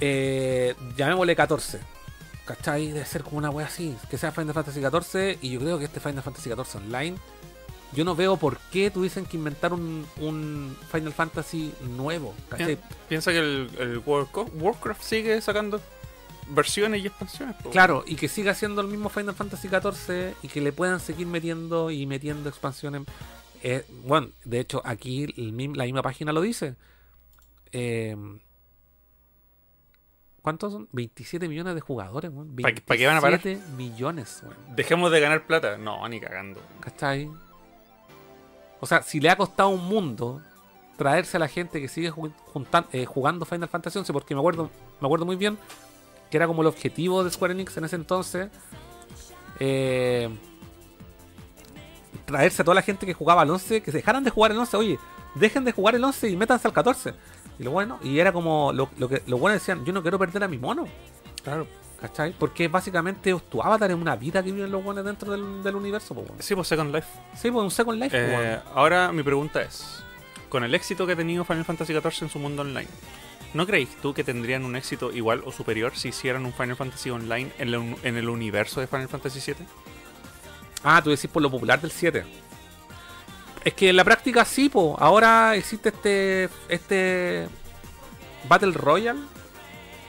[0.00, 1.95] Eh, llamémosle 14.
[2.46, 2.88] ¿Cachai?
[2.92, 5.84] Debe ser como una wea así, que sea Final Fantasy 14, y yo creo que
[5.86, 7.16] este Final Fantasy 14 online.
[7.92, 12.34] Yo no veo por qué tuviesen que inventar un, un Final Fantasy nuevo.
[12.48, 12.76] ¿cachai?
[12.76, 15.80] Pi- Piensa que el, el Warcraft sigue sacando
[16.48, 17.56] versiones y expansiones.
[17.72, 21.26] Claro, y que siga siendo el mismo Final Fantasy XIV y que le puedan seguir
[21.26, 23.02] metiendo y metiendo expansiones.
[23.62, 26.74] Eh, bueno, de hecho, aquí el la misma página lo dice.
[27.72, 28.16] Eh,
[30.46, 30.88] ¿Cuántos son?
[30.92, 32.54] 27 millones de jugadores, weón.
[32.62, 33.40] ¿Pa qué- pa qué van a parar?
[33.42, 34.54] 27 millones, weón.
[34.76, 35.76] Dejemos de ganar plata.
[35.76, 36.60] No, ni cagando.
[36.78, 37.28] ¿Cachai?
[38.78, 40.40] O sea, si le ha costado un mundo
[40.96, 44.40] traerse a la gente que sigue ju- juntan- eh, jugando Final Fantasy XI, porque me
[44.40, 44.70] acuerdo,
[45.00, 45.58] me acuerdo muy bien
[46.30, 48.48] que era como el objetivo de Square Enix en ese entonces.
[49.58, 50.28] eh,
[52.24, 54.58] traerse a toda la gente que jugaba al 11, que se dejaran de jugar el
[54.58, 54.98] 11, oye,
[55.34, 57.14] dejen de jugar el 11 y métanse al 14.
[57.58, 60.18] Y lo bueno, y era como lo, lo que los buenos decían, yo no quiero
[60.18, 60.86] perder a mi mono.
[61.42, 61.66] Claro.
[62.00, 62.34] ¿Cachai?
[62.38, 66.14] Porque básicamente tu avatar es una vida que viven los buenos dentro del, del universo,
[66.14, 66.36] po, weón.
[66.40, 67.08] Sí, pues Second Life.
[67.34, 70.02] Sí, pues un Second Life, po, Eh, ahora mi pregunta es,
[70.50, 72.88] con el éxito que ha tenido Final Fantasy XIV en su mundo online,
[73.54, 77.08] ¿no creéis tú que tendrían un éxito igual o superior si hicieran un Final Fantasy
[77.08, 79.66] online en, la en el universo de Final Fantasy VII?
[80.84, 82.24] Ah, tú decís por lo popular del 7.
[83.66, 84.94] Es que en la práctica sí, po.
[84.96, 86.48] Ahora existe este.
[86.68, 87.48] este.
[88.48, 89.18] Battle Royale.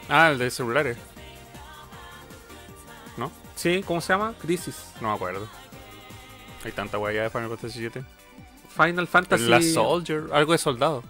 [0.07, 0.95] Ah, el de celulares.
[3.17, 3.31] ¿No?
[3.55, 4.35] Sí, ¿cómo se llama?
[4.39, 4.91] Crisis.
[5.01, 5.47] No me acuerdo.
[6.63, 8.03] Hay tanta guaya de Final Fantasy VII.
[8.69, 9.47] Final Fantasy.
[9.47, 11.03] La Soldier, algo de soldado.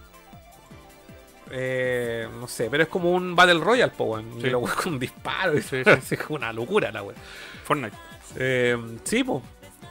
[1.50, 4.40] Eh, no sé, pero es como un Battle Royale, po, weón.
[4.40, 4.48] Sí.
[4.48, 5.52] Lo con un disparo.
[5.60, 7.16] Sí, es una locura la weón.
[7.64, 7.96] Fortnite.
[8.36, 9.42] Eh, sí, po.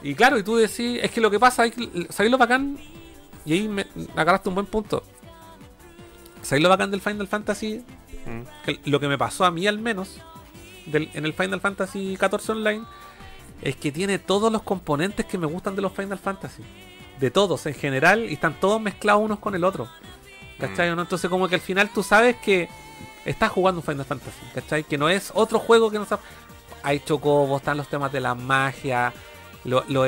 [0.03, 1.64] Y claro, y tú decís, es que lo que pasa,
[2.10, 2.78] ¿sabéis lo bacán?
[3.45, 5.03] Y ahí me agarraste un buen punto.
[6.41, 7.84] ¿Sabéis lo bacán del Final Fantasy?
[8.26, 8.41] Mm.
[8.65, 10.18] Que lo que me pasó a mí al menos
[10.86, 12.84] del- en el Final Fantasy XIV Online
[13.61, 16.64] es que tiene todos los componentes que me gustan de los Final Fantasy.
[17.19, 19.88] De todos en general y están todos mezclados unos con el otro.
[20.60, 20.90] ¿Cachai?
[20.90, 21.03] o no?
[21.03, 22.68] Entonces como que al final tú sabes que
[23.26, 24.40] estás jugando un Final Fantasy.
[24.53, 24.84] ¿Cachai?
[24.84, 26.24] Que no es otro juego que no sabes.
[26.84, 29.14] Hay chocobos, están los temas de la magia,
[29.66, 30.06] lo, lo,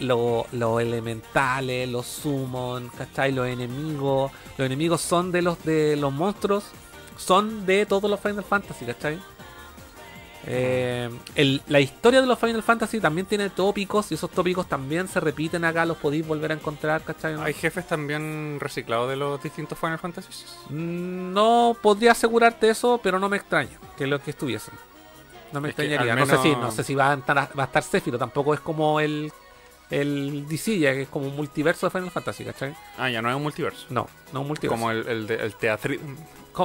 [0.00, 3.32] lo- lo elementales, los summon, ¿cachai?
[3.32, 4.32] Los enemigos.
[4.58, 6.64] Los enemigos son de los de los monstruos.
[7.16, 9.18] Son de todos los Final Fantasy, ¿cachai?
[10.46, 15.06] Eh, el- la historia de los Final Fantasy también tiene tópicos y esos tópicos también
[15.06, 17.34] se repiten acá, los podéis volver a encontrar, ¿cachai?
[17.40, 20.28] ¿Hay jefes también reciclados de los distintos Final Fantasy?
[20.70, 24.72] Mm, No podría asegurarte eso, pero no me extraña que lo que estuviesen.
[25.52, 26.14] No me Es extrañaría.
[26.14, 28.60] No sé si, no sé si va a estar, va a estar Sephiroth, tampoco es
[28.60, 29.32] como el
[29.90, 32.74] el Dissidia, que es como un multiverso de Final Fantasy, ¿cachai?
[32.96, 33.86] Ah, ya no es un multiverso.
[33.90, 34.80] No, no un multiverso.
[34.80, 35.98] Como el, el, el teatri...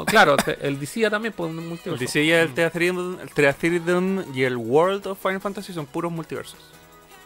[0.05, 1.93] Claro, el Dissidia también pues un multiverso.
[1.93, 6.59] El DC, el Theatrhythm, el y el World of Final Fantasy son puros multiversos.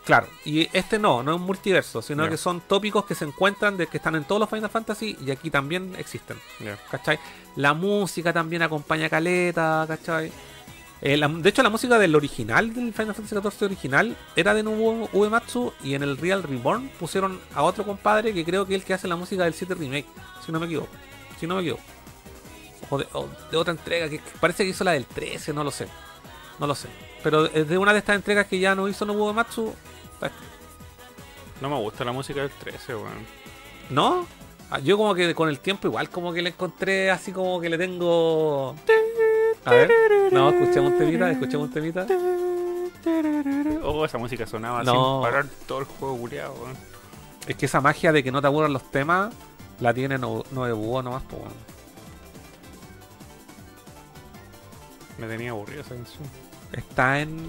[0.05, 2.29] Claro, y este no, no es un multiverso, sino Ya.
[2.31, 5.31] que son tópicos que se encuentran, de que están en todos los Final Fantasy y
[5.31, 6.37] aquí también existen.
[6.59, 6.77] Ya.
[6.89, 7.19] ¿Cachai?
[7.55, 10.31] La música también acompaña a Caleta, ¿cachai?
[11.01, 14.63] Eh, la- de hecho, la música del original, del Final Fantasy XIV original, era de
[14.63, 18.81] Nobuo Uematsu y en el Real Reborn pusieron a otro compadre que creo que es
[18.81, 20.05] el que hace la música del 7 Remake,
[20.45, 20.89] si no me equivoco.
[21.39, 21.83] Si no me equivoco.
[22.89, 25.71] O de, o de otra entrega, que, parece que hizo la del 13, no lo
[25.71, 25.87] sé.
[26.59, 26.89] No lo sé.
[27.23, 29.73] Pero es de una de estas entregas que ya no hizo Nobuo Uematsu.
[31.61, 33.25] No me gusta la música del 13, weón.
[33.89, 34.27] ¿No?
[34.69, 37.69] Ah, Yo como que con el tiempo igual como que le encontré así como que
[37.69, 38.75] le tengo...
[39.65, 39.91] A ver.
[40.31, 42.05] No, escuchemos un temita, escuchemos un temita.
[43.83, 45.21] Oh, esa música sonaba No.
[45.21, 46.55] sin parar todo el juego culiado.
[47.47, 49.33] Es que esa magia de que no te aburran los temas
[49.79, 51.55] la tiene no, no de búho nomás, pues bueno.
[55.17, 56.23] Me tenía aburrido esa canción.
[56.71, 57.39] Está en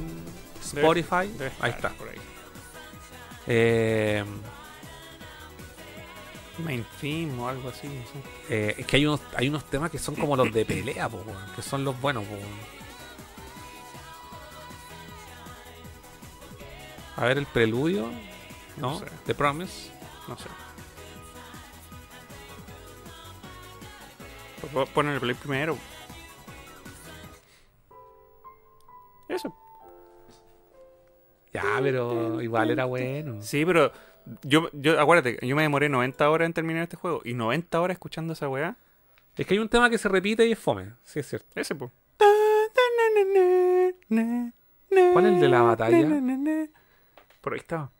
[0.63, 1.29] Spotify.
[1.39, 1.91] debe Ahí está.
[1.91, 2.17] Por ahí.
[3.47, 4.25] Eh,
[6.61, 8.19] Main theme o algo así, no sé.
[8.49, 11.09] eh, es que hay unos, hay unos temas que son como los de pelea,
[11.57, 12.25] que son los buenos.
[17.17, 18.09] A ver el preludio.
[18.77, 19.05] No, No sé.
[19.27, 19.91] The Promise.
[20.29, 20.49] No sé.
[24.73, 25.77] Pues Ponen el play primero.
[29.29, 29.55] Eso.
[31.53, 33.43] Ya, pero igual era bueno.
[33.43, 33.93] Sí, pero
[34.43, 37.23] yo, yo, acuérdate, yo me demoré 90 horas en terminar este juego.
[37.25, 38.77] Y 90 horas escuchando esa weá.
[39.37, 40.93] Es que hay un tema que se repite y es fome.
[41.05, 41.49] Sí, es cierto.
[41.55, 41.91] Ese, po.
[45.13, 46.69] ¿Cuál es el de la batalla?
[47.41, 47.91] Por ahí estaba.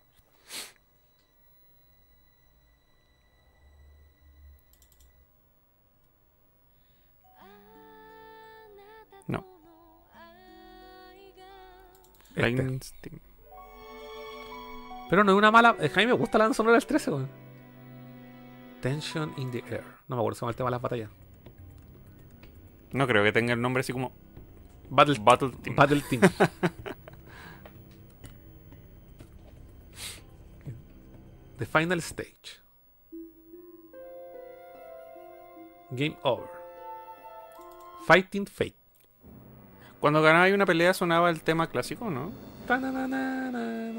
[9.27, 9.45] No.
[12.37, 13.30] Este.
[15.11, 15.77] Pero no es una mala.
[15.81, 17.29] Es que a mí me gusta la banda sonora del 13, weón.
[18.81, 19.85] Tension in the Air.
[20.09, 21.11] No me acuerdo si se llama el tema de las batallas.
[22.93, 24.13] No creo que tenga el nombre así como
[24.89, 25.77] Battle, Battle Team.
[25.77, 26.23] Battle Team.
[31.59, 32.61] The Final Stage.
[35.91, 36.49] Game Over.
[38.07, 38.77] Fighting Fate.
[39.99, 42.33] Cuando ganaba una pelea sonaba el tema clásico, ¿no?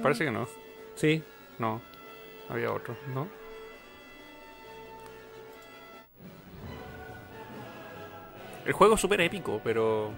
[0.02, 0.48] Parece que no.
[1.02, 1.24] Sí,
[1.58, 1.82] No.
[2.48, 2.96] Había otro.
[3.12, 3.28] ¿no?
[8.68, 10.12] El juego es súper épico, pero.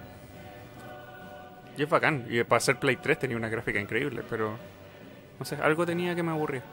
[1.78, 2.26] Y es bacán.
[2.30, 4.58] Y para hacer Play 3 tenía una gráfica increíble, pero.
[5.40, 6.64] No sé, algo tenía que me aburría.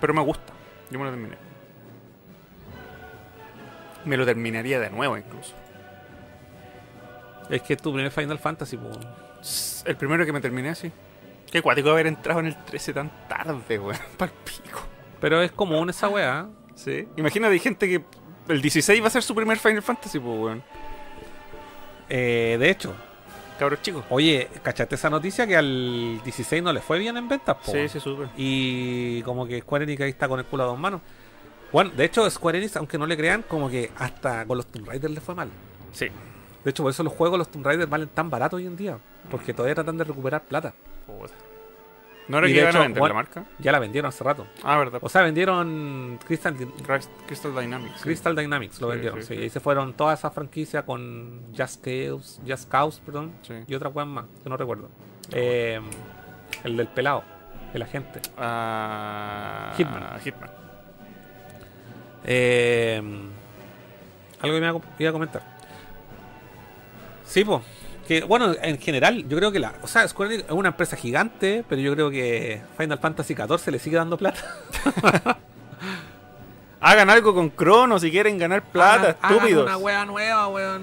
[0.00, 0.52] Pero me gusta.
[0.92, 1.36] Yo me lo terminé.
[4.04, 5.54] Me lo terminaría de nuevo incluso.
[7.50, 8.78] Es que tu primer Final Fantasy.
[9.86, 10.92] El primero que me terminé, sí.
[11.54, 13.96] Qué cuático haber entrado en el 13 tan tarde, weón.
[14.16, 14.80] Pal pico.
[15.20, 16.48] Pero es común esa weá.
[16.74, 17.06] Sí.
[17.16, 18.04] Imagínate, hay gente que
[18.52, 20.64] el 16 va a ser su primer Final Fantasy, pues, weón.
[22.08, 22.92] Eh, de hecho,
[23.56, 24.04] Cabros chicos.
[24.10, 27.56] oye, ¿cachaste esa noticia que al 16 no le fue bien en ventas?
[27.64, 27.70] po?
[27.70, 28.30] Sí, sí, súper.
[28.36, 31.02] Y como que Square Enix ahí está con el culo a dos manos.
[31.70, 34.88] Bueno, de hecho, Square Enix, aunque no le crean, como que hasta con los Tomb
[34.88, 35.50] Raider le fue mal.
[35.92, 36.08] Sí.
[36.64, 38.98] De hecho, por eso los juegos, los Tomb Raider valen tan baratos hoy en día.
[39.30, 40.74] Porque todavía tratan de recuperar plata.
[41.06, 41.32] Puta.
[42.26, 43.44] ¿No era Y que a hecho, vender bueno, la marca?
[43.58, 44.46] Ya la vendieron hace rato.
[44.62, 44.98] Ah, verdad.
[45.02, 47.96] O sea, vendieron Crystal, Crys- Crystal Dynamics.
[47.98, 48.02] sí.
[48.04, 49.22] Crystal Dynamics, lo Sí, vendieron.
[49.22, 49.42] sí, Sí.
[49.42, 53.32] Y se fueron toda esa franquicia con Just Chaos, Just Cause, perdón.
[53.42, 53.52] Sí.
[53.66, 54.88] Y otra weá más, que no recuerdo.
[55.32, 55.80] Eh,
[56.64, 57.24] el del pelado,
[57.74, 58.20] el agente.
[58.38, 60.20] Ah, Hitman.
[60.20, 60.50] Hitman.
[62.24, 63.02] Eh,
[64.40, 65.42] algo que me iba a co- iba a comentar.
[67.24, 67.62] Sí, pues.
[68.06, 69.72] Que, bueno, en general, yo creo que la.
[69.82, 73.72] O sea, Square Enix es una empresa gigante, pero yo creo que Final Fantasy XIV
[73.72, 74.40] le sigue dando plata.
[76.80, 79.64] Hagan algo con Chrono si quieren ganar plata, Hagan- hagan estúpidos.
[79.66, 80.82] una wea nueva, weón.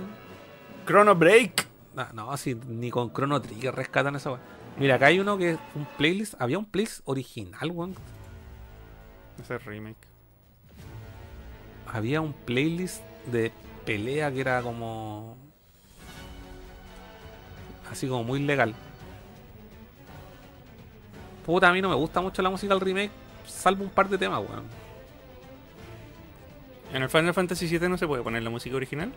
[0.87, 1.67] Chrono Break.
[1.93, 4.39] No, no, así, ni con Chrono Trigger rescatan esa wea.
[4.77, 6.33] Mira, acá hay uno que es un playlist.
[6.41, 7.95] Había un playlist original, weón.
[9.43, 9.97] Ese es remake.
[11.93, 13.51] Había un playlist de
[13.85, 15.37] pelea que era como.
[17.91, 18.73] Así como muy legal.
[21.45, 23.11] Puta, a mí no me gusta mucho la música del remake,
[23.45, 24.63] salvo un par de temas, weón.
[26.93, 29.11] En el Final Fantasy VII no se puede poner la música original.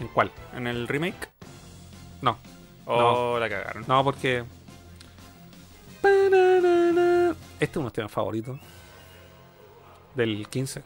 [0.00, 0.30] ¿En cuál?
[0.54, 1.28] En el remake.
[2.20, 2.38] No,
[2.86, 3.84] Oh, la cagaron.
[3.86, 4.44] no, porque.
[7.60, 8.58] Este es uno de mis temas favoritos.
[10.16, 10.80] Del 15.
[10.80, 10.84] Mm.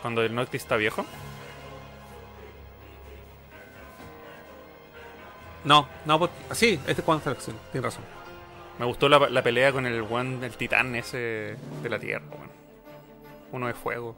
[0.00, 1.04] Cuando el Noctis está viejo.
[5.64, 6.34] No, no, porque.
[6.52, 8.04] Sí, este es cuando selección, tienes razón.
[8.78, 12.50] Me gustó la, la pelea con el one, el titán ese de la tierra, weón.
[13.52, 14.16] Uno de fuego.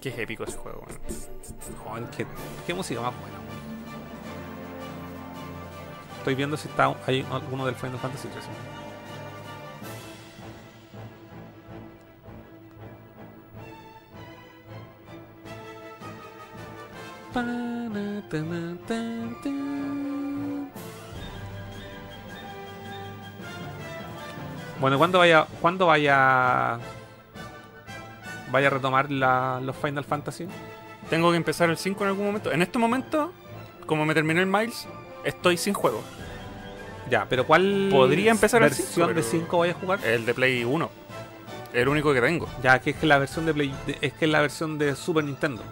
[0.00, 0.98] Qué épico ese juego, weón.
[1.84, 2.26] Joder, qué,
[2.66, 3.46] qué música más buena, weón.
[6.18, 8.75] Estoy viendo si está hay alguno del Final Fantasy XIII.
[24.80, 26.78] Bueno, ¿cuándo vaya, ¿cuándo vaya,
[28.50, 30.46] vaya a retomar la- los Final Fantasy?
[31.08, 32.52] Tengo que empezar el 5 en algún momento.
[32.52, 33.32] En este momento,
[33.86, 34.86] como me terminé el Miles,
[35.24, 36.02] estoy sin juego.
[37.08, 40.00] Ya, pero ¿cuál Podría empezar el versión 5, de pero- 5 vaya a jugar?
[40.04, 40.90] El de Play 1.
[41.72, 42.48] El único que tengo.
[42.62, 45.24] Ya, que es que la versión de Play es que es la versión de Super
[45.24, 45.62] Nintendo.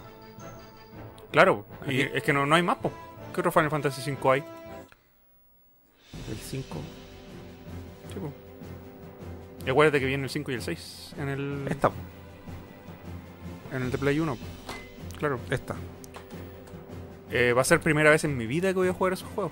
[1.35, 1.65] Claro.
[1.85, 2.89] Y es que no, no hay más, po.
[3.33, 4.39] ¿Qué otro Final Fantasy 5 hay?
[6.31, 6.77] El 5.
[8.13, 8.31] Sí, po.
[9.65, 11.91] Y acuérdate que viene el 5 y el 6 en el, Esta,
[13.73, 14.37] en el de Play 1.
[15.19, 15.39] Claro.
[15.49, 15.75] esta.
[17.31, 19.51] Eh, va a ser primera vez en mi vida que voy a jugar esos juegos.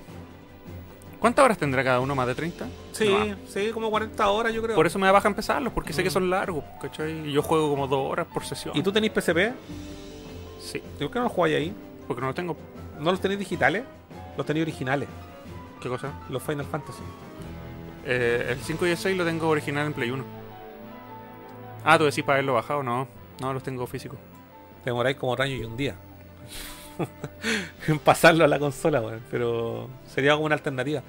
[1.20, 2.14] ¿Cuántas horas tendrá cada uno?
[2.14, 2.66] ¿Más de 30?
[2.92, 3.36] Sí, No.
[3.46, 4.74] sí, como 40 horas yo creo.
[4.74, 6.12] Por eso me da baja empezarlos, porque sé que Mm.
[6.12, 7.28] son largos, ¿cachai?
[7.28, 8.74] Y yo juego como dos horas por sesión.
[8.74, 9.52] ¿Y tú tenés PSP?
[10.64, 11.74] Sí, ¿Por qué no los jugáis ahí?
[12.06, 12.56] porque no lo tengo.
[12.98, 13.84] ¿No los tenéis digitales?
[14.36, 15.08] Los tenéis originales,
[15.80, 16.12] ¿Qué cosa?
[16.28, 17.02] los Final Fantasy.
[18.04, 20.24] Eh, el 5 y el 6 lo tengo original en Play 1.
[21.84, 23.06] Ah, tú decís para haberlo bajado, no.
[23.40, 24.18] No, los tengo físicos.
[24.82, 25.96] Te demoráis como año y un día.
[27.88, 29.22] en pasarlo a la consola, weón.
[29.30, 31.02] Pero sería como una alternativa.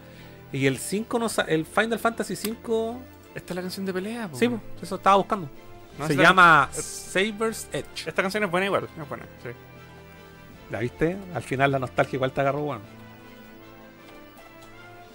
[0.51, 2.98] Y el 5 no el Final Fantasy 5.
[3.35, 4.38] Esta es la canción de pelea, po.
[4.38, 5.50] Sí, pues, eso estaba buscando.
[5.99, 8.07] No, Se llama Saber's Edge.
[8.07, 9.49] Esta canción es buena igual, es buena, sí.
[10.72, 11.15] ¿La viste?
[11.33, 12.82] Al final la nostalgia igual te agarró, bueno.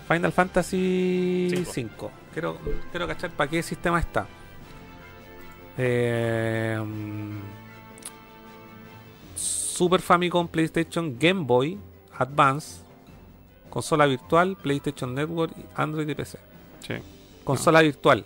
[0.08, 1.64] Final Fantasy.
[1.70, 2.10] 5.
[2.32, 2.58] Quiero,
[2.90, 4.26] quiero cachar para qué sistema está.
[5.78, 6.78] Eh,
[9.80, 11.78] Super Famicom, PlayStation, Game Boy,
[12.18, 12.82] Advance,
[13.70, 16.38] consola virtual, PlayStation Network, Android y PC.
[16.86, 16.94] Sí.
[17.44, 18.24] Consola virtual,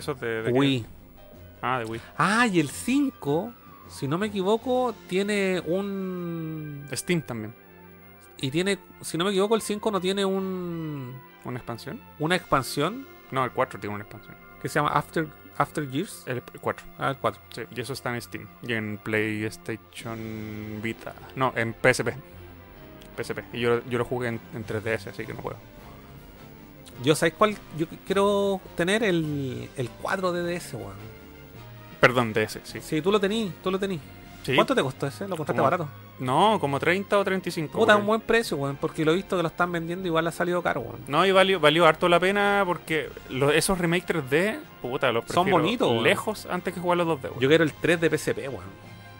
[0.00, 0.58] Eso es de, de qué?
[0.58, 0.86] Wii.
[1.62, 2.00] Ah, de Wii.
[2.16, 3.52] Ah, y el 5
[3.88, 6.86] Si no me equivoco, tiene un.
[6.92, 7.54] Steam también.
[8.38, 8.78] Y tiene.
[9.02, 11.14] Si no me equivoco, el 5 no tiene un.
[11.44, 12.00] ¿Una expansión?
[12.18, 14.34] Una expansión No, el 4 tiene una expansión.
[14.62, 15.26] que se llama After,
[15.58, 16.24] After Years.
[16.26, 16.86] El 4.
[16.98, 17.42] Ah, el 4.
[17.54, 18.46] Sí, y eso está en Steam.
[18.62, 20.18] Y en PlayStation
[20.82, 21.12] Vita.
[21.36, 22.08] No, en PSP.
[23.16, 23.40] PSP.
[23.52, 25.56] Y yo, yo lo jugué en, en 3DS, así que no puedo.
[27.02, 27.56] Yo, ¿sabes cuál?
[27.78, 30.92] Yo quiero tener el, el 4 de DS, weón.
[32.00, 32.80] Perdón, DS, sí.
[32.80, 34.00] Sí, tú lo tení, tú lo tení.
[34.42, 34.54] Sí.
[34.54, 35.28] ¿Cuánto te costó ese?
[35.28, 35.86] ¿Lo compraste barato?
[36.18, 37.78] No, como 30 o 35.
[37.78, 38.76] Puta, un buen precio, weón.
[38.76, 41.00] Porque lo he visto que lo están vendiendo, igual ha salido caro, weón.
[41.06, 45.50] No, y valió, valió harto la pena porque lo- esos remakes 3D, puta, los Son
[45.50, 46.02] bonitos, weón.
[46.02, 47.24] lejos antes que jugar los 2D.
[47.30, 47.40] weón.
[47.40, 48.64] Yo quiero el 3 de PSP, weón.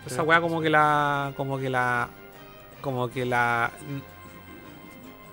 [0.07, 1.33] Esa weá como que la.
[1.36, 2.09] como que la.
[2.81, 3.70] como que la.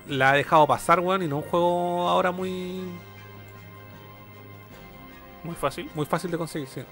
[0.08, 2.80] La ha dejado pasar, weón, y no un juego ahora muy.
[5.44, 5.88] Muy fácil.
[5.94, 6.82] muy fácil de conseguir, sí.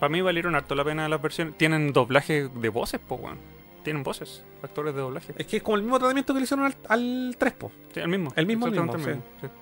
[0.00, 1.56] Para mí valieron harto la pena las versiones.
[1.56, 3.38] Tienen doblaje de voces, po, weón.
[3.84, 5.32] Tienen voces, actores de doblaje.
[5.38, 7.70] Es que es como el mismo tratamiento que le hicieron al, al 3, po.
[7.94, 8.32] Sí, el mismo.
[8.34, 9.54] El mismo, exactamente mismo, el Sí.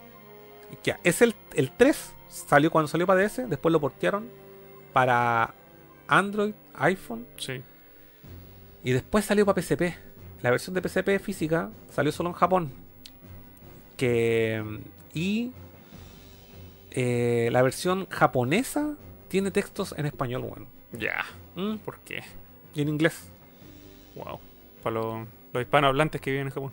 [0.83, 4.29] Ya, es el, el 3, salió cuando salió para DS, después lo portearon
[4.93, 5.53] para
[6.09, 7.63] Android, iPhone, Sí.
[8.83, 9.95] y después salió para PSP.
[10.45, 12.71] La versión de PSP física salió solo en Japón.
[13.97, 14.63] Que.
[15.15, 15.53] Y.
[16.91, 18.95] eh, la versión japonesa
[19.29, 20.67] tiene textos en español, weón.
[20.93, 21.25] Ya.
[21.55, 22.25] Mm, ¿Por qué?
[22.75, 23.31] Y en inglés.
[24.17, 24.39] Wow.
[24.83, 26.73] Para los, los hispanohablantes que viven en Japón.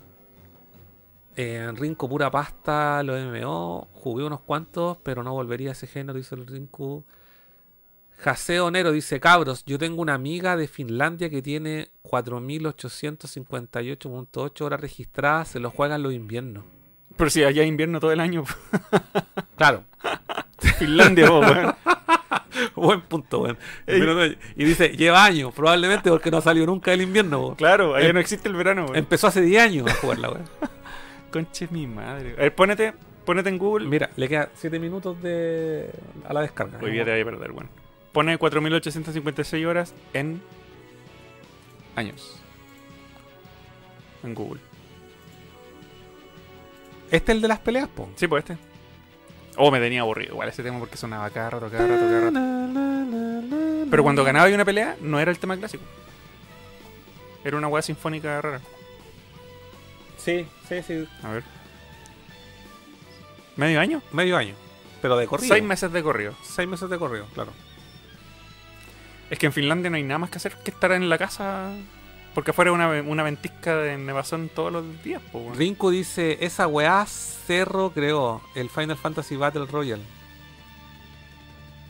[1.37, 6.17] En Rinku pura pasta, los MMO, jugué unos cuantos, pero no volvería a ese género,
[6.17, 7.05] dice el Rinku.
[8.21, 15.47] Jaseo Nero dice, cabros, yo tengo una amiga de Finlandia que tiene 4.858.8 horas registradas,
[15.47, 16.63] se lo juegan los inviernos.
[17.17, 18.43] Pero si allá hay invierno todo el año.
[19.57, 19.83] Claro,
[20.79, 21.75] Finlandia, po, weón.
[22.75, 23.57] buen punto, weón.
[24.55, 27.55] Y dice, lleva años, probablemente porque no salió nunca del invierno, weón.
[27.55, 28.95] Claro, allá Em- no existe el verano, weón.
[28.95, 30.45] Empezó hace 10 años a jugarla, weón.
[31.31, 32.33] Conche mi madre.
[32.33, 32.93] A ver, ponete,
[33.23, 33.87] ponete en Google.
[33.87, 35.91] Mira, le queda 7 minutos de
[36.27, 36.79] a la descarga.
[36.81, 37.69] Hoy día te voy a perder, weón.
[38.11, 40.41] Pone 4.856 horas en
[41.95, 42.39] años.
[44.23, 44.61] En Google.
[47.09, 48.09] Este es el de las peleas, po.
[48.15, 48.57] Sí, pues este.
[49.57, 53.87] Oh, me tenía aburrido igual ese tema porque sonaba cada rato, cada rato, cada rato.
[53.89, 55.83] Pero cuando ganaba y una pelea, no era el tema clásico.
[57.43, 58.61] Era una weá sinfónica rara.
[60.17, 61.07] Sí, sí, sí.
[61.23, 61.43] A ver.
[63.57, 64.01] ¿Medio año?
[64.11, 64.55] Medio año.
[65.01, 65.53] Pero de corrido.
[65.53, 66.33] Seis meses de corrido.
[66.43, 67.51] Seis meses de corrido, claro.
[69.31, 71.71] Es que en Finlandia no hay nada más que hacer que estar en la casa.
[72.35, 75.57] Porque afuera una, una ventisca de nevazón todos los días, po, weón.
[75.57, 80.03] Rinku dice, esa weá Cerro creó el Final Fantasy Battle Royale.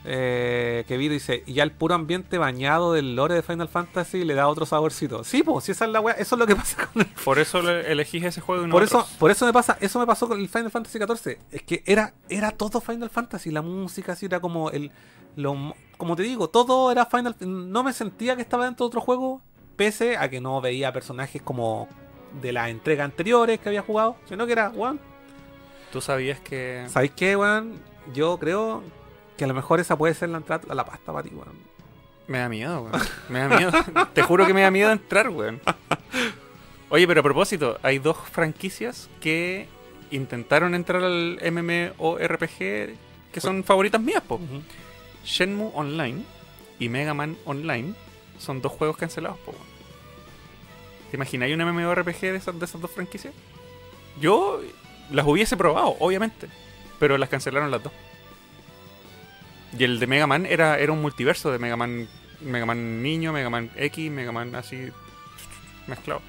[0.04, 4.24] Eh, que vi dice, y ya el puro ambiente bañado del lore de Final Fantasy
[4.26, 5.24] le da otro saborcito.
[5.24, 7.38] Sí, pues, si esa es la weá, eso es lo que pasa con el Por
[7.38, 10.08] eso le- elegís ese juego y no por eso, por eso me pasa, eso me
[10.08, 11.38] pasó con el Final Fantasy XIV.
[11.52, 14.92] Es que era, era todo Final Fantasy, la música así era como el,
[15.36, 17.36] lo, como te digo, todo era Final.
[17.40, 19.42] No me sentía que estaba dentro de otro juego,
[19.76, 21.88] pese a que no veía personajes como
[22.42, 25.00] de las entregas anteriores que había jugado, sino que era, weón.
[25.92, 26.86] Tú sabías que.
[26.88, 27.74] ¿Sabéis qué, weón?
[28.16, 28.82] Yo creo
[29.42, 31.58] que a lo mejor esa puede ser la entrada a la pasta para ti, weón.
[32.28, 33.02] Me da miedo, weón.
[33.28, 33.72] Me da miedo.
[34.14, 35.60] Te juro que me da miedo entrar, weón.
[36.90, 39.68] Oye, pero a propósito, hay dos franquicias que
[40.12, 42.60] intentaron entrar al MMORPG
[43.34, 44.40] que son favoritas mías, po.
[45.26, 46.22] Shenmue Online
[46.78, 47.96] y Mega Man Online
[48.38, 49.56] son dos juegos cancelados, po.
[51.10, 53.34] ¿Te imagináis un MMORPG de esas, de esas dos franquicias?
[54.20, 54.62] Yo
[55.10, 56.48] las hubiese probado, obviamente,
[57.00, 57.92] pero las cancelaron las dos.
[59.78, 62.08] Y el de Mega Man era, era un multiverso de Mega Man,
[62.42, 64.90] Mega Man niño, Mega Man X, Mega Man así
[65.88, 66.22] mezclado.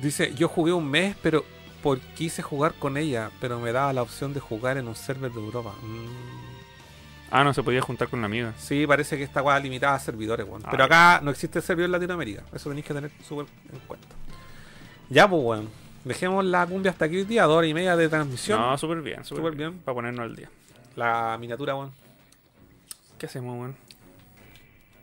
[0.00, 1.44] Dice, yo jugué un mes, pero
[1.82, 5.30] por quise jugar con ella, pero me daba la opción de jugar en un server
[5.32, 5.72] de Europa.
[5.82, 6.36] Mm.
[7.30, 8.52] Ah, no se podía juntar con una amiga.
[8.56, 10.62] Sí, parece que esta weá limitada a servidores, weón.
[10.64, 10.84] Ah, Pero ya.
[11.14, 12.44] acá no existe servidor en Latinoamérica.
[12.54, 14.06] Eso tenéis que tener súper en cuenta.
[15.10, 15.68] Ya, pues, weón.
[16.04, 18.60] Dejemos la cumbia hasta aquí hoy día, dos horas y media de transmisión.
[18.60, 19.70] No, súper bien, súper Súper bien.
[19.70, 19.82] bien.
[19.82, 20.48] Para ponernos al día.
[20.94, 21.90] La miniatura, weón.
[23.18, 23.76] ¿Qué hacemos, weón?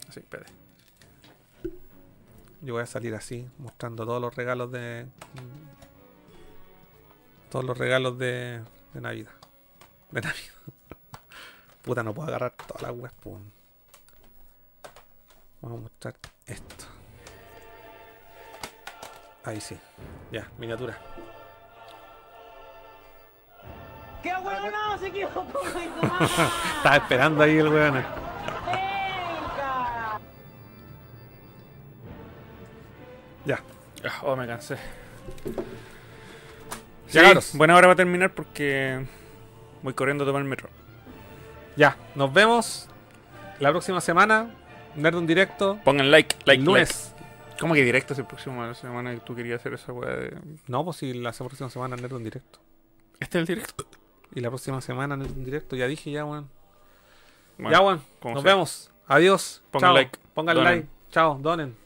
[0.07, 0.51] Así, espérate.
[2.61, 5.07] Yo voy a salir así, mostrando todos los regalos de.
[7.49, 8.61] Todos los regalos de.
[8.93, 9.33] de Navidad.
[10.11, 10.53] De Navidad.
[11.81, 13.35] Puta, no puedo agarrar todas las weas, pues.
[15.61, 16.85] Vamos a mostrar esto.
[19.43, 19.77] Ahí sí.
[20.31, 20.97] Ya, miniatura.
[24.23, 25.45] ¡Qué bueno no se equivocó!
[26.77, 27.93] Estaba esperando ahí el weón.
[27.95, 28.07] ¡Venga!
[34.05, 34.75] Ah, Oh, me cansé.
[37.07, 37.55] Ya, Sí, cabros.
[37.55, 39.05] buena hora para terminar porque
[39.81, 40.69] voy corriendo a tomar el metro.
[41.77, 42.87] Ya, nos vemos
[43.59, 44.49] la próxima semana.
[44.95, 45.79] Nerd en directo.
[45.83, 47.13] Pongan like, like, el lunes.
[47.17, 47.59] like.
[47.59, 50.37] ¿Cómo que directo es el próximo semana que tú querías hacer esa weá de.
[50.67, 52.59] No, pues si la próxima semana Nerd en directo.
[53.19, 53.85] Este es el directo.
[54.35, 55.75] Y la próxima semana en directo.
[55.75, 56.49] Ya dije, ya, weón.
[57.57, 58.01] Bueno, ya, weón.
[58.23, 58.53] Nos sea.
[58.53, 58.91] vemos.
[59.07, 59.61] Adiós.
[59.71, 60.19] Pongan like.
[60.33, 60.87] Pongan like.
[61.11, 61.37] Chao.
[61.41, 61.82] Donen.